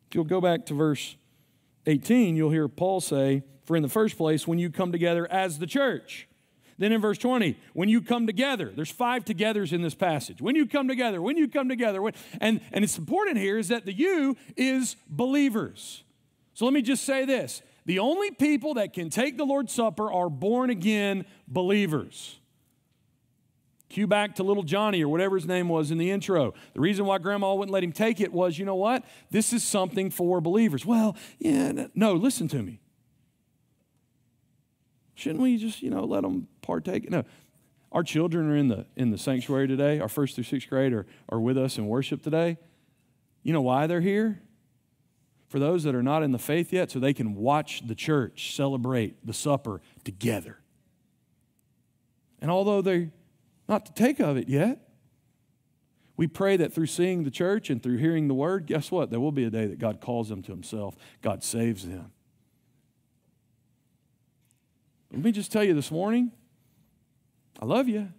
If 0.10 0.16
you'll 0.16 0.24
go 0.24 0.42
back 0.42 0.66
to 0.68 0.74
verse 0.74 1.16
18, 1.86 2.36
you'll 2.36 2.50
hear 2.50 2.68
Paul 2.68 3.02
say, 3.02 3.44
For 3.66 3.76
in 3.76 3.84
the 3.84 3.90
first 3.90 4.18
place, 4.18 4.48
when 4.48 4.58
you 4.58 4.72
come 4.72 4.92
together 4.92 5.32
as 5.32 5.60
the 5.60 5.68
church. 5.68 6.28
Then 6.80 6.94
in 6.94 7.02
verse 7.02 7.18
20, 7.18 7.58
when 7.74 7.90
you 7.90 8.02
come 8.02 8.26
together, 8.26 8.72
there's 8.74 8.90
five 8.90 9.26
togethers 9.26 9.74
in 9.74 9.82
this 9.82 9.94
passage. 9.94 10.42
When 10.42 10.56
you 10.56 10.66
come 10.66 10.88
together, 10.88 11.22
when 11.22 11.36
you 11.36 11.50
come 11.50 11.68
together, 11.68 12.02
when, 12.02 12.14
and, 12.40 12.62
and 12.72 12.86
it's 12.86 12.98
important 12.98 13.38
here 13.38 13.58
is 13.58 13.68
that 13.68 13.86
the 13.86 13.94
you 13.94 14.38
is 14.56 14.96
believers. 15.08 16.04
So 16.54 16.64
let 16.64 16.74
me 16.74 16.82
just 16.82 17.04
say 17.04 17.26
this 17.26 17.62
the 17.86 18.00
only 18.00 18.32
people 18.32 18.76
that 18.76 18.94
can 18.94 19.10
take 19.10 19.38
the 19.38 19.46
Lord's 19.46 19.74
Supper 19.74 20.12
are 20.12 20.30
born 20.30 20.70
again 20.70 21.26
believers. 21.48 22.40
Cue 23.90 24.08
back 24.08 24.36
to 24.36 24.44
little 24.44 24.64
Johnny 24.64 25.04
or 25.04 25.10
whatever 25.10 25.36
his 25.36 25.48
name 25.48 25.68
was 25.68 25.92
in 25.92 25.98
the 25.98 26.12
intro. 26.12 26.54
The 26.74 26.80
reason 26.80 27.06
why 27.06 27.18
grandma 27.18 27.56
wouldn't 27.56 27.74
let 27.74 27.84
him 27.84 27.92
take 27.92 28.22
it 28.22 28.32
was, 28.32 28.58
you 28.58 28.64
know 28.64 28.76
what? 28.76 29.04
This 29.32 29.52
is 29.52 29.64
something 29.64 30.12
for 30.12 30.40
believers. 30.40 30.86
Well, 30.86 31.18
yeah, 31.40 31.88
no, 31.96 32.14
listen 32.14 32.48
to 32.50 32.62
me. 32.62 32.80
Shouldn't 35.20 35.42
we 35.42 35.58
just, 35.58 35.82
you 35.82 35.90
know, 35.90 36.06
let 36.06 36.22
them 36.22 36.48
partake? 36.62 37.10
No. 37.10 37.26
Our 37.92 38.04
children 38.04 38.50
are 38.50 38.56
in 38.56 38.70
the 38.70 38.86
in 38.96 39.12
the 39.12 39.18
sanctuary 39.18 39.68
today. 39.68 40.00
Our 40.00 40.08
first 40.08 40.36
through 40.36 40.46
sixth 40.46 40.70
grade 40.70 40.94
are, 40.94 41.06
are 41.28 41.42
with 41.42 41.58
us 41.58 41.78
in 41.78 41.88
worship 41.88 42.22
today. 42.22 42.58
You 43.44 43.52
know 43.52 43.62
why 43.62 43.86
they're 43.88 44.00
here? 44.00 44.42
For 45.50 45.60
those 45.60 45.84
that 45.84 45.96
are 45.96 46.04
not 46.04 46.24
in 46.24 46.32
the 46.32 46.40
faith 46.40 46.72
yet, 46.72 46.92
so 46.92 47.00
they 47.00 47.14
can 47.14 47.36
watch 47.36 47.86
the 47.86 47.96
church 47.96 48.56
celebrate 48.56 49.26
the 49.26 49.34
supper 49.34 49.82
together. 50.04 50.60
And 52.40 52.50
although 52.50 52.82
they're 52.82 53.12
not 53.68 53.88
to 53.88 53.94
take 53.94 54.20
of 54.20 54.38
it 54.38 54.48
yet, 54.48 54.88
we 56.16 56.28
pray 56.28 56.56
that 56.58 56.72
through 56.72 56.86
seeing 56.86 57.24
the 57.24 57.32
church 57.32 57.70
and 57.70 57.82
through 57.82 57.98
hearing 57.98 58.28
the 58.28 58.34
word, 58.34 58.68
guess 58.68 58.92
what? 58.92 59.10
There 59.10 59.20
will 59.20 59.32
be 59.32 59.44
a 59.44 59.50
day 59.50 59.66
that 59.66 59.80
God 59.80 60.00
calls 60.00 60.30
them 60.30 60.42
to 60.44 60.52
Himself, 60.52 60.96
God 61.22 61.44
saves 61.44 61.86
them. 61.86 62.12
Let 65.12 65.24
me 65.24 65.32
just 65.32 65.52
tell 65.52 65.64
you 65.64 65.74
this 65.74 65.92
morning 65.92 66.32
I 67.62 67.66
love 67.66 67.88
you, 67.90 68.10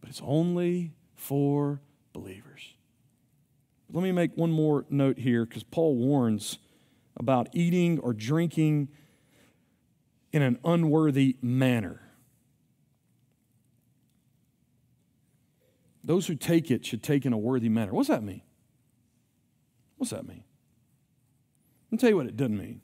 but 0.00 0.10
it's 0.10 0.22
only 0.24 0.92
for 1.16 1.80
believers. 2.12 2.74
Let 3.92 4.04
me 4.04 4.12
make 4.12 4.36
one 4.36 4.52
more 4.52 4.84
note 4.88 5.18
here 5.18 5.44
because 5.44 5.64
Paul 5.64 5.96
warns 5.96 6.58
about 7.16 7.48
eating 7.52 7.98
or 7.98 8.12
drinking 8.12 8.88
in 10.32 10.42
an 10.42 10.58
unworthy 10.64 11.36
manner. 11.42 12.00
Those 16.04 16.28
who 16.28 16.36
take 16.36 16.70
it 16.70 16.86
should 16.86 17.02
take 17.02 17.26
in 17.26 17.32
a 17.32 17.38
worthy 17.38 17.68
manner. 17.68 17.92
What's 17.92 18.08
that 18.08 18.22
mean? 18.22 18.42
What's 19.96 20.12
that 20.12 20.26
mean? 20.26 20.44
Let 21.86 21.92
me 21.92 21.98
tell 21.98 22.10
you 22.10 22.16
what 22.16 22.26
it 22.26 22.36
doesn't 22.36 22.56
mean. 22.56 22.80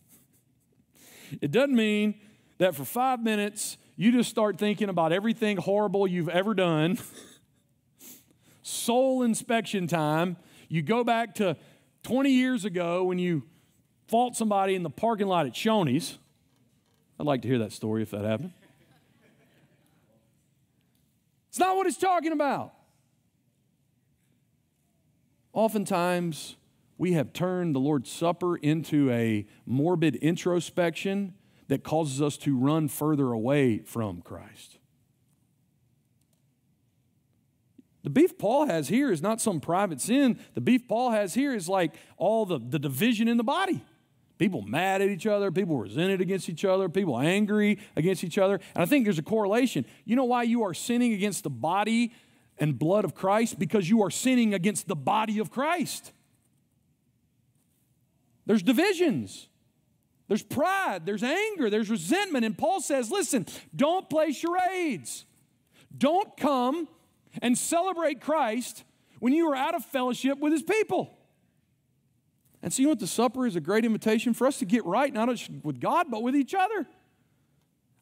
It 1.40 1.50
doesn't 1.50 1.74
mean 1.74 2.16
that 2.58 2.74
for 2.74 2.84
five 2.84 3.22
minutes 3.22 3.76
you 3.96 4.12
just 4.12 4.28
start 4.28 4.58
thinking 4.58 4.88
about 4.88 5.12
everything 5.12 5.56
horrible 5.56 6.06
you've 6.06 6.28
ever 6.28 6.54
done. 6.54 6.98
Soul 8.62 9.22
inspection 9.22 9.86
time. 9.86 10.36
You 10.68 10.82
go 10.82 11.02
back 11.02 11.36
to 11.36 11.56
20 12.02 12.30
years 12.30 12.64
ago 12.64 13.04
when 13.04 13.18
you 13.18 13.44
fought 14.08 14.36
somebody 14.36 14.74
in 14.74 14.82
the 14.82 14.90
parking 14.90 15.26
lot 15.26 15.46
at 15.46 15.54
Shoney's. 15.54 16.18
I'd 17.18 17.26
like 17.26 17.42
to 17.42 17.48
hear 17.48 17.58
that 17.60 17.72
story 17.72 18.02
if 18.02 18.10
that 18.10 18.24
happened. 18.24 18.52
It's 21.48 21.58
not 21.58 21.74
what 21.76 21.86
it's 21.86 21.96
talking 21.96 22.32
about. 22.32 22.74
Oftentimes, 25.54 26.56
we 26.98 27.12
have 27.12 27.32
turned 27.32 27.74
the 27.74 27.78
Lord's 27.78 28.10
Supper 28.10 28.56
into 28.56 29.10
a 29.10 29.46
morbid 29.64 30.16
introspection 30.16 31.32
that 31.68 31.82
causes 31.82 32.22
us 32.22 32.36
to 32.38 32.56
run 32.56 32.88
further 32.88 33.32
away 33.32 33.78
from 33.78 34.22
Christ. 34.22 34.78
The 38.02 38.10
beef 38.10 38.38
Paul 38.38 38.66
has 38.66 38.86
here 38.86 39.10
is 39.10 39.20
not 39.20 39.40
some 39.40 39.60
private 39.60 40.00
sin. 40.00 40.38
The 40.54 40.60
beef 40.60 40.86
Paul 40.86 41.10
has 41.10 41.34
here 41.34 41.52
is 41.52 41.68
like 41.68 41.92
all 42.16 42.46
the, 42.46 42.60
the 42.60 42.78
division 42.78 43.26
in 43.26 43.36
the 43.36 43.42
body. 43.42 43.82
People 44.38 44.62
mad 44.62 45.02
at 45.02 45.08
each 45.08 45.26
other, 45.26 45.50
people 45.50 45.78
resented 45.78 46.20
against 46.20 46.48
each 46.48 46.64
other, 46.64 46.88
people 46.88 47.18
angry 47.18 47.78
against 47.96 48.22
each 48.22 48.38
other. 48.38 48.60
And 48.74 48.82
I 48.82 48.86
think 48.86 49.04
there's 49.04 49.18
a 49.18 49.22
correlation. 49.22 49.86
You 50.04 50.14
know 50.14 50.24
why 50.24 50.42
you 50.44 50.62
are 50.62 50.74
sinning 50.74 51.14
against 51.14 51.42
the 51.42 51.50
body 51.50 52.12
and 52.58 52.78
blood 52.78 53.04
of 53.04 53.14
Christ? 53.14 53.58
Because 53.58 53.88
you 53.88 54.02
are 54.02 54.10
sinning 54.10 54.54
against 54.54 54.88
the 54.88 54.94
body 54.94 55.38
of 55.38 55.50
Christ. 55.50 56.12
There's 58.44 58.62
divisions. 58.62 59.48
There's 60.28 60.42
pride, 60.42 61.06
there's 61.06 61.22
anger, 61.22 61.70
there's 61.70 61.88
resentment. 61.88 62.44
And 62.44 62.58
Paul 62.58 62.80
says, 62.80 63.10
listen, 63.10 63.46
don't 63.74 64.10
play 64.10 64.32
charades. 64.32 65.24
Don't 65.96 66.36
come 66.36 66.88
and 67.40 67.56
celebrate 67.56 68.20
Christ 68.20 68.84
when 69.20 69.32
you 69.32 69.48
are 69.50 69.54
out 69.54 69.74
of 69.74 69.84
fellowship 69.84 70.38
with 70.38 70.52
his 70.52 70.62
people. 70.62 71.16
And 72.62 72.72
so, 72.72 72.80
you 72.80 72.86
know 72.86 72.90
what? 72.90 72.98
The 72.98 73.06
supper 73.06 73.46
is 73.46 73.54
a 73.54 73.60
great 73.60 73.84
invitation 73.84 74.34
for 74.34 74.46
us 74.46 74.58
to 74.58 74.64
get 74.64 74.84
right, 74.84 75.12
not 75.12 75.28
just 75.28 75.50
with 75.62 75.80
God, 75.80 76.06
but 76.10 76.22
with 76.22 76.34
each 76.34 76.54
other. 76.54 76.86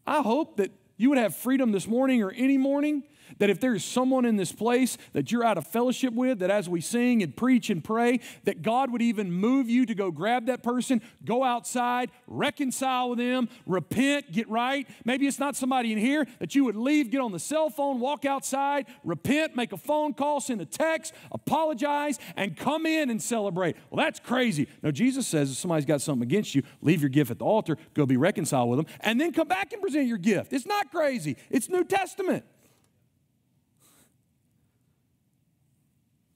I 0.06 0.22
hope 0.22 0.56
that 0.56 0.70
you 0.96 1.10
would 1.10 1.18
have 1.18 1.36
freedom 1.36 1.72
this 1.72 1.86
morning 1.86 2.22
or 2.22 2.30
any 2.30 2.56
morning 2.56 3.02
that 3.38 3.50
if 3.50 3.60
there's 3.60 3.84
someone 3.84 4.24
in 4.24 4.36
this 4.36 4.52
place 4.52 4.96
that 5.12 5.30
you're 5.32 5.44
out 5.44 5.58
of 5.58 5.66
fellowship 5.66 6.14
with, 6.14 6.38
that 6.40 6.50
as 6.50 6.68
we 6.68 6.80
sing 6.80 7.22
and 7.22 7.36
preach 7.36 7.70
and 7.70 7.82
pray, 7.82 8.20
that 8.44 8.62
God 8.62 8.90
would 8.90 9.02
even 9.02 9.32
move 9.32 9.68
you 9.68 9.86
to 9.86 9.94
go 9.94 10.10
grab 10.10 10.46
that 10.46 10.62
person, 10.62 11.02
go 11.24 11.44
outside, 11.44 12.10
reconcile 12.26 13.10
with 13.10 13.18
them, 13.18 13.48
repent, 13.66 14.32
get 14.32 14.48
right. 14.48 14.88
Maybe 15.04 15.26
it's 15.26 15.38
not 15.38 15.56
somebody 15.56 15.92
in 15.92 15.98
here 15.98 16.26
that 16.38 16.54
you 16.54 16.64
would 16.64 16.76
leave, 16.76 17.10
get 17.10 17.20
on 17.20 17.32
the 17.32 17.38
cell 17.38 17.70
phone, 17.70 18.00
walk 18.00 18.24
outside, 18.24 18.86
repent, 19.02 19.56
make 19.56 19.72
a 19.72 19.76
phone 19.76 20.14
call, 20.14 20.40
send 20.40 20.60
a 20.60 20.66
text, 20.66 21.14
apologize, 21.32 22.18
and 22.36 22.56
come 22.56 22.86
in 22.86 23.10
and 23.10 23.22
celebrate. 23.22 23.76
Well, 23.90 24.04
that's 24.04 24.20
crazy. 24.20 24.68
No, 24.82 24.90
Jesus 24.90 25.26
says 25.26 25.50
if 25.50 25.56
somebody's 25.56 25.86
got 25.86 26.00
something 26.00 26.22
against 26.22 26.54
you, 26.54 26.62
leave 26.80 27.00
your 27.00 27.10
gift 27.10 27.30
at 27.30 27.38
the 27.38 27.44
altar, 27.44 27.76
go 27.94 28.06
be 28.06 28.16
reconciled 28.16 28.70
with 28.70 28.78
them, 28.78 28.86
and 29.00 29.20
then 29.20 29.32
come 29.32 29.48
back 29.48 29.72
and 29.72 29.82
present 29.82 30.06
your 30.06 30.18
gift. 30.18 30.52
It's 30.52 30.66
not 30.66 30.90
crazy, 30.90 31.36
it's 31.50 31.68
New 31.68 31.84
Testament. 31.84 32.44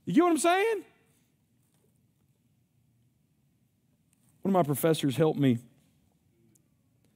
You 0.08 0.14
get 0.14 0.22
what 0.22 0.30
I'm 0.30 0.38
saying? 0.38 0.84
One 4.40 4.52
of 4.52 4.52
my 4.54 4.62
professors 4.62 5.18
helped 5.18 5.38
me 5.38 5.58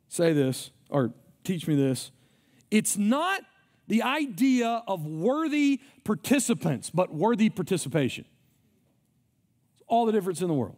say 0.08 0.34
this 0.34 0.70
or 0.90 1.14
teach 1.42 1.66
me 1.66 1.74
this. 1.74 2.10
It's 2.70 2.98
not 2.98 3.40
the 3.88 4.02
idea 4.02 4.82
of 4.86 5.06
worthy 5.06 5.80
participants, 6.04 6.90
but 6.90 7.14
worthy 7.14 7.48
participation. 7.48 8.26
It's 9.72 9.84
all 9.86 10.04
the 10.04 10.12
difference 10.12 10.42
in 10.42 10.48
the 10.48 10.54
world. 10.54 10.76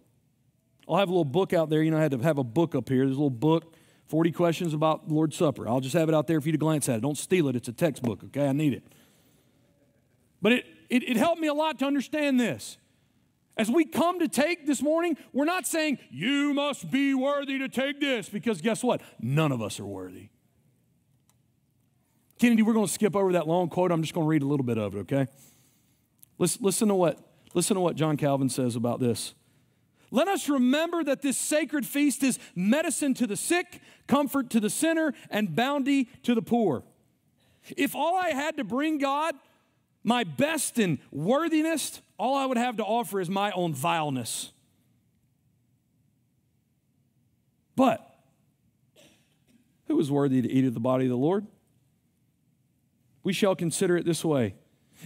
I'll 0.89 0.99
have 0.99 1.09
a 1.09 1.11
little 1.11 1.25
book 1.25 1.53
out 1.53 1.69
there. 1.69 1.83
You 1.83 1.91
know, 1.91 1.99
I 1.99 2.03
had 2.03 2.13
to 2.13 2.19
have 2.19 2.39
a 2.39 2.45
book 2.45 2.77
up 2.77 2.89
here. 2.89 3.07
There's 3.07 3.17
a 3.17 3.21
little 3.21 3.29
book, 3.29 3.75
40 4.07 4.31
questions 4.31 4.73
about 4.73 5.09
the 5.09 5.15
Lord's 5.15 5.35
Supper. 5.35 5.69
I'll 5.69 5.81
just 5.81 5.97
have 5.97 6.09
it 6.09 6.15
out 6.15 6.29
there 6.29 6.41
for 6.41 6.47
you 6.47 6.53
to 6.53 6.59
glance 6.59 6.89
at 6.89 6.99
it. 6.99 7.01
Don't 7.01 7.19
steal 7.19 7.49
it. 7.49 7.57
It's 7.57 7.67
a 7.67 7.73
textbook, 7.73 8.23
okay? 8.27 8.47
I 8.47 8.53
need 8.53 8.73
it. 8.73 8.85
But 10.41 10.53
it, 10.53 10.67
it, 10.95 11.09
it 11.09 11.17
helped 11.17 11.41
me 11.41 11.49
a 11.49 11.55
lot 11.55 11.81
to 11.81 11.87
understand 11.87 12.39
this. 12.39 12.79
As 13.57 13.69
we 13.69 13.85
come 13.85 14.21
to 14.21 14.29
take 14.29 14.65
this 14.65 14.81
morning, 14.81 15.17
we're 15.33 15.45
not 15.45 15.67
saying, 15.67 15.99
you 16.11 16.55
must 16.55 16.89
be 16.91 17.15
worthy 17.15 17.59
to 17.59 17.69
take 17.69 18.01
this, 18.01 18.29
because 18.29 18.61
guess 18.61 18.85
what? 18.85 19.01
None 19.21 19.51
of 19.51 19.61
us 19.61 19.81
are 19.81 19.87
worthy. 19.87 20.29
Kennedy, 22.39 22.63
we're 22.63 22.75
going 22.75 22.87
to 22.87 22.93
skip 22.93 23.17
over 23.17 23.33
that 23.33 23.49
long 23.49 23.69
quote. 23.69 23.91
I'm 23.91 24.03
just 24.03 24.15
going 24.15 24.25
to 24.25 24.29
read 24.29 24.43
a 24.43 24.47
little 24.47 24.65
bit 24.65 24.79
of 24.79 24.95
it, 24.95 24.99
okay? 25.01 25.27
Listen, 26.39 26.63
listen, 26.65 26.89
to 26.89 26.95
what, 26.95 27.19
listen 27.55 27.75
to 27.75 27.81
what 27.81 27.97
John 27.97 28.17
Calvin 28.17 28.49
says 28.49 28.77
about 28.77 29.01
this. 29.01 29.35
Let 30.11 30.29
us 30.29 30.49
remember 30.49 31.03
that 31.03 31.23
this 31.23 31.37
sacred 31.37 31.85
feast 31.85 32.23
is 32.23 32.39
medicine 32.55 33.15
to 33.15 33.27
the 33.27 33.37
sick, 33.37 33.81
comfort 34.07 34.51
to 34.51 34.61
the 34.61 34.71
sinner, 34.71 35.13
and 35.29 35.57
bounty 35.57 36.05
to 36.23 36.35
the 36.35 36.43
poor. 36.43 36.85
If 37.77 37.97
all 37.97 38.17
I 38.17 38.31
had 38.31 38.57
to 38.59 38.65
bring 38.65 38.99
God 38.99 39.35
my 40.05 40.23
best 40.23 40.79
in 40.79 41.01
worthiness, 41.11 42.01
all 42.19 42.37
I 42.37 42.45
would 42.45 42.59
have 42.59 42.77
to 42.77 42.85
offer 42.85 43.21
is 43.21 43.31
my 43.31 43.51
own 43.53 43.75
vileness. 43.75 44.53
But 47.75 48.09
who 49.87 49.99
is 49.99 50.11
worthy 50.11 50.43
to 50.43 50.51
eat 50.51 50.67
of 50.67 50.75
the 50.75 50.81
body 50.81 51.07
of 51.07 51.11
the 51.11 51.17
Lord? 51.17 51.47
We 53.25 53.33
shall 53.33 53.57
consider 53.57 53.97
it 53.97 54.05
this 54.05 54.25
way 54.25 54.55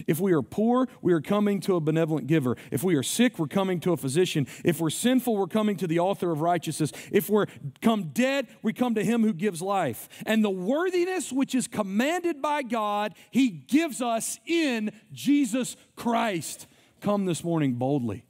if 0.07 0.19
we 0.19 0.33
are 0.33 0.41
poor, 0.41 0.87
we 1.01 1.13
are 1.13 1.21
coming 1.21 1.59
to 1.61 1.75
a 1.75 1.79
benevolent 1.79 2.27
giver. 2.27 2.57
If 2.71 2.83
we 2.83 2.95
are 2.95 3.03
sick, 3.03 3.39
we're 3.39 3.47
coming 3.47 3.79
to 3.81 3.93
a 3.93 3.97
physician. 3.97 4.47
If 4.63 4.79
we're 4.79 4.89
sinful, 4.89 5.35
we're 5.35 5.47
coming 5.47 5.75
to 5.77 5.87
the 5.87 5.99
author 5.99 6.31
of 6.31 6.41
righteousness. 6.41 6.91
If 7.11 7.29
we're 7.29 7.47
come 7.81 8.09
dead, 8.13 8.47
we 8.61 8.73
come 8.73 8.95
to 8.95 9.03
him 9.03 9.23
who 9.23 9.33
gives 9.33 9.61
life. 9.61 10.09
And 10.25 10.43
the 10.43 10.49
worthiness 10.49 11.31
which 11.31 11.55
is 11.55 11.67
commanded 11.67 12.41
by 12.41 12.63
God, 12.63 13.15
he 13.31 13.49
gives 13.49 14.01
us 14.01 14.39
in 14.45 14.91
Jesus 15.11 15.75
Christ. 15.95 16.67
Come 17.01 17.25
this 17.25 17.43
morning 17.43 17.73
boldly 17.73 18.25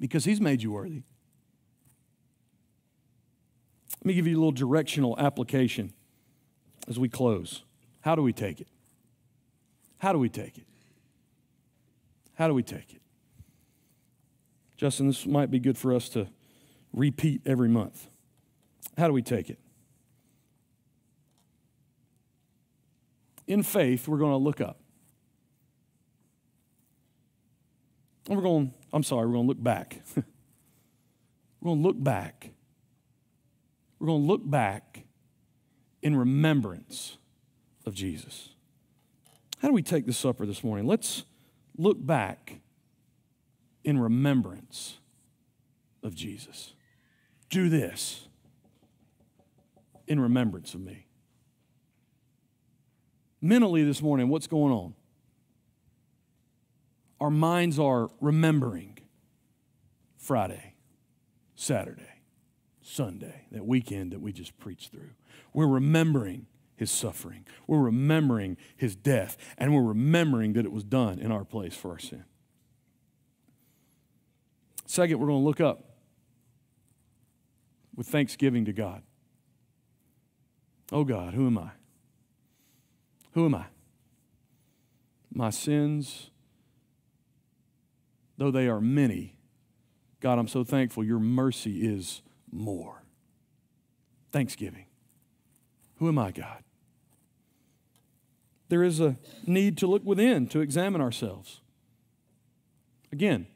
because 0.00 0.24
he's 0.24 0.40
made 0.40 0.62
you 0.62 0.72
worthy. 0.72 1.02
Let 4.00 4.06
me 4.06 4.14
give 4.14 4.26
you 4.26 4.36
a 4.36 4.38
little 4.38 4.52
directional 4.52 5.18
application 5.18 5.92
as 6.88 6.98
we 6.98 7.08
close. 7.08 7.64
How 8.00 8.14
do 8.14 8.22
we 8.22 8.32
take 8.32 8.60
it? 8.60 8.68
How 9.98 10.12
do 10.12 10.18
we 10.18 10.28
take 10.28 10.58
it? 10.58 10.66
How 12.34 12.48
do 12.48 12.54
we 12.54 12.62
take 12.62 12.92
it? 12.92 13.00
Justin, 14.76 15.06
this 15.06 15.24
might 15.24 15.50
be 15.50 15.58
good 15.58 15.78
for 15.78 15.94
us 15.94 16.08
to 16.10 16.28
repeat 16.92 17.40
every 17.46 17.68
month. 17.68 18.08
How 18.98 19.06
do 19.06 19.12
we 19.12 19.22
take 19.22 19.48
it? 19.48 19.58
In 23.46 23.62
faith, 23.62 24.08
we're 24.08 24.18
going 24.18 24.32
to 24.32 24.38
look 24.38 24.60
up. 24.60 24.80
And 28.28 28.36
we're 28.36 28.42
going, 28.42 28.74
I'm 28.92 29.02
sorry, 29.02 29.26
we're 29.26 29.34
going 29.34 29.44
to 29.46 29.48
look 29.48 29.62
back. 29.62 30.02
we're 30.16 31.70
going 31.70 31.82
to 31.82 31.88
look 31.88 32.02
back. 32.02 32.50
We're 33.98 34.08
going 34.08 34.22
to 34.22 34.26
look 34.26 34.50
back 34.50 35.04
in 36.02 36.16
remembrance 36.16 37.16
of 37.86 37.94
Jesus. 37.94 38.50
How 39.66 39.70
do 39.70 39.74
we 39.74 39.82
take 39.82 40.06
the 40.06 40.12
supper 40.12 40.46
this 40.46 40.62
morning? 40.62 40.86
Let's 40.86 41.24
look 41.76 41.96
back 41.98 42.60
in 43.82 43.98
remembrance 43.98 44.98
of 46.04 46.14
Jesus. 46.14 46.74
Do 47.50 47.68
this 47.68 48.28
in 50.06 50.20
remembrance 50.20 50.74
of 50.74 50.82
me. 50.82 51.08
Mentally 53.42 53.82
this 53.82 54.00
morning, 54.00 54.28
what's 54.28 54.46
going 54.46 54.72
on? 54.72 54.94
Our 57.20 57.32
minds 57.32 57.76
are 57.80 58.08
remembering 58.20 58.98
Friday, 60.16 60.74
Saturday, 61.56 62.22
Sunday, 62.82 63.46
that 63.50 63.66
weekend 63.66 64.12
that 64.12 64.20
we 64.20 64.32
just 64.32 64.56
preached 64.60 64.92
through. 64.92 65.10
We're 65.52 65.66
remembering 65.66 66.46
his 66.76 66.90
suffering. 66.90 67.44
We're 67.66 67.80
remembering 67.80 68.56
his 68.76 68.94
death, 68.94 69.36
and 69.58 69.74
we're 69.74 69.82
remembering 69.82 70.52
that 70.52 70.64
it 70.64 70.72
was 70.72 70.84
done 70.84 71.18
in 71.18 71.32
our 71.32 71.44
place 71.44 71.74
for 71.74 71.92
our 71.92 71.98
sin. 71.98 72.24
Second, 74.86 75.18
we're 75.18 75.26
going 75.26 75.40
to 75.40 75.44
look 75.44 75.60
up 75.60 75.84
with 77.96 78.06
thanksgiving 78.06 78.66
to 78.66 78.72
God. 78.72 79.02
Oh 80.92 81.04
God, 81.04 81.34
who 81.34 81.46
am 81.46 81.58
I? 81.58 81.70
Who 83.32 83.46
am 83.46 83.54
I? 83.54 83.66
My 85.32 85.50
sins, 85.50 86.30
though 88.38 88.50
they 88.50 88.68
are 88.68 88.80
many, 88.80 89.36
God, 90.20 90.38
I'm 90.38 90.48
so 90.48 90.64
thankful 90.64 91.04
your 91.04 91.18
mercy 91.18 91.86
is 91.86 92.22
more. 92.50 93.02
Thanksgiving. 94.32 94.86
Who 95.96 96.08
am 96.08 96.18
I, 96.18 96.30
God? 96.30 96.62
There 98.68 98.82
is 98.82 99.00
a 99.00 99.16
need 99.46 99.78
to 99.78 99.86
look 99.86 100.04
within, 100.04 100.46
to 100.48 100.60
examine 100.60 101.00
ourselves. 101.00 101.60
Again, 103.12 103.46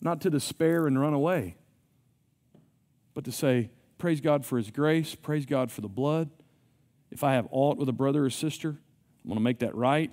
not 0.00 0.20
to 0.22 0.30
despair 0.30 0.86
and 0.86 1.00
run 1.00 1.14
away, 1.14 1.56
but 3.14 3.24
to 3.24 3.32
say, 3.32 3.70
Praise 3.98 4.20
God 4.20 4.44
for 4.44 4.56
His 4.56 4.70
grace, 4.70 5.14
praise 5.14 5.46
God 5.46 5.70
for 5.70 5.80
the 5.80 5.88
blood. 5.88 6.28
If 7.12 7.22
I 7.22 7.34
have 7.34 7.46
aught 7.52 7.76
with 7.76 7.88
a 7.88 7.92
brother 7.92 8.24
or 8.24 8.30
sister, 8.30 8.70
I'm 8.70 9.28
going 9.28 9.36
to 9.36 9.44
make 9.44 9.60
that 9.60 9.74
right. 9.76 10.10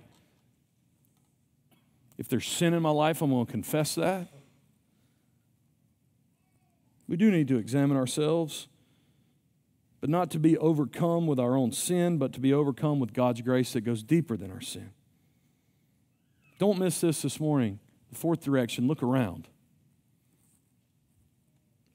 If 2.17 2.27
there's 2.27 2.45
sin 2.45 2.73
in 2.73 2.83
my 2.83 2.91
life, 2.91 3.21
I'm 3.21 3.31
going 3.31 3.45
to 3.45 3.51
confess 3.51 3.95
that. 3.95 4.27
We 7.07 7.17
do 7.17 7.31
need 7.31 7.47
to 7.47 7.57
examine 7.57 7.97
ourselves, 7.97 8.67
but 10.01 10.09
not 10.09 10.31
to 10.31 10.39
be 10.39 10.57
overcome 10.57 11.27
with 11.27 11.39
our 11.39 11.55
own 11.55 11.71
sin, 11.71 12.17
but 12.17 12.33
to 12.33 12.39
be 12.39 12.53
overcome 12.53 12.99
with 12.99 13.13
God's 13.13 13.41
grace 13.41 13.73
that 13.73 13.81
goes 13.81 14.03
deeper 14.03 14.37
than 14.37 14.51
our 14.51 14.61
sin. 14.61 14.91
Don't 16.57 16.79
miss 16.79 17.01
this 17.01 17.21
this 17.21 17.39
morning. 17.39 17.79
The 18.09 18.17
fourth 18.17 18.41
direction 18.41 18.87
look 18.87 19.03
around. 19.03 19.47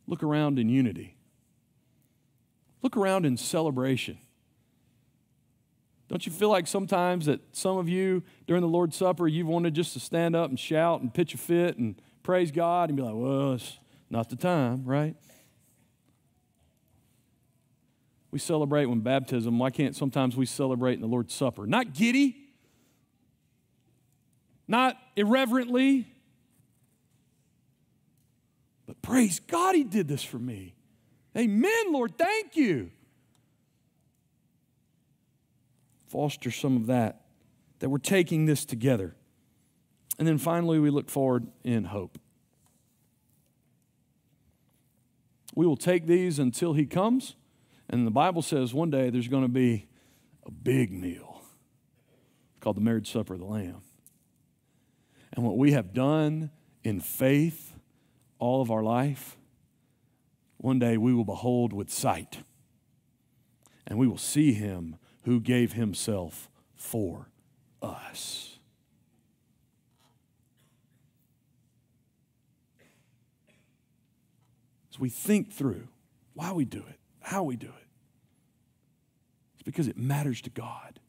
Look 0.07 0.23
around 0.23 0.59
in 0.59 0.69
unity. 0.69 1.17
Look 2.83 2.97
around 2.97 3.25
in 3.25 3.37
celebration. 3.37 4.19
Don't 6.09 6.27
you 6.27 6.33
feel 6.33 6.51
like 6.51 6.67
sometimes 6.67 7.27
that 7.27 7.41
some 7.53 7.79
of 7.79 7.89
you 7.89 8.23
during 8.47 8.61
the 8.61 8.69
Lord's 8.69 8.97
Supper, 8.97 9.27
you've 9.27 9.47
wanted 9.47 9.75
just 9.75 9.95
to 9.95 10.01
stand 10.01 10.37
up 10.37 10.51
and 10.51 10.61
shout 10.61 11.01
and 11.01 11.13
pitch 11.13 11.35
a 11.35 11.39
fit 11.39 11.79
and 11.79 12.01
praise 12.23 12.51
God 12.51 12.91
and 12.91 12.97
be 12.97 13.03
like, 13.03 13.15
well, 13.15 13.55
it's 13.55 13.79
not 14.11 14.29
the 14.29 14.37
time, 14.37 14.85
right? 14.85 15.17
We 18.35 18.41
celebrate 18.41 18.87
when 18.87 18.99
baptism. 18.99 19.61
Why 19.61 19.70
can't 19.70 19.95
sometimes 19.95 20.35
we 20.35 20.45
celebrate 20.45 20.95
in 20.95 21.01
the 21.01 21.07
Lord's 21.07 21.32
Supper? 21.32 21.68
Not 21.68 21.95
giddy, 21.95 22.35
not 24.66 24.97
irreverently, 25.14 26.09
but 28.89 29.01
praise 29.03 29.39
God, 29.39 29.76
He 29.76 29.85
did 29.85 30.09
this 30.09 30.24
for 30.24 30.41
me. 30.41 30.74
Amen, 31.39 31.93
Lord. 31.93 32.18
Thank 32.18 32.57
you. 32.57 32.91
Foster 36.09 36.51
some 36.51 36.76
of 36.76 36.87
that, 36.87 37.26
that 37.78 37.89
we're 37.89 37.99
taking 37.99 38.47
this 38.47 38.64
together. 38.64 39.14
And 40.18 40.26
then 40.26 40.39
finally, 40.39 40.80
we 40.80 40.91
look 40.91 41.09
forward 41.09 41.47
in 41.62 41.85
hope. 41.85 42.18
We 45.55 45.68
will 45.68 45.76
take 45.76 46.09
these 46.09 46.41
until 46.41 46.72
He 46.72 46.85
comes. 46.85 47.37
And 47.89 48.07
the 48.07 48.11
Bible 48.11 48.43
says 48.43 48.72
one 48.72 48.91
day 48.91 49.11
there's 49.11 49.28
going 49.28 49.45
to 49.45 49.49
be 49.49 49.87
a 50.47 50.51
big 50.51 50.93
meal 50.93 51.43
called 52.61 52.76
the 52.76 52.80
marriage 52.80 53.11
supper 53.11 53.35
of 53.35 53.41
the 53.41 53.47
Lamb. 53.47 53.82
And 55.32 55.45
what 55.45 55.59
we 55.59 55.72
have 55.72 55.93
done 55.93 56.51
in 56.82 57.01
faith 57.01 57.74
all 58.39 58.62
of 58.62 58.70
our 58.70 58.82
life, 58.82 59.37
one 60.57 60.78
day 60.78 60.97
we 60.97 61.12
will 61.12 61.24
behold 61.24 61.72
with 61.72 61.91
sight. 61.91 62.39
And 63.87 63.99
we 63.99 64.07
will 64.07 64.18
see 64.18 64.53
him 64.53 64.97
who 65.22 65.41
gave 65.41 65.72
himself 65.72 66.49
for 66.74 67.28
us. 67.82 68.59
As 74.91 74.99
we 74.99 75.11
think 75.11 75.53
through 75.53 75.89
why 76.35 76.53
we 76.53 76.64
do 76.64 76.85
it, 76.89 76.99
how 77.25 77.43
we 77.43 77.57
do 77.57 77.68
it, 77.68 77.87
it's 79.55 79.62
because 79.62 79.89
it 79.89 79.97
matters 79.97 80.41
to 80.43 80.51
God. 80.51 81.01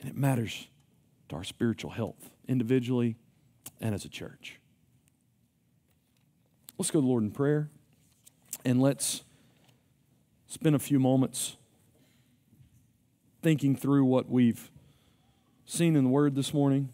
And 0.00 0.08
it 0.08 0.16
matters 0.16 0.68
to 1.28 1.36
our 1.36 1.42
spiritual 1.42 1.90
health, 1.90 2.30
individually 2.46 3.16
and 3.80 3.94
as 3.94 4.04
a 4.04 4.08
church. 4.08 4.60
Let's 6.76 6.90
go 6.90 7.00
to 7.00 7.02
the 7.02 7.08
Lord 7.08 7.24
in 7.24 7.30
prayer 7.30 7.70
and 8.64 8.80
let's 8.80 9.24
spend 10.46 10.76
a 10.76 10.78
few 10.78 11.00
moments 11.00 11.56
thinking 13.42 13.74
through 13.74 14.04
what 14.04 14.28
we've 14.28 14.70
seen 15.64 15.96
in 15.96 16.04
the 16.04 16.10
Word 16.10 16.34
this 16.34 16.52
morning. 16.54 16.90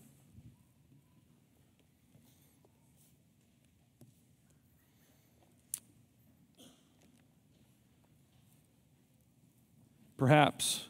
Perhaps 10.24 10.88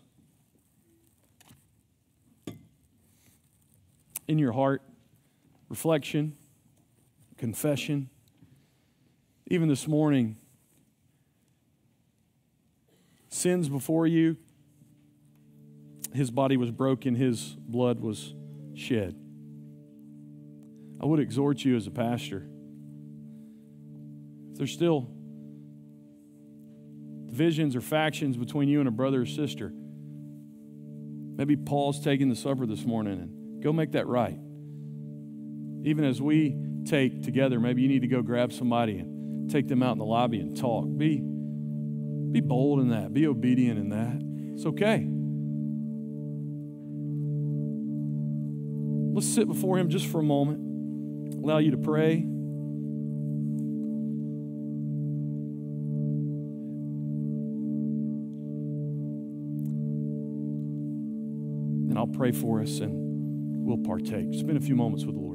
in 4.29 4.39
your 4.39 4.53
heart, 4.53 4.81
reflection, 5.69 6.37
confession, 7.37 8.11
even 9.49 9.69
this 9.69 9.89
morning, 9.89 10.37
sins 13.29 13.69
before 13.69 14.07
you, 14.07 14.37
his 16.13 16.31
body 16.31 16.57
was 16.57 16.71
broken, 16.71 17.17
his 17.17 17.57
blood 17.59 17.99
was 17.99 18.37
shed. 18.77 19.17
I 21.03 21.07
would 21.07 21.19
exhort 21.19 21.65
you 21.65 21.77
as 21.77 21.89
a 21.89 21.91
pastor. 21.91 22.47
If 24.53 24.59
there's 24.59 24.73
still 24.73 25.14
divisions 27.35 27.75
or 27.75 27.81
factions 27.81 28.37
between 28.37 28.69
you 28.69 28.79
and 28.79 28.87
a 28.89 28.93
brother 28.93 29.23
or 29.23 29.27
sister, 29.27 29.73
maybe 31.37 31.57
Paul's 31.57 31.99
taking 31.99 32.29
the 32.29 32.37
supper 32.37 32.65
this 32.65 32.85
morning 32.85 33.19
and 33.19 33.61
go 33.61 33.73
make 33.73 33.91
that 33.93 34.07
right. 34.07 34.39
Even 35.85 36.05
as 36.05 36.23
we 36.23 36.57
take 36.87 37.23
together, 37.23 37.59
maybe 37.59 37.83
you 37.83 37.89
need 37.89 38.03
to 38.03 38.07
go 38.07 38.23
grab 38.23 38.53
somebody 38.53 38.99
and 38.99 39.51
take 39.51 39.67
them 39.67 39.83
out 39.83 39.93
in 39.93 39.99
the 39.99 40.05
lobby 40.05 40.39
and 40.39 40.57
talk. 40.57 40.87
Be, 40.97 41.17
be 41.17 42.41
bold 42.41 42.79
in 42.79 42.91
that, 42.91 43.13
be 43.13 43.27
obedient 43.27 43.81
in 43.81 43.89
that. 43.89 44.23
It's 44.55 44.67
okay. 44.67 45.05
Let's 49.13 49.35
sit 49.35 49.49
before 49.49 49.77
Him 49.77 49.89
just 49.89 50.07
for 50.07 50.21
a 50.21 50.25
moment, 50.25 51.35
allow 51.43 51.59
you 51.59 51.73
to 51.73 51.79
pray. 51.79 52.29
Pray 62.17 62.33
for 62.33 62.61
us 62.61 62.81
and 62.81 63.67
we'll 63.67 63.79
partake. 63.79 64.33
Spend 64.35 64.57
a 64.57 64.61
few 64.61 64.77
moments 64.77 65.05
with 65.05 65.17
the 65.17 65.21
Lord. 65.21 65.34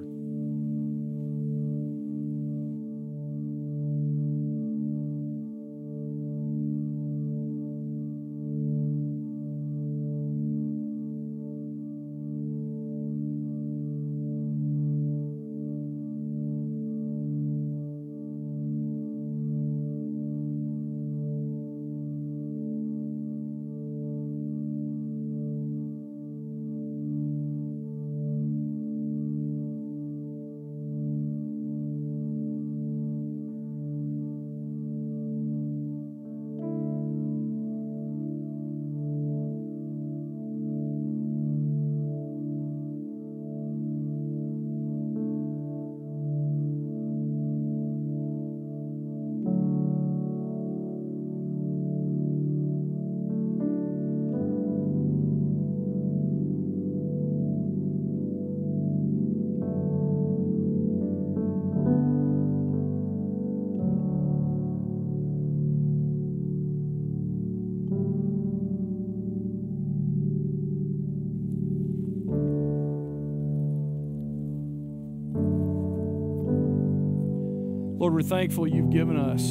Lord, 78.00 78.14
we're 78.14 78.22
thankful 78.22 78.66
you've 78.66 78.92
given 78.92 79.18
us 79.18 79.42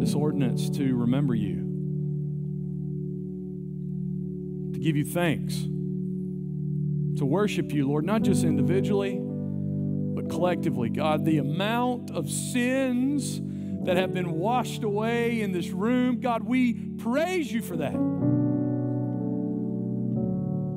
this 0.00 0.12
ordinance 0.12 0.68
to 0.70 0.96
remember 0.96 1.32
you, 1.32 1.58
to 4.72 4.80
give 4.80 4.96
you 4.96 5.04
thanks, 5.04 5.54
to 7.16 7.24
worship 7.24 7.70
you, 7.72 7.86
Lord, 7.86 8.04
not 8.04 8.22
just 8.22 8.42
individually, 8.42 9.20
but 9.20 10.28
collectively. 10.28 10.88
God, 10.88 11.24
the 11.24 11.38
amount 11.38 12.10
of 12.10 12.28
sins 12.28 13.40
that 13.84 13.96
have 13.96 14.12
been 14.12 14.32
washed 14.32 14.82
away 14.82 15.42
in 15.42 15.52
this 15.52 15.70
room, 15.70 16.18
God, 16.18 16.42
we 16.42 16.74
praise 16.74 17.52
you 17.52 17.62
for 17.62 17.76
that. 17.76 17.94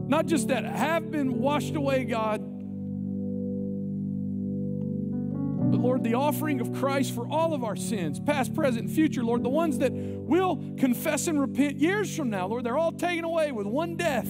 Not 0.07 0.27
just 0.27 0.49
that 0.49 0.63
have 0.63 1.09
been 1.09 1.39
washed 1.39 1.75
away, 1.75 2.05
God 2.05 2.46
Lord, 5.97 6.03
the 6.03 6.13
offering 6.13 6.61
of 6.61 6.73
Christ 6.73 7.15
for 7.15 7.27
all 7.27 7.55
of 7.55 7.63
our 7.63 7.75
sins, 7.75 8.19
past, 8.19 8.53
present, 8.53 8.85
and 8.85 8.91
future, 8.91 9.23
Lord, 9.23 9.41
the 9.41 9.49
ones 9.49 9.79
that 9.79 9.91
will 9.91 10.57
confess 10.77 11.25
and 11.25 11.41
repent 11.41 11.77
years 11.77 12.15
from 12.15 12.29
now, 12.29 12.45
Lord, 12.45 12.63
they're 12.63 12.77
all 12.77 12.91
taken 12.91 13.25
away 13.25 13.51
with 13.51 13.65
one 13.65 13.95
death. 13.95 14.27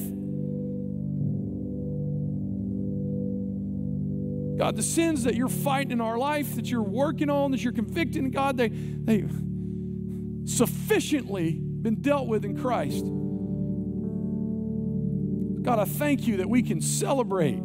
God, 4.57 4.77
the 4.77 4.83
sins 4.83 5.25
that 5.25 5.35
you're 5.35 5.49
fighting 5.49 5.91
in 5.91 5.99
our 5.99 6.17
life, 6.17 6.55
that 6.55 6.71
you're 6.71 6.81
working 6.81 7.29
on, 7.29 7.51
that 7.51 7.61
you're 7.61 7.73
convicting, 7.73 8.31
God, 8.31 8.55
they, 8.55 8.69
they 8.69 9.25
sufficiently 10.45 11.51
been 11.51 12.01
dealt 12.01 12.29
with 12.29 12.45
in 12.45 12.57
Christ. 12.57 13.03
God, 15.63 15.79
I 15.79 15.85
thank 15.85 16.27
you 16.27 16.37
that 16.37 16.49
we 16.49 16.63
can 16.63 16.79
celebrate 16.79 17.59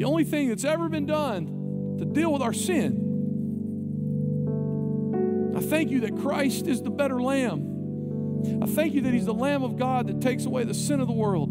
the 0.00 0.06
only 0.06 0.24
thing 0.24 0.48
that's 0.48 0.64
ever 0.64 0.88
been 0.88 1.04
done 1.04 1.96
to 1.98 2.06
deal 2.06 2.32
with 2.32 2.40
our 2.40 2.54
sin. 2.54 3.06
I 5.54 5.60
thank 5.60 5.90
you 5.90 6.00
that 6.00 6.16
Christ 6.16 6.66
is 6.66 6.80
the 6.80 6.88
better 6.88 7.20
lamb. 7.20 8.62
I 8.62 8.66
thank 8.66 8.94
you 8.94 9.02
that 9.02 9.12
He's 9.12 9.26
the 9.26 9.34
Lamb 9.34 9.62
of 9.62 9.76
God 9.76 10.06
that 10.06 10.22
takes 10.22 10.46
away 10.46 10.64
the 10.64 10.72
sin 10.72 11.00
of 11.00 11.06
the 11.06 11.12
world. 11.12 11.50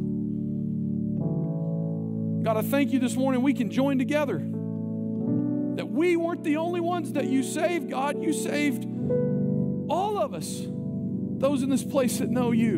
God, 2.44 2.58
I 2.58 2.64
thank 2.64 2.92
you 2.92 2.98
this 2.98 3.16
morning 3.16 3.44
we 3.44 3.54
can 3.54 3.70
join 3.70 4.00
together. 4.00 4.40
That 4.40 5.88
we 5.88 6.16
weren't 6.16 6.44
the 6.44 6.58
only 6.58 6.82
ones 6.82 7.14
that 7.14 7.26
you 7.26 7.44
saved, 7.44 7.92
God. 7.92 8.20
You 8.24 8.34
saved 8.34 8.84
all 9.92 10.18
of 10.18 10.34
us, 10.34 10.64
those 11.38 11.62
in 11.62 11.70
this 11.70 11.84
place 11.84 12.18
that 12.18 12.32
know 12.32 12.50
you. 12.50 12.78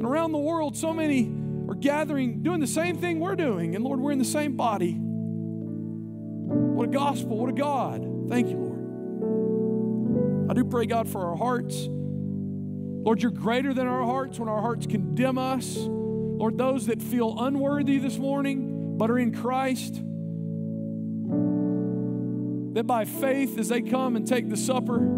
And 0.00 0.04
around 0.04 0.32
the 0.32 0.38
world, 0.38 0.76
so 0.76 0.92
many 0.92 1.32
are 1.72 1.74
gathering, 1.74 2.42
doing 2.42 2.60
the 2.60 2.66
same 2.66 2.98
thing 2.98 3.18
we're 3.18 3.34
doing. 3.34 3.74
And 3.74 3.82
Lord, 3.82 3.98
we're 3.98 4.12
in 4.12 4.18
the 4.18 4.26
same 4.26 4.56
body. 4.56 4.92
What 4.92 6.88
a 6.88 6.90
gospel, 6.92 7.38
what 7.38 7.48
a 7.48 7.54
God. 7.54 8.06
Thank 8.28 8.50
you, 8.50 8.58
Lord. 8.58 10.50
I 10.50 10.54
do 10.54 10.64
pray, 10.64 10.84
God, 10.84 11.08
for 11.08 11.24
our 11.24 11.36
hearts. 11.36 11.86
Lord, 11.88 13.22
you're 13.22 13.30
greater 13.30 13.72
than 13.72 13.86
our 13.86 14.04
hearts 14.04 14.38
when 14.38 14.50
our 14.50 14.60
hearts 14.60 14.86
condemn 14.86 15.38
us. 15.38 15.76
Lord, 15.78 16.58
those 16.58 16.86
that 16.86 17.00
feel 17.00 17.36
unworthy 17.38 17.96
this 17.98 18.18
morning 18.18 18.98
but 18.98 19.10
are 19.10 19.18
in 19.18 19.32
Christ, 19.32 19.94
that 22.74 22.84
by 22.86 23.06
faith, 23.06 23.58
as 23.58 23.70
they 23.70 23.80
come 23.80 24.14
and 24.16 24.28
take 24.28 24.50
the 24.50 24.58
supper, 24.58 25.08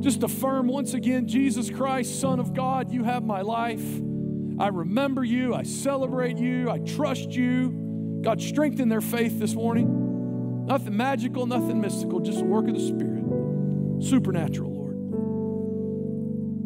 just 0.00 0.22
affirm 0.22 0.68
once 0.68 0.92
again, 0.92 1.26
Jesus 1.26 1.70
Christ, 1.70 2.20
Son 2.20 2.38
of 2.38 2.52
God, 2.52 2.92
you 2.92 3.02
have 3.04 3.24
my 3.24 3.40
life. 3.40 4.07
I 4.58 4.68
remember 4.68 5.24
you. 5.24 5.54
I 5.54 5.62
celebrate 5.62 6.38
you. 6.38 6.70
I 6.70 6.78
trust 6.78 7.30
you. 7.30 8.20
God, 8.22 8.42
strengthen 8.42 8.88
their 8.88 9.00
faith 9.00 9.38
this 9.38 9.54
morning. 9.54 10.66
Nothing 10.66 10.96
magical, 10.96 11.46
nothing 11.46 11.80
mystical, 11.80 12.20
just 12.20 12.38
the 12.38 12.44
work 12.44 12.66
of 12.68 12.74
the 12.74 12.80
Spirit. 12.80 13.24
Supernatural, 14.04 14.70
Lord. 14.70 14.96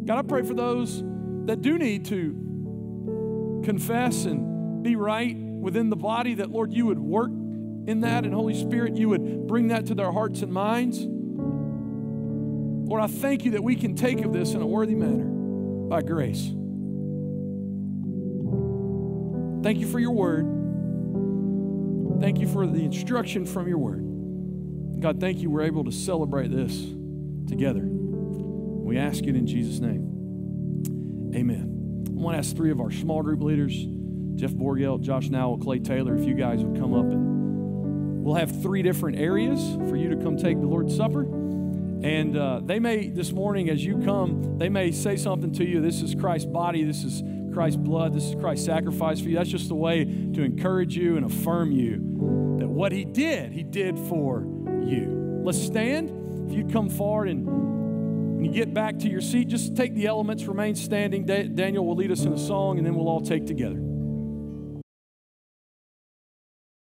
God, 0.07 0.19
I 0.19 0.23
pray 0.23 0.43
for 0.43 0.55
those 0.55 1.03
that 1.47 1.61
do 1.61 1.79
need 1.79 2.07
to 2.07 3.63
confess 3.65 4.25
and 4.25 4.83
be 4.83 4.97
right 4.97 5.37
within 5.37 5.91
the 5.91 5.97
body, 5.97 6.35
that, 6.35 6.51
Lord, 6.51 6.73
you 6.73 6.87
would 6.87 6.99
work 6.99 7.31
in 7.31 8.01
that, 8.01 8.25
and 8.25 8.35
Holy 8.35 8.59
Spirit, 8.61 8.97
you 8.97 9.09
would 9.11 9.47
bring 9.47 9.69
that 9.69 9.87
to 9.87 9.95
their 9.95 10.11
hearts 10.11 10.43
and 10.43 10.53
minds. 10.53 10.99
Lord, 12.89 13.01
I 13.03 13.07
thank 13.07 13.45
you 13.45 13.53
that 13.53 13.63
we 13.63 13.77
can 13.77 13.95
take 13.95 14.25
of 14.25 14.33
this 14.33 14.55
in 14.55 14.63
a 14.63 14.67
worthy 14.67 14.97
manner 14.97 15.27
by 15.89 16.03
grace. 16.03 16.53
Thank 19.63 19.79
you 19.79 19.87
for 19.87 20.01
your 20.01 20.11
word. 20.11 20.45
Thank 22.21 22.39
you 22.39 22.49
for 22.49 22.67
the 22.67 22.85
instruction 22.85 23.47
from 23.47 23.69
your 23.69 23.79
word. 23.79 25.01
God, 25.01 25.21
thank 25.21 25.39
you 25.39 25.51
we're 25.51 25.63
able 25.63 25.85
to 25.85 25.93
celebrate 25.93 26.49
this 26.49 26.77
together. 27.49 27.83
We 27.85 28.99
ask 28.99 29.25
it 29.25 29.37
in 29.37 29.47
Jesus' 29.47 29.81
name. 29.81 31.33
Amen. 31.35 32.05
I 32.09 32.11
want 32.13 32.35
to 32.35 32.39
ask 32.39 32.57
three 32.57 32.71
of 32.71 32.81
our 32.81 32.91
small 32.91 33.23
group 33.23 33.43
leaders, 33.43 33.75
Jeff 34.35 34.53
Borgelt, 34.53 35.01
Josh 35.01 35.29
Nowell, 35.29 35.59
Clay 35.59 35.79
Taylor, 35.79 36.17
if 36.17 36.25
you 36.25 36.35
guys 36.35 36.63
would 36.63 36.79
come 36.79 36.95
up 36.95 37.07
and 37.07 38.25
we'll 38.25 38.37
have 38.37 38.63
three 38.63 38.83
different 38.83 39.19
areas 39.19 39.61
for 39.89 39.97
you 39.97 40.09
to 40.11 40.17
come 40.17 40.37
take 40.37 40.61
the 40.61 40.67
Lord's 40.67 40.97
Supper. 40.97 41.23
And 41.23 42.37
uh, 42.37 42.61
they 42.65 42.79
may, 42.79 43.09
this 43.09 43.33
morning, 43.33 43.71
as 43.71 43.85
you 43.85 43.99
come, 43.99 44.59
they 44.59 44.69
may 44.69 44.91
say 44.91 45.17
something 45.17 45.53
to 45.55 45.65
you. 45.65 45.81
This 45.81 46.03
is 46.03 46.15
Christ's 46.15 46.47
body. 46.47 46.85
This 46.85 47.05
is 47.05 47.23
Christ's 47.53 47.77
blood. 47.77 48.15
This 48.15 48.25
is 48.25 48.35
Christ's 48.35 48.67
sacrifice 48.67 49.21
for 49.21 49.29
you. 49.29 49.37
That's 49.37 49.51
just 49.51 49.71
a 49.71 49.75
way 49.75 50.05
to 50.05 50.43
encourage 50.43 50.97
you 50.97 51.17
and 51.17 51.27
affirm 51.27 51.73
you 51.73 51.97
that 52.59 52.69
what 52.69 52.93
He 52.93 53.05
did, 53.05 53.53
He 53.53 53.63
did 53.63 53.99
for 53.99 54.47
you. 54.83 55.41
Let's 55.45 55.59
stand. 55.59 56.11
If 56.51 56.57
you 56.57 56.67
come 56.67 56.89
forward 56.89 57.29
and 57.29 57.47
when 57.47 58.45
you 58.45 58.53
get 58.53 58.75
back 58.75 58.99
to 59.01 59.09
your 59.09 59.21
seat, 59.21 59.49
just 59.49 59.77
take 59.77 59.95
the 59.95 60.07
elements, 60.07 60.45
remain 60.45 60.75
standing. 60.75 61.25
Daniel 61.25 61.87
will 61.87 61.97
lead 61.97 62.11
us 62.11 62.25
in 62.25 62.33
a 62.33 62.39
song, 62.39 62.79
and 62.79 62.87
then 62.87 62.95
we'll 62.95 63.09
all 63.09 63.21
take 63.21 63.47
together. 63.47 63.79